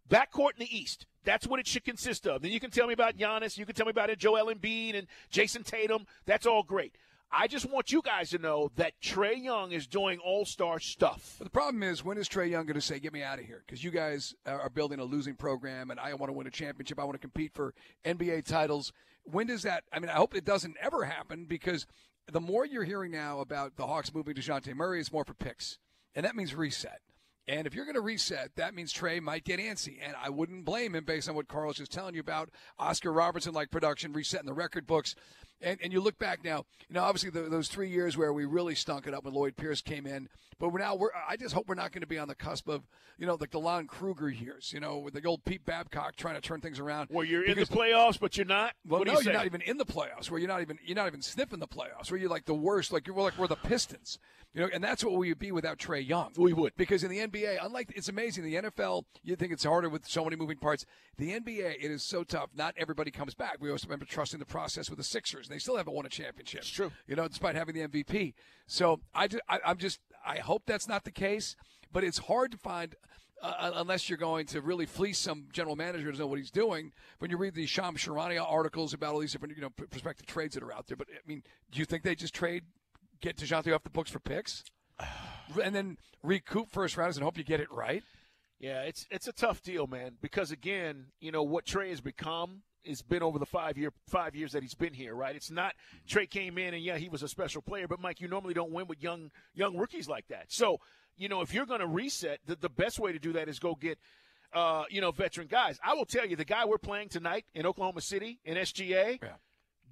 Backcourt 0.09 0.53
in 0.57 0.61
the 0.61 0.77
East. 0.77 1.07
That's 1.25 1.49
what 1.49 1.59
it 1.59 1.67
should 1.67 1.85
consist 1.85 2.29
of. 2.29 2.43
Then 2.43 2.53
you 2.53 2.61
can 2.61 2.71
tell 2.71 2.87
me 2.87 2.93
about 2.93 3.17
Giannis. 3.17 3.59
You 3.59 3.67
can 3.67 3.75
tell 3.75 3.87
me 3.87 3.91
about 3.91 4.11
it, 4.11 4.21
Joel 4.21 4.55
Embiid 4.55 4.97
and 4.97 5.09
Jayson 5.29 5.65
Tatum. 5.65 6.07
That's 6.25 6.47
all 6.47 6.63
great. 6.63 6.95
I 7.31 7.49
just 7.49 7.71
want 7.71 7.93
you 7.93 8.03
guys 8.03 8.31
to 8.31 8.39
know 8.39 8.71
that 8.77 8.93
Trae 9.03 9.43
Young 9.43 9.73
is 9.73 9.87
doing 9.87 10.19
all 10.19 10.45
star 10.45 10.79
stuff. 10.79 11.37
But 11.39 11.45
the 11.45 11.51
problem 11.51 11.83
is, 11.83 12.05
when 12.05 12.19
is 12.19 12.29
Trae 12.29 12.51
Young 12.51 12.67
going 12.67 12.75
to 12.75 12.81
say, 12.81 12.99
"Get 12.99 13.13
me 13.13 13.23
out 13.23 13.39
of 13.39 13.45
here"? 13.45 13.65
Because 13.67 13.83
you 13.83 13.91
guys 13.91 14.35
are 14.47 14.71
building 14.71 15.01
a 15.01 15.05
losing 15.05 15.35
program, 15.35 15.91
and 15.91 15.99
I 15.99 16.15
want 16.15 16.31
to 16.31 16.33
win 16.35 16.47
a 16.47 16.51
championship. 16.51 16.99
I 17.01 17.05
want 17.05 17.15
to 17.15 17.21
compete 17.21 17.53
for 17.53 17.75
NBA 18.05 18.45
titles. 18.45 18.93
When 19.25 19.49
does 19.49 19.63
that? 19.63 19.85
I 19.93 19.99
mean, 19.99 20.09
I 20.09 20.15
hope 20.15 20.35
it 20.37 20.45
doesn't 20.45 20.77
ever 20.81 21.05
happen 21.05 21.47
because 21.47 21.87
the 22.31 22.41
more 22.41 22.65
you're 22.65 22.85
hearing 22.85 23.11
now 23.11 23.41
about 23.41 23.77
the 23.77 23.87
Hawks 23.87 24.15
moving 24.15 24.35
to 24.35 24.41
Dejounte 24.41 24.75
Murray, 24.75 25.01
it's 25.01 25.13
more 25.13 25.25
for 25.25 25.35
picks, 25.35 25.79
and 26.15 26.25
that 26.25 26.37
means 26.37 26.55
reset. 26.55 27.01
And 27.49 27.67
if 27.67 27.75
you're 27.75 27.85
going 27.85 27.95
to 27.95 28.01
reset, 28.01 28.57
that 28.57 28.75
means 28.75 28.93
Trae 28.93 29.21
might 29.21 29.45
get 29.45 29.61
antsy. 29.61 29.99
And 30.03 30.17
I 30.21 30.31
wouldn't 30.31 30.65
blame 30.65 30.97
him 30.97 31.05
based 31.05 31.29
on 31.29 31.37
what 31.37 31.47
Carl's 31.47 31.77
just 31.77 31.93
telling 31.93 32.15
you 32.15 32.21
about 32.21 32.51
Oscar 32.77 33.13
Robertson 33.13 33.55
like 33.55 33.71
production, 33.71 34.13
resetting 34.13 34.47
the 34.47 34.53
record 34.53 34.85
books. 34.85 35.15
And, 35.63 35.79
and 35.83 35.93
you 35.93 36.01
look 36.01 36.19
back 36.19 36.45
now, 36.45 36.65
you 36.89 36.95
know, 36.95 37.03
obviously 37.03 37.31
the, 37.31 37.43
those 37.49 37.69
three 37.69 37.89
years 37.91 38.17
where 38.17 38.33
we 38.33 38.45
really 38.45 38.75
stunk 38.75 39.07
it 39.07 39.15
up 39.15 39.25
when 39.25 39.33
Lloyd 39.35 39.57
Pierce 39.57 39.81
came 39.81 40.07
in. 40.07 40.29
But 40.59 40.71
we're 40.71 40.79
now, 40.79 40.95
we're, 40.95 41.11
I 41.29 41.37
just 41.37 41.55
hope 41.55 41.69
we're 41.69 41.75
not 41.75 41.93
going 41.93 42.01
to 42.01 42.07
be 42.07 42.19
on 42.19 42.29
the 42.29 42.35
cusp 42.35 42.67
of, 42.69 42.83
you 43.19 43.27
know, 43.27 43.37
the 43.37 43.47
DeLon 43.47 43.87
Kruger 43.89 44.31
years, 44.31 44.73
you 44.73 44.81
know, 44.81 44.97
with 44.97 45.13
the 45.13 45.23
old 45.25 45.45
Pete 45.45 45.67
Babcock 45.67 46.17
trying 46.17 46.35
to 46.35 46.41
turn 46.41 46.61
things 46.63 46.79
around. 46.79 47.09
Well, 47.11 47.25
you're 47.25 47.43
Because- 47.43 47.69
in 47.69 47.75
the 47.75 47.81
playoffs, 47.81 48.19
but 48.19 48.37
you're 48.39 48.47
not. 48.47 48.73
well, 48.87 49.01
what 49.01 49.07
do 49.07 49.13
no, 49.13 49.19
you 49.21 49.25
you're 49.25 49.35
not 49.35 49.45
even 49.47 49.61
in 49.63 49.77
the 49.77 49.85
playoffs. 49.85 50.31
Where 50.31 50.39
you're 50.41 50.49
not 50.49 50.63
even 50.63 50.79
you're 50.85 50.97
not 50.97 51.09
even 51.09 51.21
sniffing 51.23 51.59
the 51.59 51.67
playoffs. 51.69 52.11
Where 52.11 52.19
you're 52.19 52.31
like 52.31 52.47
the 52.47 52.55
worst. 52.55 52.91
Like 52.93 53.07
you're 53.07 53.17
like 53.17 53.37
we're 53.39 53.47
the 53.47 53.57
Pistons. 53.57 54.19
You 54.55 54.63
know, 54.63 54.71
and 54.73 54.83
that's 54.83 55.05
what 55.05 55.13
we 55.13 55.29
would 55.29 55.39
be 55.39 55.53
without 55.53 55.77
Trae 55.77 56.07
Young. 56.07 56.33
We 56.39 56.55
would. 56.55 56.75
because 56.79 57.05
in 57.05 57.11
the 57.11 57.19
NBA, 57.19 57.59
unlike 57.61 57.93
it's 57.95 58.09
amazing. 58.09 58.43
The 58.45 58.55
NFL, 58.55 59.05
you 59.23 59.37
think 59.37 59.53
it's 59.53 59.65
harder 59.65 59.91
with 59.91 60.07
so 60.07 60.25
many 60.25 60.37
moving 60.37 60.57
parts. 60.57 60.87
The 61.19 61.39
NBA, 61.39 61.77
it 61.79 61.91
is 61.91 62.03
so 62.03 62.25
tough. 62.25 62.49
Not 62.57 62.75
everybody 62.79 63.11
comes 63.11 63.35
back. 63.35 63.59
We 63.61 63.69
always 63.69 63.85
remember 63.85 64.07
trusting 64.07 64.39
the 64.39 64.47
process 64.47 64.89
with 64.89 64.97
the 64.97 65.05
Sixers. 65.05 65.46
They 65.55 65.59
still 65.59 65.77
haven't 65.77 65.95
won 65.95 66.07
a 66.07 66.11
championship. 66.11 66.61
It's 66.61 66.71
true. 66.71 66.93
You 67.07 67.17
know, 67.17 67.29
despite 67.29 67.55
having 67.55 67.75
the 67.75 67.87
MVP. 67.87 68.35
So 68.67 69.01
I, 69.15 69.29
just, 69.29 69.43
I 69.49 69.61
I'm 69.65 69.79
just 69.79 70.01
I 70.25 70.39
hope 70.39 70.63
that's 70.67 70.89
not 70.89 71.05
the 71.05 71.11
case. 71.11 71.57
But 71.93 72.05
it's 72.05 72.19
hard 72.19 72.51
to 72.53 72.59
find 72.59 72.95
uh, 73.43 73.73
unless 73.75 74.09
you're 74.09 74.19
going 74.19 74.47
to 74.47 74.61
really 74.61 74.87
fleece 74.87 75.19
some 75.19 75.47
general 75.53 75.77
manager 75.77 76.11
to 76.11 76.19
know 76.19 76.27
what 76.27 76.39
he's 76.39 76.51
doing. 76.51 76.93
When 77.19 77.31
you 77.31 77.37
read 77.37 77.55
the 77.55 77.67
Shams 77.67 78.05
Charania 78.05 78.45
articles 78.47 78.93
about 78.93 79.15
all 79.15 79.21
these 79.21 79.33
different, 79.33 79.57
you 79.57 79.63
know, 79.63 79.71
prospective 79.71 80.27
trades 80.27 80.55
that 80.55 80.63
are 80.63 80.73
out 80.73 80.87
there. 80.87 80.97
But 80.97 81.09
I 81.11 81.27
mean, 81.27 81.43
do 81.71 81.79
you 81.79 81.85
think 81.85 82.03
they 82.03 82.15
just 82.15 82.35
trade, 82.35 82.65
get 83.21 83.37
Dejounte 83.37 83.75
off 83.75 83.83
the 83.83 83.91
books 83.91 84.11
for 84.11 84.21
picks, 84.21 84.65
and 85.63 85.75
then 85.75 85.99
recoup 86.23 86.71
first 86.71 86.97
rounds 86.97 87.17
and 87.17 87.25
hope 87.25 87.39
you 87.39 87.45
get 87.45 87.61
it 87.61 87.71
right? 87.71 88.03
Yeah, 88.59 88.83
it's 88.83 89.07
it's 89.11 89.29
a 89.29 89.33
tough 89.33 89.63
deal, 89.63 89.87
man. 89.87 90.17
Because 90.21 90.51
again, 90.51 91.07
you 91.21 91.31
know 91.31 91.43
what 91.43 91.67
Trae 91.67 91.91
has 91.91 92.01
become 92.01 92.63
has 92.87 93.03
been 93.03 93.23
over 93.23 93.39
the 93.39 93.47
five 93.47 93.77
year 93.79 93.93
five 94.09 94.35
years 94.35 94.53
that 94.53 94.63
he's 94.63 94.75
been 94.75 94.95
here, 94.95 95.15
right? 95.15 95.35
It's 95.37 95.51
not 95.51 95.75
Trae 96.09 96.29
came 96.29 96.59
in 96.59 96.75
and 96.75 96.83
yeah, 96.83 96.97
he 96.99 97.09
was 97.09 97.23
a 97.23 97.29
special 97.29 97.63
player, 97.63 97.87
but 97.89 98.01
Mike, 98.01 98.21
you 98.21 98.29
normally 98.29 98.55
don't 98.55 98.71
win 98.73 98.87
with 98.87 99.03
young 99.03 99.31
young 99.55 99.77
rookies 99.77 100.09
like 100.09 100.29
that. 100.29 100.47
So, 100.49 100.81
you 101.17 101.29
know, 101.29 101.41
if 101.41 101.53
you're 101.55 101.67
going 101.67 101.81
to 101.81 101.87
reset, 101.87 102.41
the, 102.47 102.57
the 102.57 102.69
best 102.69 102.99
way 102.99 103.13
to 103.13 103.19
do 103.19 103.33
that 103.35 103.49
is 103.49 103.59
go 103.59 103.75
get. 103.75 103.99
Uh, 104.53 104.85
you 104.89 105.01
know, 105.03 105.11
veteran 105.11 105.49
guys. 105.49 105.79
I 105.85 105.93
will 105.95 106.07
tell 106.07 106.25
you, 106.25 106.35
the 106.35 106.45
guy 106.45 106.65
we're 106.65 106.79
playing 106.79 107.09
tonight 107.11 107.45
in 107.53 107.67
Oklahoma 107.67 108.01
City 108.01 108.39
in 108.45 108.57
SGA, 108.57 109.19
Yeah. 109.21 109.29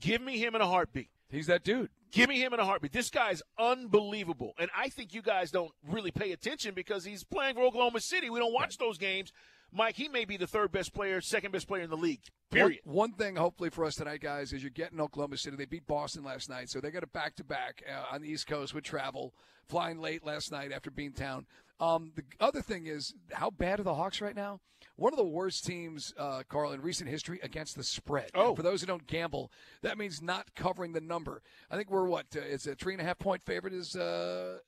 give 0.00 0.22
me 0.22 0.38
him 0.38 0.54
in 0.54 0.62
a 0.62 0.66
heartbeat. 0.66 1.10
He's 1.28 1.48
that 1.48 1.64
dude. 1.64 1.90
Give 2.12 2.28
me 2.30 2.40
him 2.40 2.54
in 2.54 2.60
a 2.60 2.64
heartbeat. 2.64 2.92
This 2.92 3.10
guy's 3.10 3.42
unbelievable. 3.58 4.54
And 4.58 4.70
I 4.74 4.88
think 4.88 5.12
you 5.12 5.20
guys 5.22 5.50
don't 5.50 5.72
really 5.86 6.12
pay 6.12 6.32
attention 6.32 6.72
because 6.74 7.04
he's 7.04 7.24
playing 7.24 7.56
for 7.56 7.62
Oklahoma 7.62 8.00
City. 8.00 8.30
We 8.30 8.38
don't 8.38 8.54
watch 8.54 8.78
those 8.78 8.96
games. 8.96 9.32
Mike, 9.74 9.96
he 9.96 10.08
may 10.08 10.24
be 10.24 10.36
the 10.36 10.46
third 10.46 10.70
best 10.70 10.94
player, 10.94 11.20
second 11.20 11.50
best 11.50 11.66
player 11.66 11.82
in 11.82 11.90
the 11.90 11.96
league. 11.96 12.20
Period. 12.50 12.80
One, 12.84 12.96
one 12.96 13.12
thing, 13.12 13.36
hopefully, 13.36 13.70
for 13.70 13.84
us 13.84 13.96
tonight, 13.96 14.20
guys, 14.20 14.52
is 14.52 14.62
you're 14.62 14.70
getting 14.70 15.00
Oklahoma 15.00 15.36
City. 15.36 15.56
They 15.56 15.64
beat 15.64 15.86
Boston 15.86 16.22
last 16.22 16.48
night, 16.48 16.70
so 16.70 16.80
they 16.80 16.90
got 16.90 17.02
a 17.02 17.08
back 17.08 17.34
to 17.36 17.44
back 17.44 17.82
on 18.12 18.22
the 18.22 18.28
East 18.28 18.46
Coast 18.46 18.72
with 18.72 18.84
travel, 18.84 19.34
flying 19.66 19.98
late 19.98 20.24
last 20.24 20.52
night 20.52 20.70
after 20.72 20.90
Beantown. 20.90 21.46
Um, 21.80 22.12
the 22.14 22.22
other 22.38 22.62
thing 22.62 22.86
is, 22.86 23.14
how 23.32 23.50
bad 23.50 23.80
are 23.80 23.82
the 23.82 23.94
Hawks 23.94 24.20
right 24.20 24.36
now? 24.36 24.60
One 24.96 25.12
of 25.12 25.16
the 25.16 25.24
worst 25.24 25.64
teams, 25.64 26.14
uh, 26.16 26.44
Carl, 26.48 26.72
in 26.72 26.80
recent 26.80 27.10
history 27.10 27.40
against 27.42 27.76
the 27.76 27.82
spread. 27.82 28.30
Oh. 28.32 28.48
And 28.48 28.56
for 28.56 28.62
those 28.62 28.80
who 28.80 28.86
don't 28.86 29.06
gamble, 29.08 29.50
that 29.82 29.98
means 29.98 30.22
not 30.22 30.54
covering 30.54 30.92
the 30.92 31.00
number. 31.00 31.42
I 31.68 31.76
think 31.76 31.90
we're 31.90 32.06
what? 32.06 32.26
Uh, 32.36 32.40
it's 32.40 32.68
a 32.68 32.76
three 32.76 32.94
and 32.94 33.02
a 33.02 33.04
half 33.04 33.18
point 33.18 33.42
favorite. 33.42 33.74
Is 33.74 33.96
uh, 33.96 34.58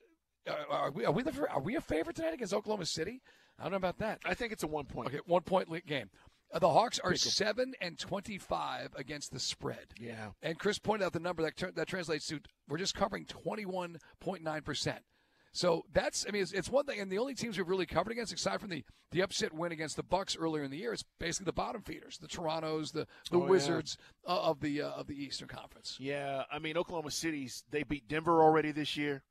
uh, 0.49 0.53
are 0.69 0.91
we 0.91 1.05
are 1.05 1.13
we 1.13 1.23
the, 1.23 1.49
are 1.49 1.61
we 1.61 1.77
a 1.77 1.81
favorite 1.81 2.17
tonight 2.17 2.35
against 2.35 2.53
Oklahoma 2.53 2.87
City? 2.87 3.21
I 3.59 3.63
don't 3.63 3.73
know 3.73 3.77
about 3.79 3.99
that. 3.99 4.21
I 4.25 4.35
think 4.35 4.53
it's 4.53 4.63
a 4.63 4.67
one 4.67 4.85
point. 4.85 5.09
Okay, 5.09 5.21
one 5.27 5.43
point 5.43 5.69
game. 5.87 6.11
Uh, 6.53 6.59
the 6.59 6.69
Hawks 6.69 6.99
are 7.01 7.15
seven 7.17 7.75
and 7.81 7.99
twenty-five 7.99 8.91
against 8.97 9.33
the 9.33 9.41
spread. 9.41 9.87
Yeah. 9.99 10.29
And 10.43 10.59
Chris 10.59 10.79
pointed 10.79 11.05
out 11.05 11.13
the 11.13 11.21
number 11.21 11.43
that 11.43 11.75
that 11.75 11.89
translates 11.89 12.27
to 12.29 12.41
we're 12.69 12.79
just 12.79 12.95
covering 12.95 13.25
twenty-one 13.25 13.99
point 14.21 14.43
nine 14.43 14.63
percent. 14.63 15.01
So 15.53 15.87
that's 15.93 16.27
I 16.29 16.33
mean 16.33 16.43
it's, 16.43 16.53
it's 16.53 16.69
one 16.69 16.85
thing, 16.85 17.01
and 17.01 17.11
the 17.11 17.19
only 17.19 17.35
teams 17.35 17.57
we've 17.57 17.69
really 17.69 17.87
covered 17.87 18.13
against, 18.13 18.33
aside 18.33 18.61
from 18.61 18.71
the 18.71 18.85
the 19.11 19.23
upset 19.23 19.55
win 19.55 19.73
against 19.73 19.97
the 19.97 20.03
Bucks 20.03 20.37
earlier 20.37 20.63
in 20.63 20.71
the 20.71 20.77
year, 20.77 20.93
it's 20.93 21.05
basically 21.19 21.47
the 21.47 21.53
bottom 21.53 21.81
feeders, 21.81 22.19
the 22.19 22.29
Torontos, 22.29 22.93
the 22.93 23.07
the 23.31 23.39
Oh, 23.39 23.45
yeah. 23.45 23.51
Wizards 23.51 23.97
uh, 24.27 24.43
of 24.43 24.61
the 24.61 24.83
uh, 24.83 24.91
of 24.91 25.07
the 25.07 25.15
Eastern 25.15 25.49
Conference. 25.49 25.97
Yeah, 25.99 26.45
I 26.53 26.59
mean 26.59 26.77
Oklahoma 26.77 27.11
City's 27.11 27.65
they 27.71 27.83
beat 27.83 28.07
Denver 28.07 28.43
already 28.43 28.71
this 28.71 28.97
year. 28.97 29.23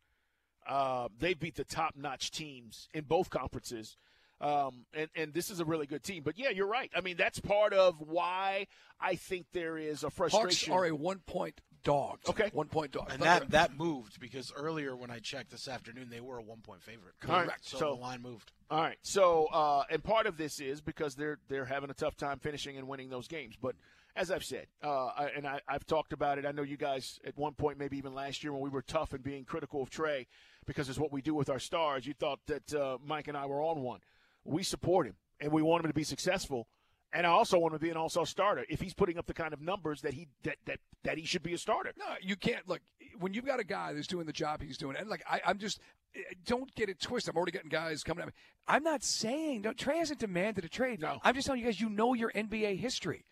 Uh, 0.67 1.09
they 1.19 1.35
beat 1.35 1.55
the 1.55 1.63
top-notch 1.63 2.31
teams 2.31 2.89
in 2.91 3.03
both 3.03 3.29
conferences, 3.29 3.97
um, 4.41 4.85
and 4.93 5.09
and 5.15 5.33
this 5.33 5.49
is 5.49 5.59
a 5.59 5.65
really 5.65 5.85
good 5.87 6.03
team. 6.03 6.23
But 6.23 6.37
yeah, 6.37 6.49
you're 6.49 6.67
right. 6.67 6.91
I 6.95 7.01
mean 7.01 7.17
that's 7.17 7.39
part 7.39 7.73
of 7.73 7.95
why 7.99 8.67
I 8.99 9.15
think 9.15 9.47
there 9.53 9.77
is 9.77 10.03
a 10.03 10.09
frustration. 10.09 10.45
Hawks 10.45 10.55
frustration. 10.57 10.73
are 10.73 10.85
a 10.85 10.95
one-point 10.95 11.61
dog. 11.83 12.19
Okay. 12.27 12.49
one-point 12.53 12.91
dog. 12.91 13.09
And 13.11 13.21
Thunder- 13.21 13.45
that 13.45 13.51
that 13.51 13.77
moved 13.77 14.19
because 14.19 14.51
earlier 14.55 14.95
when 14.95 15.11
I 15.11 15.19
checked 15.19 15.51
this 15.51 15.67
afternoon, 15.67 16.09
they 16.09 16.21
were 16.21 16.37
a 16.37 16.43
one 16.43 16.59
point 16.61 16.81
favorite. 16.83 17.13
All 17.27 17.35
right, 17.35 17.49
So, 17.61 17.77
so- 17.77 17.95
the 17.95 18.01
line 18.01 18.21
moved. 18.21 18.51
All 18.71 18.81
right. 18.81 18.97
So, 19.03 19.45
uh, 19.53 19.83
and 19.91 20.03
part 20.03 20.25
of 20.25 20.37
this 20.37 20.59
is 20.59 20.81
because 20.81 21.15
they're 21.15 21.37
they're 21.47 21.65
having 21.65 21.89
a 21.89 21.93
tough 21.93 22.17
time 22.17 22.39
finishing 22.39 22.77
and 22.77 22.87
winning 22.87 23.09
those 23.09 23.27
games. 23.27 23.55
But 23.61 23.75
as 24.15 24.31
I've 24.31 24.43
said, 24.45 24.67
uh, 24.83 25.07
I, 25.07 25.29
and 25.35 25.45
I, 25.45 25.59
I've 25.67 25.85
talked 25.85 26.13
about 26.13 26.37
it. 26.39 26.45
I 26.45 26.51
know 26.51 26.63
you 26.63 26.77
guys 26.77 27.19
at 27.25 27.37
one 27.37 27.53
point, 27.53 27.77
maybe 27.77 27.97
even 27.97 28.15
last 28.15 28.43
year, 28.43 28.53
when 28.53 28.61
we 28.61 28.69
were 28.69 28.81
tough 28.81 29.13
and 29.13 29.21
being 29.21 29.43
critical 29.43 29.83
of 29.83 29.89
Trae, 29.89 30.25
because 30.65 30.89
it's 30.89 30.97
what 30.97 31.11
we 31.11 31.21
do 31.21 31.35
with 31.35 31.49
our 31.49 31.59
stars. 31.59 32.07
You 32.07 32.13
thought 32.13 32.39
that 32.47 32.73
uh, 32.73 32.97
Mike 33.05 33.27
and 33.27 33.37
I 33.37 33.45
were 33.45 33.61
on 33.61 33.81
one. 33.81 33.99
We 34.45 34.63
support 34.63 35.07
him, 35.07 35.15
and 35.39 35.51
we 35.51 35.61
want 35.61 35.83
him 35.83 35.89
to 35.89 35.95
be 35.95 36.03
successful. 36.03 36.67
And 37.11 37.25
I 37.25 37.29
also 37.29 37.57
want 37.57 37.73
him 37.73 37.79
to 37.79 37.83
be 37.83 37.89
an 37.89 37.97
all-star 37.97 38.25
starter 38.25 38.65
if 38.67 38.81
he's 38.81 38.93
putting 38.93 39.17
up 39.17 39.25
the 39.25 39.33
kind 39.33 39.53
of 39.53 39.61
numbers 39.61 40.01
that 40.01 40.13
he 40.13 40.27
that 40.43 40.57
that, 40.65 40.79
that 41.03 41.17
he 41.17 41.25
should 41.25 41.43
be 41.43 41.53
a 41.53 41.57
starter. 41.57 41.93
No, 41.97 42.05
you 42.21 42.35
can't 42.35 42.67
look 42.67 42.81
when 43.19 43.33
you've 43.33 43.45
got 43.45 43.59
a 43.59 43.63
guy 43.63 43.93
that's 43.93 44.07
doing 44.07 44.25
the 44.25 44.33
job 44.33 44.61
he's 44.61 44.77
doing, 44.77 44.95
and 44.97 45.09
like 45.09 45.23
I, 45.29 45.41
I'm 45.45 45.57
just 45.57 45.79
eh, 46.15 46.19
don't 46.45 46.73
get 46.75 46.89
it 46.89 46.99
twisted. 46.99 47.33
I'm 47.33 47.37
already 47.37 47.53
getting 47.53 47.69
guys 47.69 48.03
coming 48.03 48.21
at 48.21 48.27
me. 48.27 48.33
I'm 48.67 48.83
not 48.83 49.03
saying 49.03 49.61
no, 49.61 49.71
Trae 49.71 49.97
hasn't 49.97 50.19
demanded 50.19 50.65
a 50.65 50.69
trade. 50.69 51.01
No. 51.01 51.19
I'm 51.23 51.35
just 51.35 51.47
telling 51.47 51.61
you 51.61 51.67
guys, 51.67 51.79
you 51.79 51.89
know 51.89 52.13
your 52.13 52.31
NBA 52.31 52.79
history. 52.79 53.25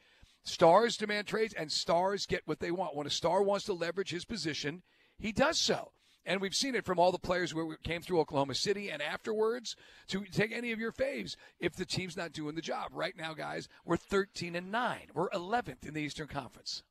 Stars 0.45 0.97
demand 0.97 1.27
trades, 1.27 1.53
and 1.53 1.71
stars 1.71 2.25
get 2.25 2.41
what 2.45 2.59
they 2.59 2.71
want. 2.71 2.95
When 2.95 3.07
a 3.07 3.09
star 3.09 3.41
wants 3.41 3.65
to 3.65 3.73
leverage 3.73 4.11
his 4.11 4.25
position, 4.25 4.83
he 5.17 5.31
does 5.31 5.57
so. 5.57 5.91
And 6.25 6.39
we've 6.39 6.55
seen 6.55 6.75
it 6.75 6.85
from 6.85 6.99
all 6.99 7.11
the 7.11 7.19
players 7.19 7.51
who 7.51 7.75
came 7.83 8.01
through 8.01 8.19
Oklahoma 8.21 8.55
City 8.55 8.89
and 8.89 9.01
afterwards 9.01 9.75
to 10.07 10.23
take 10.25 10.51
any 10.53 10.71
of 10.71 10.79
your 10.79 10.93
faves 10.93 11.35
if 11.59 11.75
the 11.75 11.85
team's 11.85 12.15
not 12.15 12.31
doing 12.31 12.55
the 12.55 12.61
job. 12.61 12.91
Right 12.93 13.15
now, 13.17 13.33
guys, 13.33 13.67
we're 13.85 13.97
13 13.97 14.55
and 14.55 14.71
9. 14.71 14.99
We're 15.13 15.29
11th 15.29 15.85
in 15.85 15.93
the 15.93 16.01
Eastern 16.01 16.27
Conference. 16.27 16.83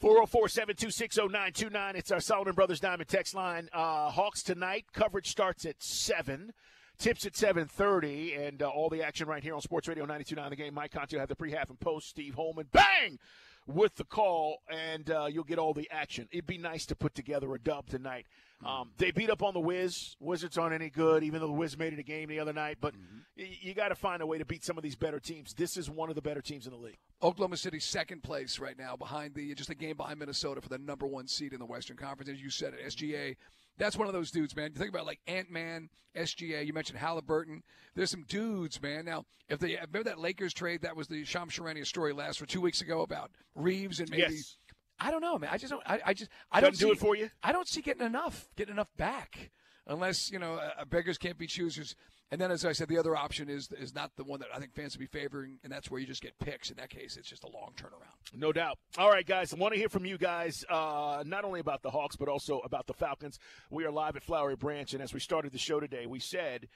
404 0.00 0.48
726 0.48 1.16
0929. 1.16 1.96
It's 1.96 2.10
our 2.10 2.20
Solomon 2.20 2.54
Brothers 2.54 2.80
Diamond 2.80 3.08
text 3.08 3.34
line. 3.34 3.68
Uh, 3.72 4.10
Hawks 4.10 4.42
tonight. 4.42 4.86
Coverage 4.92 5.28
starts 5.28 5.64
at 5.64 5.82
7. 5.82 6.52
Tips 6.98 7.26
at 7.26 7.32
7.30. 7.32 8.48
And 8.48 8.62
uh, 8.62 8.68
all 8.68 8.88
the 8.88 9.02
action 9.02 9.28
right 9.28 9.42
here 9.42 9.54
on 9.54 9.60
Sports 9.60 9.88
Radio 9.88 10.04
92.9 10.04 10.50
The 10.50 10.56
Game. 10.56 10.74
Mike 10.74 10.92
Conti 10.92 11.16
have 11.16 11.28
the 11.28 11.36
pre-half 11.36 11.70
and 11.70 11.80
post. 11.80 12.08
Steve 12.08 12.34
Holman. 12.34 12.66
Bang! 12.72 13.18
With 13.66 13.94
the 13.94 14.04
call. 14.04 14.58
And 14.68 15.08
uh, 15.10 15.26
you'll 15.30 15.44
get 15.44 15.58
all 15.58 15.72
the 15.72 15.88
action. 15.90 16.28
It'd 16.32 16.46
be 16.46 16.58
nice 16.58 16.84
to 16.86 16.96
put 16.96 17.14
together 17.14 17.54
a 17.54 17.58
dub 17.58 17.88
tonight. 17.88 18.26
Um, 18.64 18.90
they 18.98 19.10
beat 19.10 19.30
up 19.30 19.42
on 19.42 19.54
the 19.54 19.60
Wiz. 19.60 20.16
Wizards 20.20 20.56
aren't 20.58 20.74
any 20.74 20.90
good, 20.90 21.22
even 21.22 21.40
though 21.40 21.46
the 21.46 21.52
Wiz 21.52 21.76
made 21.76 21.92
it 21.92 21.98
a 21.98 22.02
game 22.02 22.28
the 22.28 22.40
other 22.40 22.52
night. 22.52 22.78
But 22.80 22.94
y- 23.36 23.58
you 23.60 23.74
got 23.74 23.88
to 23.88 23.94
find 23.94 24.22
a 24.22 24.26
way 24.26 24.38
to 24.38 24.44
beat 24.44 24.64
some 24.64 24.76
of 24.78 24.82
these 24.82 24.96
better 24.96 25.20
teams. 25.20 25.54
This 25.54 25.76
is 25.76 25.90
one 25.90 26.08
of 26.08 26.14
the 26.14 26.22
better 26.22 26.40
teams 26.40 26.66
in 26.66 26.72
the 26.72 26.78
league. 26.78 26.98
Oklahoma 27.22 27.56
City 27.56 27.78
second 27.80 28.22
place 28.22 28.58
right 28.58 28.78
now 28.78 28.96
behind 28.96 29.34
the 29.34 29.54
just 29.54 29.70
a 29.70 29.74
game 29.74 29.96
behind 29.96 30.18
Minnesota 30.18 30.60
for 30.60 30.68
the 30.68 30.78
number 30.78 31.06
one 31.06 31.26
seed 31.26 31.52
in 31.52 31.58
the 31.58 31.66
Western 31.66 31.96
Conference. 31.96 32.30
As 32.30 32.40
you 32.42 32.50
said 32.50 32.74
it, 32.74 32.86
SGA. 32.86 33.36
That's 33.76 33.96
one 33.96 34.06
of 34.06 34.14
those 34.14 34.30
dudes, 34.30 34.54
man. 34.54 34.70
You 34.72 34.78
think 34.78 34.90
about 34.90 35.04
like 35.04 35.18
Ant 35.26 35.50
Man, 35.50 35.88
SGA. 36.16 36.64
You 36.64 36.72
mentioned 36.72 36.96
Halliburton. 36.98 37.64
There's 37.96 38.10
some 38.10 38.24
dudes, 38.28 38.80
man. 38.80 39.04
Now, 39.04 39.24
if 39.48 39.58
they 39.58 39.72
remember 39.74 40.04
that 40.04 40.20
Lakers 40.20 40.54
trade, 40.54 40.82
that 40.82 40.94
was 40.96 41.08
the 41.08 41.24
Shams 41.24 41.54
Charania 41.58 41.84
story 41.84 42.12
last 42.12 42.38
for 42.38 42.46
two 42.46 42.60
weeks 42.60 42.82
ago 42.82 43.00
about 43.02 43.32
Reaves 43.56 43.98
and 43.98 44.08
maybe. 44.10 44.22
Yes. 44.34 44.56
I 45.04 45.10
don't 45.10 45.20
know, 45.20 45.38
man. 45.38 45.50
I 45.52 45.58
just 45.58 45.70
don't. 45.70 45.82
I, 45.84 46.00
I 46.06 46.14
just. 46.14 46.30
I 46.50 46.62
don't 46.62 46.70
Doesn't 46.70 46.88
do 46.88 46.92
it 46.92 46.98
for 46.98 47.14
you? 47.14 47.28
I 47.42 47.52
don't 47.52 47.68
see 47.68 47.82
getting 47.82 48.06
enough, 48.06 48.48
getting 48.56 48.72
enough 48.72 48.88
back, 48.96 49.50
unless 49.86 50.32
you 50.32 50.38
know, 50.38 50.54
uh, 50.54 50.86
beggars 50.86 51.18
can't 51.18 51.36
be 51.36 51.46
choosers. 51.46 51.94
And 52.30 52.40
then, 52.40 52.50
as 52.50 52.64
I 52.64 52.72
said, 52.72 52.88
the 52.88 52.96
other 52.96 53.14
option 53.14 53.50
is 53.50 53.70
is 53.78 53.94
not 53.94 54.12
the 54.16 54.24
one 54.24 54.40
that 54.40 54.48
I 54.52 54.58
think 54.58 54.74
fans 54.74 54.96
would 54.96 55.00
be 55.00 55.18
favoring, 55.18 55.58
and 55.62 55.70
that's 55.70 55.90
where 55.90 56.00
you 56.00 56.06
just 56.06 56.22
get 56.22 56.38
picks. 56.38 56.70
In 56.70 56.78
that 56.78 56.88
case, 56.88 57.18
it's 57.18 57.28
just 57.28 57.44
a 57.44 57.48
long 57.48 57.72
turnaround. 57.76 58.34
No 58.34 58.50
doubt. 58.50 58.78
All 58.96 59.10
right, 59.10 59.26
guys. 59.26 59.52
I 59.52 59.58
want 59.58 59.74
to 59.74 59.78
hear 59.78 59.90
from 59.90 60.06
you 60.06 60.16
guys, 60.16 60.64
uh, 60.70 61.22
not 61.26 61.44
only 61.44 61.60
about 61.60 61.82
the 61.82 61.90
Hawks, 61.90 62.16
but 62.16 62.28
also 62.28 62.60
about 62.60 62.86
the 62.86 62.94
Falcons. 62.94 63.38
We 63.70 63.84
are 63.84 63.92
live 63.92 64.16
at 64.16 64.24
Flowery 64.24 64.56
Branch, 64.56 64.94
and 64.94 65.02
as 65.02 65.12
we 65.12 65.20
started 65.20 65.52
the 65.52 65.58
show 65.58 65.80
today, 65.80 66.06
we 66.06 66.18
said 66.18 66.66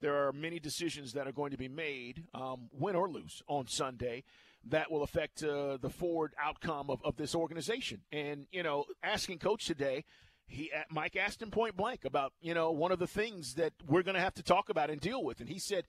there 0.00 0.26
are 0.26 0.32
many 0.32 0.58
decisions 0.58 1.12
that 1.12 1.28
are 1.28 1.32
going 1.32 1.50
to 1.50 1.58
be 1.58 1.68
made, 1.68 2.24
um, 2.32 2.70
win 2.72 2.96
or 2.96 3.10
lose, 3.10 3.42
on 3.46 3.66
Sunday 3.66 4.24
that 4.68 4.90
will 4.90 5.02
affect 5.02 5.42
uh, 5.42 5.76
the 5.76 5.90
forward 5.90 6.32
outcome 6.42 6.90
of, 6.90 7.00
of 7.04 7.16
this 7.16 7.34
organization. 7.34 8.00
And, 8.12 8.46
you 8.50 8.62
know, 8.62 8.84
asking 9.02 9.38
coach 9.38 9.66
today, 9.66 10.04
he 10.46 10.70
uh, 10.74 10.82
Mike 10.90 11.16
asked 11.16 11.42
him 11.42 11.50
point 11.50 11.76
blank 11.76 12.04
about, 12.04 12.32
you 12.40 12.54
know, 12.54 12.70
one 12.70 12.92
of 12.92 12.98
the 12.98 13.06
things 13.06 13.54
that 13.54 13.72
we're 13.86 14.02
going 14.02 14.14
to 14.14 14.20
have 14.20 14.34
to 14.34 14.42
talk 14.42 14.68
about 14.68 14.90
and 14.90 15.00
deal 15.00 15.22
with. 15.22 15.40
And 15.40 15.48
he 15.48 15.58
said, 15.58 15.84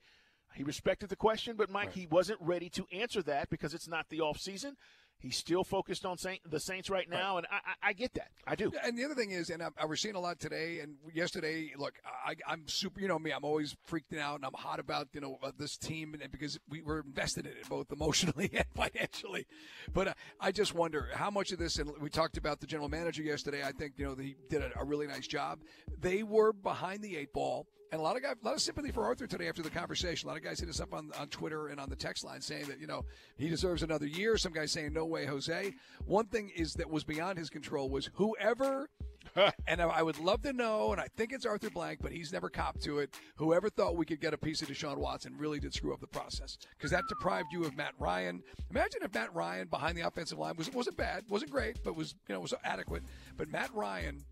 he 0.54 0.62
respected 0.62 1.10
the 1.10 1.16
question, 1.16 1.56
but 1.56 1.70
Mike, 1.70 1.92
he 1.92 2.06
wasn't 2.06 2.40
ready 2.40 2.70
to 2.70 2.86
answer 2.90 3.22
that 3.24 3.50
because 3.50 3.74
it's 3.74 3.88
not 3.88 4.08
the 4.08 4.20
off 4.22 4.38
season. 4.38 4.76
He's 5.18 5.36
still 5.36 5.64
focused 5.64 6.04
on 6.04 6.18
Saint, 6.18 6.40
the 6.48 6.60
Saints 6.60 6.90
right 6.90 7.08
now, 7.08 7.38
and 7.38 7.46
I, 7.50 7.56
I, 7.56 7.88
I 7.88 7.92
get 7.94 8.14
that. 8.14 8.30
I 8.46 8.54
do. 8.54 8.70
And 8.84 8.98
the 8.98 9.04
other 9.04 9.14
thing 9.14 9.30
is, 9.30 9.48
and 9.48 9.62
I, 9.62 9.68
I 9.80 9.86
was 9.86 10.00
seeing 10.00 10.14
a 10.14 10.20
lot 10.20 10.38
today 10.38 10.80
and 10.80 10.96
yesterday. 11.14 11.72
Look, 11.76 11.94
I, 12.04 12.34
I'm 12.46 12.68
super. 12.68 13.00
You 13.00 13.08
know 13.08 13.18
me. 13.18 13.30
I'm 13.30 13.44
always 13.44 13.74
freaking 13.90 14.18
out, 14.18 14.36
and 14.36 14.44
I'm 14.44 14.52
hot 14.52 14.78
about 14.78 15.08
you 15.14 15.20
know 15.20 15.38
uh, 15.42 15.52
this 15.58 15.78
team, 15.78 16.14
and 16.20 16.30
because 16.30 16.58
we 16.68 16.82
were 16.82 17.00
invested 17.00 17.46
in 17.46 17.52
it 17.52 17.68
both 17.68 17.90
emotionally 17.90 18.50
and 18.54 18.66
financially. 18.74 19.46
But 19.92 20.08
uh, 20.08 20.14
I 20.38 20.52
just 20.52 20.74
wonder 20.74 21.08
how 21.14 21.30
much 21.30 21.50
of 21.50 21.58
this. 21.58 21.78
And 21.78 21.90
we 22.00 22.10
talked 22.10 22.36
about 22.36 22.60
the 22.60 22.66
general 22.66 22.90
manager 22.90 23.22
yesterday. 23.22 23.64
I 23.64 23.72
think 23.72 23.94
you 23.96 24.04
know 24.04 24.14
he 24.14 24.36
did 24.50 24.62
a, 24.62 24.70
a 24.78 24.84
really 24.84 25.06
nice 25.06 25.26
job. 25.26 25.60
They 25.98 26.22
were 26.22 26.52
behind 26.52 27.02
the 27.02 27.16
eight 27.16 27.32
ball. 27.32 27.66
And 27.92 28.00
a 28.00 28.04
lot 28.04 28.16
of 28.16 28.22
guys, 28.22 28.34
a 28.42 28.44
lot 28.44 28.54
of 28.54 28.60
sympathy 28.60 28.90
for 28.90 29.04
Arthur 29.04 29.26
today 29.26 29.48
after 29.48 29.62
the 29.62 29.70
conversation. 29.70 30.28
A 30.28 30.32
lot 30.32 30.38
of 30.38 30.44
guys 30.44 30.58
hit 30.58 30.68
us 30.68 30.80
up 30.80 30.92
on, 30.92 31.10
on 31.18 31.28
Twitter 31.28 31.68
and 31.68 31.80
on 31.80 31.88
the 31.88 31.96
text 31.96 32.24
line 32.24 32.40
saying 32.40 32.66
that 32.66 32.80
you 32.80 32.86
know 32.86 33.04
he 33.36 33.48
deserves 33.48 33.82
another 33.82 34.06
year. 34.06 34.36
Some 34.36 34.52
guys 34.52 34.72
saying 34.72 34.92
no 34.92 35.04
way, 35.04 35.24
Jose. 35.26 35.74
One 36.04 36.26
thing 36.26 36.50
is 36.54 36.74
that 36.74 36.90
was 36.90 37.04
beyond 37.04 37.38
his 37.38 37.48
control 37.48 37.88
was 37.88 38.10
whoever, 38.14 38.88
and 39.66 39.80
I, 39.80 40.02
would 40.02 40.18
love 40.18 40.42
to 40.42 40.52
know, 40.52 40.92
and 40.92 41.00
I 41.00 41.06
think 41.16 41.32
it's 41.32 41.46
Arthur 41.46 41.70
Blank, 41.70 42.00
but 42.02 42.12
he's 42.12 42.32
never 42.32 42.48
copped 42.48 42.82
to 42.82 42.98
it. 42.98 43.14
Whoever 43.36 43.68
thought 43.68 43.96
we 43.96 44.06
could 44.06 44.20
get 44.20 44.34
a 44.34 44.38
piece 44.38 44.62
of 44.62 44.68
Deshaun 44.68 44.98
Watson 44.98 45.36
really 45.36 45.60
did 45.60 45.74
screw 45.74 45.92
up 45.92 46.00
the 46.00 46.06
process 46.06 46.58
because 46.76 46.90
that 46.90 47.04
deprived 47.08 47.48
you 47.52 47.64
of 47.64 47.76
Matt 47.76 47.92
Ryan. 47.98 48.42
Imagine 48.70 49.02
if 49.02 49.14
Matt 49.14 49.34
Ryan 49.34 49.68
behind 49.68 49.96
the 49.96 50.02
offensive 50.02 50.38
line 50.38 50.56
was 50.56 50.72
wasn't 50.72 50.96
bad, 50.96 51.24
wasn't 51.28 51.50
great, 51.50 51.78
but 51.84 51.96
was 51.96 52.14
you 52.28 52.34
know 52.34 52.40
was 52.40 52.54
adequate. 52.64 53.02
But 53.36 53.48
Matt 53.48 53.72
Ryan 53.74 54.24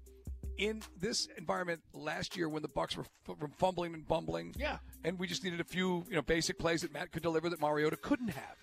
in 0.59 0.83
this 1.01 1.29
environment 1.37 1.81
last 1.93 2.37
year 2.37 2.49
when 2.49 2.63
the 2.63 2.69
Bucs 2.69 2.97
were, 2.97 3.05
f- 3.29 3.37
were 3.41 3.49
fumbling 3.59 3.95
and 3.95 4.07
bumbling. 4.07 4.55
Yeah. 4.59 4.79
and 5.05 5.19
we 5.19 5.27
just 5.27 5.45
needed 5.45 5.61
a 5.61 5.65
few 5.65 6.05
you 6.09 6.17
know 6.17 6.23
basic 6.23 6.59
plays 6.59 6.83
that 6.83 6.93
Matt 6.93 7.13
could 7.13 7.23
deliver 7.23 7.49
that 7.51 7.61
Mariota 7.61 7.97
couldn't 7.97 8.29
have. 8.29 8.57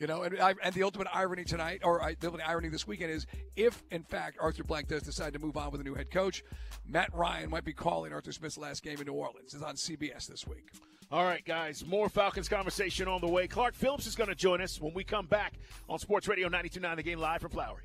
You 0.00 0.08
know, 0.08 0.22
and, 0.24 0.40
I, 0.40 0.54
and 0.62 0.74
the 0.74 0.82
ultimate 0.82 1.06
irony 1.14 1.44
tonight, 1.44 1.82
or 1.84 2.02
I, 2.02 2.16
the 2.18 2.26
ultimate 2.26 2.48
irony 2.48 2.68
this 2.68 2.84
weekend 2.84 3.12
is 3.12 3.26
if, 3.54 3.80
in 3.92 4.02
fact, 4.02 4.36
Arthur 4.40 4.64
Blank 4.64 4.88
does 4.88 5.02
decide 5.02 5.32
to 5.34 5.38
move 5.38 5.56
on 5.56 5.70
with 5.70 5.80
a 5.80 5.84
new 5.84 5.94
head 5.94 6.10
coach, 6.10 6.42
Matt 6.84 7.14
Ryan 7.14 7.48
might 7.48 7.64
be 7.64 7.72
calling 7.72 8.12
Arthur 8.12 8.32
Smith's 8.32 8.58
last 8.58 8.82
game 8.82 8.98
in 8.98 9.06
New 9.06 9.12
Orleans. 9.12 9.54
It's 9.54 9.62
on 9.62 9.76
CBS 9.76 10.26
this 10.26 10.48
week. 10.48 10.68
All 11.12 11.22
right, 11.22 11.44
guys. 11.44 11.86
More 11.86 12.08
Falcons 12.08 12.48
conversation 12.48 13.06
on 13.06 13.20
the 13.20 13.28
way. 13.28 13.46
Clark 13.46 13.74
Phillips 13.76 14.06
is 14.08 14.16
going 14.16 14.28
to 14.30 14.34
join 14.34 14.60
us 14.60 14.80
when 14.80 14.94
we 14.94 15.04
come 15.04 15.26
back 15.26 15.54
on 15.88 16.00
Sports 16.00 16.26
Radio 16.26 16.48
92.9 16.48 16.96
The 16.96 17.02
Game 17.04 17.20
live 17.20 17.40
from 17.40 17.52
Flowery. 17.52 17.84